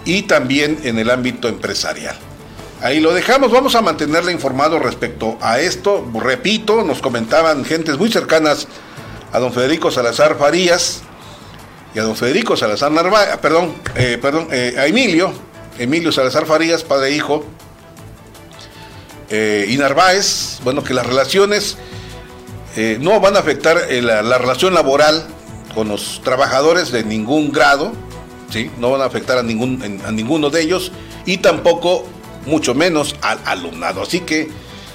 y 0.04 0.22
también 0.22 0.78
en 0.84 0.98
el 0.98 1.10
ámbito 1.10 1.48
empresarial. 1.48 2.16
Ahí 2.80 3.00
lo 3.00 3.12
dejamos, 3.12 3.50
vamos 3.50 3.74
a 3.74 3.82
mantenerle 3.82 4.30
informado 4.30 4.78
respecto 4.78 5.36
a 5.40 5.58
esto. 5.58 6.08
Repito, 6.14 6.84
nos 6.84 7.00
comentaban 7.00 7.64
gentes 7.64 7.98
muy 7.98 8.10
cercanas 8.10 8.68
a 9.32 9.38
don 9.40 9.52
Federico 9.52 9.90
Salazar 9.90 10.36
Farías 10.38 11.00
y 11.94 11.98
a 11.98 12.04
don 12.04 12.14
Federico 12.14 12.56
Salazar 12.56 12.92
Narváez, 12.92 13.36
perdón, 13.38 13.74
eh, 13.96 14.18
perdón, 14.22 14.48
eh, 14.52 14.76
a 14.78 14.86
Emilio, 14.86 15.32
Emilio 15.78 16.12
Salazar 16.12 16.46
Farías, 16.46 16.84
padre 16.84 17.08
e 17.08 17.12
hijo, 17.12 17.44
eh, 19.30 19.66
y 19.68 19.76
Narváez, 19.76 20.60
bueno, 20.62 20.84
que 20.84 20.94
las 20.94 21.06
relaciones 21.06 21.76
no 23.00 23.18
van 23.18 23.34
a 23.34 23.40
afectar 23.40 23.76
la, 23.90 24.38
relación 24.38 24.72
laboral 24.72 25.26
con 25.74 25.88
los 25.88 26.20
trabajadores 26.22 26.90
de 26.92 27.04
ningún 27.04 27.52
grado, 27.52 27.92
¿sí? 28.50 28.70
no 28.78 28.90
van 28.90 29.02
a 29.02 29.04
afectar 29.04 29.38
a, 29.38 29.42
ningún, 29.42 30.00
a 30.04 30.10
ninguno 30.10 30.50
de 30.50 30.62
ellos 30.62 30.92
y 31.26 31.38
tampoco 31.38 32.06
mucho 32.46 32.74
menos 32.74 33.14
al 33.20 33.38
alumnado. 33.44 34.02
Así 34.02 34.20
que 34.20 34.48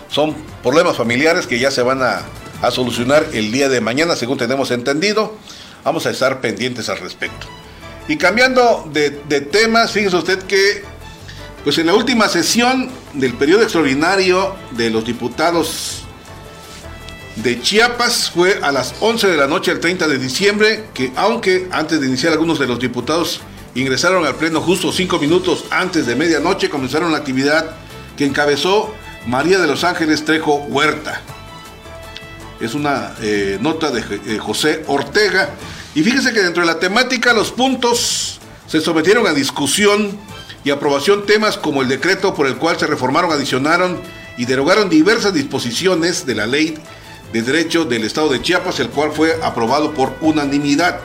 son 0.10 0.36
problemas 0.62 0.98
familiares 0.98 1.48
que 1.48 1.60
ya 1.60 1.72
se 1.72 1.82
van 1.82 2.02
a, 2.02 2.24
solucionar 2.72 3.26
el 3.34 3.52
día 3.52 3.68
de 3.68 3.82
mañana, 3.82 4.16
según 4.16 4.38
tenemos 4.38 4.72
entendido. 4.72 5.36
Vamos 5.84 6.06
a 6.06 6.12
estar 6.12 6.40
pendientes 6.40 6.88
al 6.88 6.98
respecto. 7.00 7.46
Y 8.08 8.16
cambiando 8.16 8.90
de, 8.94 9.12
temas, 9.42 9.92
fíjese 9.92 10.16
usted 10.16 10.44
que 10.44 10.82
pues 11.66 11.78
en 11.78 11.88
la 11.88 11.94
última 11.94 12.30
sesión 12.30 12.90
del 13.14 13.34
periodo 13.34 13.64
extraordinario 13.64 14.56
de 14.72 14.90
los 14.90 15.06
diputados 15.06 16.03
de 17.36 17.60
Chiapas 17.62 18.30
fue 18.30 18.60
a 18.62 18.72
las 18.72 18.94
11 19.00 19.28
de 19.28 19.38
la 19.38 19.48
noche 19.48 19.72
del 19.72 19.80
30 19.80 20.08
de 20.08 20.20
diciembre, 20.20 20.86
que 20.94 21.12
aunque 21.16 21.68
antes 21.72 22.00
de 22.00 22.08
iniciar 22.08 22.32
algunos 22.32 22.60
de 22.60 22.68
los 22.68 22.80
diputados 22.80 23.42
ingresaron 23.76 24.26
al 24.26 24.36
pleno 24.36 24.62
justo 24.62 24.92
cinco 24.92 25.18
minutos 25.18 25.66
antes 25.72 26.06
de 26.06 26.16
medianoche, 26.16 26.70
comenzaron 26.70 27.12
la 27.12 27.18
actividad 27.18 27.76
que 28.16 28.26
encabezó 28.26 28.94
María 29.26 29.60
de 29.60 29.68
los 29.68 29.84
Ángeles 29.84 30.26
Trejo 30.26 30.58
Huerta. 30.68 31.22
Es 32.60 32.76
una 32.76 33.16
eh, 33.22 33.58
nota 33.60 33.90
de 33.90 34.04
eh, 34.28 34.38
José 34.38 34.84
Ortega. 34.88 35.50
Y 35.96 36.04
fíjese 36.04 36.34
que 36.34 36.42
dentro 36.42 36.62
de 36.62 36.68
la 36.68 36.80
temática 36.80 37.34
los 37.34 37.52
puntos 37.52 38.40
se 38.68 38.80
sometieron 38.80 39.26
a 39.26 39.34
discusión 39.34 40.18
y 40.64 40.70
aprobación 40.70 41.26
temas 41.26 41.58
como 41.58 41.82
el 41.82 41.88
decreto 41.88 42.34
por 42.34 42.48
el 42.48 42.58
cual 42.58 42.78
se 42.80 42.88
reformaron, 42.88 43.32
adicionaron 43.32 44.00
y 44.38 44.46
derogaron 44.46 44.90
diversas 44.90 45.34
disposiciones 45.34 46.26
de 46.26 46.36
la 46.36 46.46
ley 46.46 46.78
de 47.34 47.42
derecho 47.42 47.84
del 47.84 48.04
Estado 48.04 48.30
de 48.30 48.42
Chiapas, 48.42 48.80
el 48.80 48.90
cual 48.90 49.12
fue 49.12 49.38
aprobado 49.44 49.94
por 49.94 50.16
unanimidad. 50.22 51.00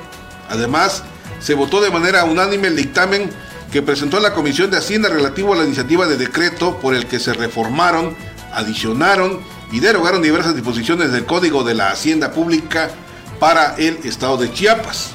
Además, 0.49 1.03
se 1.41 1.55
votó 1.55 1.81
de 1.81 1.91
manera 1.91 2.25
unánime 2.25 2.69
el 2.69 2.77
dictamen 2.77 3.31
que 3.73 3.83
presentó 3.83 4.21
la 4.21 4.35
Comisión 4.35 4.71
de 4.71 4.77
Hacienda 4.77 5.09
relativo 5.09 5.55
a 5.55 5.57
la 5.57 5.65
iniciativa 5.65 6.07
de 6.07 6.17
decreto 6.17 6.79
por 6.79 6.95
el 6.95 7.07
que 7.07 7.19
se 7.19 7.33
reformaron, 7.33 8.15
adicionaron 8.53 9.41
y 9.73 9.81
derogaron 9.81 10.23
diversas 10.23 10.55
disposiciones 10.55 11.13
del 11.13 11.25
Código 11.25 11.65
de 11.65 11.75
la 11.75 11.91
Hacienda 11.91 12.33
Pública 12.33 12.91
para 13.39 13.75
el 13.77 13.99
Estado 14.05 14.37
de 14.37 14.53
Chiapas. 14.53 15.11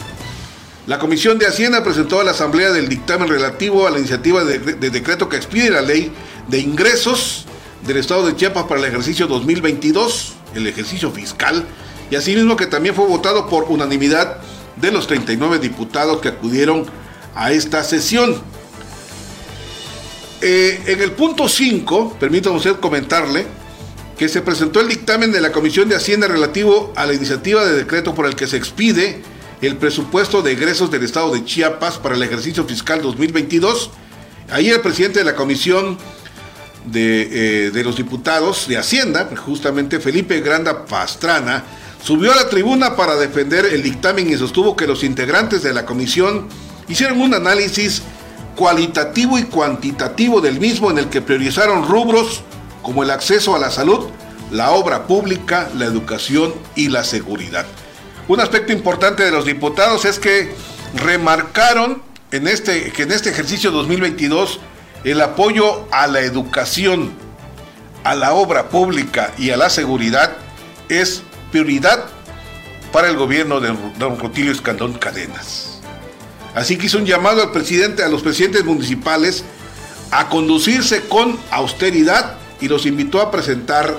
La 0.85 0.99
Comisión 0.99 1.39
de 1.39 1.47
Hacienda 1.47 1.83
presentó 1.83 2.19
a 2.19 2.23
la 2.23 2.31
Asamblea 2.31 2.71
del 2.71 2.89
dictamen 2.89 3.29
relativo 3.29 3.87
a 3.87 3.91
la 3.91 3.99
iniciativa 3.99 4.43
de, 4.43 4.59
decreto 4.89 5.29
que 5.29 5.37
expide 5.37 5.69
la 5.69 5.81
ley 5.81 6.11
de 6.47 6.59
ingresos 6.59 7.45
del 7.85 7.97
Estado 7.97 8.25
de 8.25 8.35
Chiapas 8.35 8.65
para 8.65 8.81
el 8.81 8.87
ejercicio 8.87 9.27
2022, 9.27 10.33
el 10.55 10.67
ejercicio 10.67 11.11
fiscal, 11.11 11.65
y 12.09 12.15
asimismo 12.15 12.55
que 12.55 12.67
también 12.67 12.95
fue 12.95 13.05
votado 13.05 13.47
por 13.47 13.65
unanimidad 13.65 14.37
de 14.75 14.91
los 14.91 15.07
39 15.07 15.59
diputados 15.59 16.21
que 16.21 16.29
acudieron 16.29 16.85
a 17.35 17.51
esta 17.51 17.83
sesión. 17.83 18.41
Eh, 20.41 20.81
en 20.87 21.01
el 21.01 21.11
punto 21.11 21.47
5, 21.47 22.17
permítame 22.19 22.57
usted 22.57 22.75
comentarle 22.79 23.45
que 24.17 24.29
se 24.29 24.41
presentó 24.41 24.79
el 24.79 24.89
dictamen 24.89 25.31
de 25.31 25.41
la 25.41 25.51
Comisión 25.51 25.89
de 25.89 25.95
Hacienda 25.95 26.27
relativo 26.27 26.93
a 26.95 27.05
la 27.05 27.13
iniciativa 27.13 27.65
de 27.65 27.73
decreto 27.73 28.13
por 28.13 28.25
el 28.25 28.35
que 28.35 28.47
se 28.47 28.57
expide 28.57 29.21
el 29.61 29.77
presupuesto 29.77 30.41
de 30.41 30.51
egresos 30.51 30.91
del 30.91 31.03
Estado 31.03 31.33
de 31.33 31.45
Chiapas 31.45 31.97
para 31.97 32.15
el 32.15 32.23
ejercicio 32.23 32.65
fiscal 32.65 33.01
2022. 33.01 33.91
Ahí 34.51 34.69
el 34.69 34.81
presidente 34.81 35.19
de 35.19 35.25
la 35.25 35.35
Comisión 35.35 35.97
de, 36.85 37.67
eh, 37.67 37.71
de 37.71 37.83
los 37.83 37.95
Diputados 37.95 38.67
de 38.67 38.77
Hacienda, 38.77 39.29
justamente 39.35 39.99
Felipe 39.99 40.41
Granda 40.41 40.85
Pastrana, 40.85 41.63
subió 42.03 42.33
a 42.33 42.35
la 42.35 42.49
tribuna 42.49 42.95
para 42.95 43.15
defender 43.15 43.65
el 43.65 43.81
dictamen 43.81 44.29
y 44.29 44.37
sostuvo 44.37 44.75
que 44.75 44.87
los 44.87 45.03
integrantes 45.03 45.63
de 45.63 45.73
la 45.73 45.85
comisión 45.85 46.47
hicieron 46.87 47.21
un 47.21 47.33
análisis 47.33 48.01
cualitativo 48.55 49.37
y 49.37 49.43
cuantitativo 49.43 50.41
del 50.41 50.59
mismo 50.59 50.91
en 50.91 50.99
el 50.99 51.09
que 51.09 51.21
priorizaron 51.21 51.87
rubros 51.87 52.41
como 52.81 53.03
el 53.03 53.11
acceso 53.11 53.55
a 53.55 53.59
la 53.59 53.71
salud, 53.71 54.07
la 54.51 54.71
obra 54.71 55.07
pública, 55.07 55.69
la 55.75 55.85
educación 55.85 56.53
y 56.75 56.89
la 56.89 57.03
seguridad. 57.03 57.65
Un 58.27 58.39
aspecto 58.39 58.71
importante 58.71 59.23
de 59.23 59.31
los 59.31 59.45
diputados 59.45 60.05
es 60.05 60.19
que 60.19 60.53
remarcaron 60.95 62.01
en 62.31 62.47
este, 62.47 62.91
que 62.91 63.03
en 63.03 63.11
este 63.11 63.29
ejercicio 63.29 63.71
2022 63.71 64.59
el 65.03 65.21
apoyo 65.21 65.87
a 65.91 66.07
la 66.07 66.21
educación, 66.21 67.11
a 68.03 68.15
la 68.15 68.33
obra 68.33 68.69
pública 68.69 69.33
y 69.37 69.49
a 69.49 69.57
la 69.57 69.69
seguridad 69.69 70.37
es 70.89 71.23
prioridad 71.51 72.05
para 72.91 73.09
el 73.09 73.17
gobierno 73.17 73.59
de 73.59 73.75
don 73.97 74.17
Rutilio 74.17 74.51
Escandón 74.51 74.93
Cadenas. 74.93 75.79
Así 76.55 76.77
que 76.77 76.85
hizo 76.85 76.99
un 76.99 77.05
llamado 77.05 77.41
al 77.41 77.51
presidente, 77.51 78.03
a 78.03 78.07
los 78.07 78.21
presidentes 78.21 78.63
municipales 78.63 79.43
a 80.11 80.29
conducirse 80.29 81.07
con 81.07 81.37
austeridad 81.49 82.37
y 82.61 82.67
los 82.67 82.85
invitó 82.85 83.19
a 83.19 83.31
presentar 83.31 83.97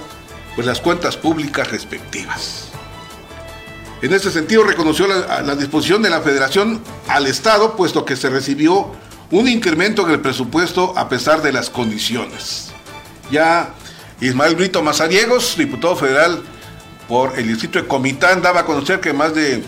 pues, 0.55 0.67
las 0.67 0.81
cuentas 0.81 1.17
públicas 1.17 1.71
respectivas. 1.71 2.69
En 4.01 4.13
este 4.13 4.31
sentido 4.31 4.63
reconoció 4.63 5.07
la, 5.07 5.43
la 5.43 5.57
disposición 5.57 6.03
de 6.03 6.11
la 6.11 6.21
federación 6.21 6.81
al 7.09 7.27
Estado, 7.27 7.75
puesto 7.75 8.05
que 8.05 8.17
se 8.17 8.29
recibió 8.31 8.93
un 9.35 9.49
incremento 9.49 10.07
en 10.07 10.13
el 10.13 10.21
presupuesto 10.21 10.93
a 10.97 11.09
pesar 11.09 11.43
de 11.43 11.53
las 11.53 11.69
condiciones. 11.69 12.69
Ya 13.33 13.75
Ismael 14.21 14.55
Brito 14.55 14.81
Mazariegos, 14.81 15.57
diputado 15.57 15.97
federal 15.97 16.41
por 17.09 17.37
el 17.37 17.49
distrito 17.49 17.81
de 17.81 17.89
Comitán 17.89 18.43
daba 18.43 18.61
a 18.61 18.65
conocer 18.65 19.01
que 19.01 19.13
más 19.13 19.35
de 19.35 19.65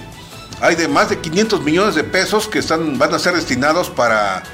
hay 0.61 0.77
de 0.77 0.87
más 0.87 1.11
de 1.11 1.19
500 1.19 1.63
millones 1.63 1.97
de 1.97 2.05
pesos 2.05 2.47
que 2.47 2.61
están 2.61 2.97
van 2.97 3.13
a 3.13 3.19
ser 3.19 3.35
destinados 3.35 3.91
para 3.91 4.45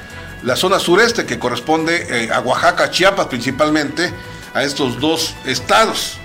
la 0.41 0.55
zona 0.55 0.79
sureste 0.79 1.27
que 1.27 1.37
corresponde 1.37 2.07
eh, 2.09 2.31
a 2.33 2.39
Oaxaca, 2.39 2.89
Chiapas 2.89 3.27
principalmente, 3.27 4.11
a 4.55 4.63
estos 4.63 4.99
dos 4.99 5.35
estados. 5.45 6.17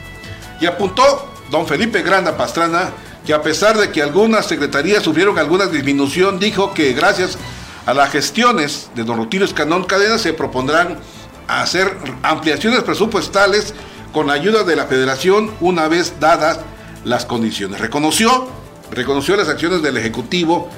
Y 0.62 0.66
apuntó 0.66 1.30
don 1.51 1.66
Felipe 1.66 2.01
Granda 2.03 2.39
Pastrana 2.39 2.91
que 3.26 3.34
a 3.34 3.43
pesar 3.43 3.76
de 3.76 3.91
que 3.91 4.03
algunas 4.03 4.47
secretarías 4.47 5.03
sufrieron 5.03 5.39
alguna 5.39 5.66
disminución, 5.66 6.39
dijo 6.39 6.72
que 6.72 6.95
gracias 6.95 7.36
a 7.36 7.58
las 7.95 8.11
gestiones 8.11 8.91
de 8.95 9.05
don 9.05 9.16
Rutilio 9.16 9.47
Escanón 9.47 9.84
Cadena 9.84 10.18
se 10.18 10.32
propondrán 10.32 10.99
hacer 11.47 11.97
ampliaciones 12.22 12.82
presupuestales 12.82 13.74
con 14.12 14.30
ayuda 14.30 14.64
de 14.64 14.76
la 14.76 14.86
federación 14.86 15.51
una 15.61 15.89
vez 15.89 16.20
dadas 16.20 16.61
las 17.05 17.24
condiciones. 17.24 17.80
Reconoció, 17.80 18.49
reconoció 18.91 19.36
las 19.36 19.49
acciones 19.49 19.82
del 19.82 19.97
Ejecutivo 19.97 20.68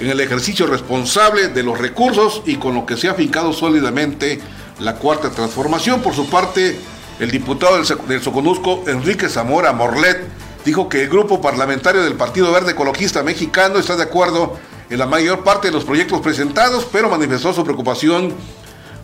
en 0.00 0.10
el 0.10 0.20
ejercicio 0.20 0.66
responsable 0.66 1.48
de 1.48 1.62
los 1.62 1.78
recursos 1.78 2.42
y 2.46 2.56
con 2.56 2.74
lo 2.74 2.86
que 2.86 2.96
se 2.96 3.08
ha 3.08 3.14
fincado 3.14 3.52
sólidamente 3.52 4.40
la 4.80 4.96
cuarta 4.96 5.30
transformación. 5.30 6.02
Por 6.02 6.14
su 6.14 6.28
parte, 6.28 6.78
el 7.18 7.30
diputado 7.30 7.76
del, 7.82 8.22
Soconusco, 8.22 8.84
Enrique 8.86 9.28
Zamora 9.28 9.72
Morlet, 9.72 10.24
dijo 10.64 10.88
que 10.88 11.02
el 11.02 11.08
grupo 11.08 11.40
parlamentario 11.40 12.02
del 12.02 12.14
Partido 12.14 12.52
Verde 12.52 12.72
Ecologista 12.72 13.22
Mexicano 13.22 13.78
está 13.78 13.96
de 13.96 14.04
acuerdo 14.04 14.58
en 14.90 14.98
la 14.98 15.06
mayor 15.06 15.44
parte 15.44 15.68
de 15.68 15.74
los 15.74 15.84
proyectos 15.84 16.20
presentados, 16.20 16.86
pero 16.90 17.10
manifestó 17.10 17.52
su 17.52 17.64
preocupación 17.64 18.32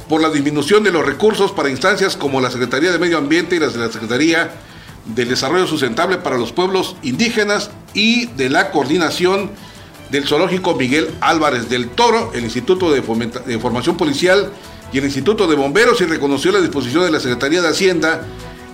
por 0.09 0.21
la 0.21 0.31
disminución 0.31 0.83
de 0.83 0.93
los 0.93 1.05
recursos 1.05 1.53
para 1.53 1.71
instancias 1.71 2.17
como 2.17 2.41
la 2.41 2.51
Secretaría 2.51 2.93
de 2.93 2.99
Medio 2.99 3.19
Ambiente 3.19 3.57
y 3.57 3.59
la 3.59 3.71
Secretaría 3.71 4.53
del 5.07 5.29
Desarrollo 5.29 5.67
Sustentable 5.67 6.19
para 6.19 6.37
los 6.37 6.53
Pueblos 6.53 6.97
Indígenas 7.03 7.71
y 7.93 8.27
de 8.27 8.51
la 8.51 8.71
coordinación 8.71 9.51
del 10.11 10.27
Zoológico 10.27 10.75
Miguel 10.75 11.11
Álvarez 11.21 11.69
del 11.69 11.89
Toro, 11.91 12.33
el 12.35 12.45
Instituto 12.45 12.93
de, 12.93 13.03
Formación 13.03 13.97
Policial 13.97 14.51
y 14.93 14.99
el 14.99 15.05
Instituto 15.05 15.47
de 15.47 15.57
Bomberos 15.57 16.01
y 16.01 16.05
reconoció 16.05 16.53
la 16.53 16.61
disposición 16.61 17.05
de 17.05 17.11
la 17.11 17.21
Secretaría 17.21 17.63
de 17.63 17.69
Hacienda 17.69 18.23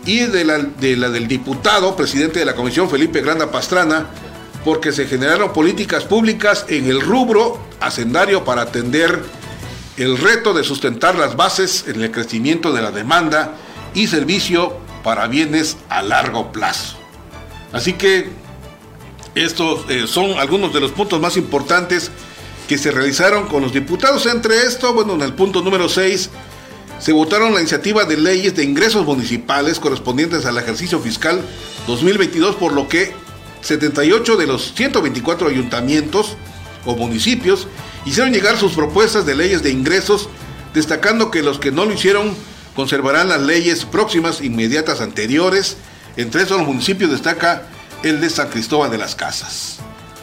y 0.05 0.21
de 0.21 0.45
la, 0.45 0.59
de 0.59 0.97
la 0.97 1.09
del 1.11 1.29
diputado, 1.29 1.97
presidente 1.97 2.39
de 2.39 2.45
la 2.45 2.55
Comisión, 2.55 2.89
Felipe 2.91 3.21
Granda 3.21 3.51
Pastrana, 3.51 4.07
porque 4.65 4.93
se 4.93 5.07
generaron 5.07 5.53
políticas 5.53 6.05
públicas 6.05 6.67
en 6.69 6.87
el 6.87 7.01
rubro 7.01 7.59
hacendario 7.81 8.45
para 8.45 8.63
atender 8.63 9.23
el 9.97 10.19
reto 10.19 10.55
de 10.55 10.65
sustentar 10.65 11.17
las 11.17 11.37
bases 11.37 11.85
en 11.87 12.01
el 12.03 12.11
crecimiento 12.11 12.73
de 12.73 12.83
la 12.83 12.91
demanda 12.91 13.55
y 13.95 14.07
servicio 14.07 14.79
para 15.03 15.27
bienes 15.27 15.77
a 15.89 16.03
largo 16.03 16.53
plazo. 16.53 16.97
Así 17.73 17.95
que 17.95 18.31
estos 19.35 19.89
eh, 19.89 20.07
son 20.07 20.39
algunos 20.39 20.73
de 20.73 20.81
los 20.81 20.93
puntos 20.93 21.21
más 21.21 21.37
importantes 21.37 22.11
que 22.69 22.79
se 22.79 22.91
realizaron 22.91 23.47
con 23.47 23.63
los 23.63 23.73
diputados. 23.73 24.27
Entre 24.27 24.67
esto, 24.67 24.93
bueno, 24.93 25.15
en 25.15 25.23
el 25.23 25.35
punto 25.35 25.63
número 25.63 25.89
6 25.89 26.31
se 26.99 27.13
votaron 27.13 27.55
la 27.55 27.61
iniciativa 27.61 28.05
de 28.05 28.17
leyes 28.17 28.55
de 28.55 28.65
ingresos 28.65 29.07
municipales 29.07 29.81
correspondientes 29.81 30.45
al 30.45 30.59
ejercicio 30.59 31.01
fiscal 31.01 31.43
2022, 31.87 32.57
por 32.57 32.73
lo 32.73 32.89
que 32.89 33.15
78 33.63 34.37
de 34.37 34.47
los 34.47 34.75
124 34.75 35.49
ayuntamientos 35.49 36.37
o 36.85 36.97
municipios 36.97 37.67
hicieron 38.05 38.33
llegar 38.33 38.57
sus 38.57 38.73
propuestas 38.73 39.27
de 39.27 39.35
leyes 39.35 39.63
de 39.63 39.71
ingresos, 39.71 40.29
destacando 40.75 41.31
que 41.31 41.43
los 41.43 41.59
que 41.59 41.73
no 41.73 41.85
lo 41.85 41.95
hicieron 41.95 42.35
conservarán 42.75 43.29
las 43.29 43.43
leyes 43.43 43.85
próximas 43.85 44.41
inmediatas 44.41 45.01
anteriores. 45.01 45.77
Entre 46.17 46.43
esos 46.43 46.63
municipios 46.63 47.11
destaca 47.11 47.65
el 48.03 48.21
de 48.21 48.31
San 48.31 48.49
Cristóbal 48.49 48.91
de 48.91 48.99
las 48.99 49.15
Casas. 49.15 49.79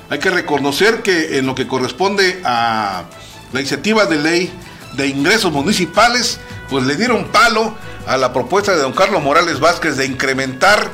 Hay 0.09 0.19
que 0.19 0.29
reconocer 0.29 1.01
que 1.01 1.37
en 1.37 1.45
lo 1.45 1.53
que 1.53 1.67
corresponde 1.67 2.41
a 2.43 3.05
la 3.51 3.59
iniciativa 3.59 4.05
de 4.05 4.17
ley 4.17 4.51
de 4.95 5.07
ingresos 5.07 5.51
municipales, 5.51 6.39
pues 6.69 6.85
le 6.85 6.95
dieron 6.95 7.25
palo 7.25 7.75
a 8.07 8.17
la 8.17 8.33
propuesta 8.33 8.73
de 8.73 8.81
don 8.81 8.93
Carlos 8.93 9.21
Morales 9.21 9.59
Vázquez 9.59 9.97
de 9.97 10.05
incrementar, 10.05 10.89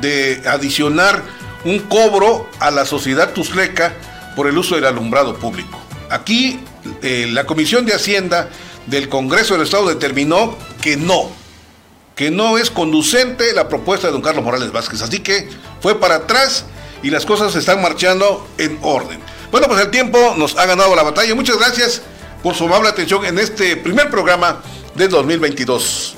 de 0.00 0.42
adicionar 0.46 1.22
un 1.64 1.80
cobro 1.80 2.48
a 2.58 2.70
la 2.70 2.86
sociedad 2.86 3.32
tusleca 3.32 3.94
por 4.36 4.46
el 4.46 4.56
uso 4.56 4.74
del 4.74 4.86
alumbrado 4.86 5.36
público. 5.36 5.78
Aquí 6.08 6.60
eh, 7.02 7.28
la 7.30 7.44
Comisión 7.44 7.84
de 7.86 7.94
Hacienda 7.94 8.48
del 8.86 9.08
Congreso 9.08 9.54
del 9.54 9.64
Estado 9.64 9.88
determinó 9.88 10.56
que 10.80 10.96
no, 10.96 11.30
que 12.16 12.30
no 12.30 12.58
es 12.58 12.70
conducente 12.70 13.52
la 13.52 13.68
propuesta 13.68 14.06
de 14.06 14.12
don 14.12 14.22
Carlos 14.22 14.44
Morales 14.44 14.72
Vázquez. 14.72 15.02
Así 15.02 15.20
que 15.20 15.48
fue 15.80 16.00
para 16.00 16.16
atrás 16.16 16.64
y 17.02 17.10
las 17.10 17.24
cosas 17.24 17.54
están 17.56 17.80
marchando 17.82 18.48
en 18.58 18.78
orden. 18.82 19.20
Bueno, 19.50 19.66
pues 19.66 19.80
el 19.80 19.90
tiempo 19.90 20.34
nos 20.36 20.56
ha 20.56 20.66
ganado 20.66 20.94
la 20.94 21.02
batalla. 21.02 21.34
Muchas 21.34 21.58
gracias 21.58 22.02
por 22.42 22.54
su 22.54 22.64
amable 22.64 22.88
atención 22.88 23.24
en 23.24 23.38
este 23.38 23.76
primer 23.76 24.10
programa 24.10 24.60
de 24.94 25.08
2022. 25.08 26.16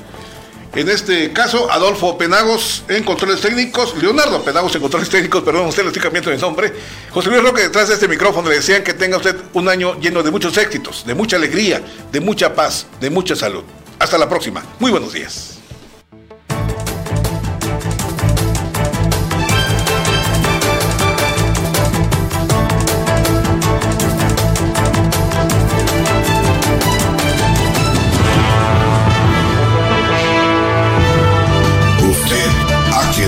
En 0.75 0.89
este 0.89 1.31
caso, 1.31 1.71
Adolfo 1.71 2.17
Penagos 2.17 2.83
en 2.87 3.03
controles 3.03 3.41
técnicos, 3.41 3.95
Leonardo 4.01 4.43
Penagos 4.43 4.73
en 4.73 4.81
controles 4.81 5.07
técnicos, 5.07 5.43
perdón, 5.43 5.67
usted 5.67 5.83
le 5.83 5.89
estoy 5.89 6.01
cambiando 6.01 6.31
de 6.31 6.37
nombre. 6.37 6.73
José 7.11 7.29
Luis 7.29 7.43
Roque 7.43 7.61
detrás 7.61 7.89
de 7.89 7.93
este 7.93 8.07
micrófono 8.07 8.49
le 8.49 8.55
decían 8.55 8.83
que 8.83 8.95
tenga 8.95 9.17
usted 9.17 9.35
un 9.53 9.69
año 9.69 9.99
lleno 9.99 10.23
de 10.23 10.31
muchos 10.31 10.57
éxitos, 10.57 11.05
de 11.05 11.13
mucha 11.13 11.35
alegría, 11.35 11.79
de 12.11 12.19
mucha 12.19 12.55
paz, 12.55 12.87
de 12.99 13.11
mucha 13.11 13.35
salud. 13.35 13.63
Hasta 13.99 14.17
la 14.17 14.27
próxima. 14.27 14.63
Muy 14.79 14.89
buenos 14.89 15.13
días. 15.13 15.52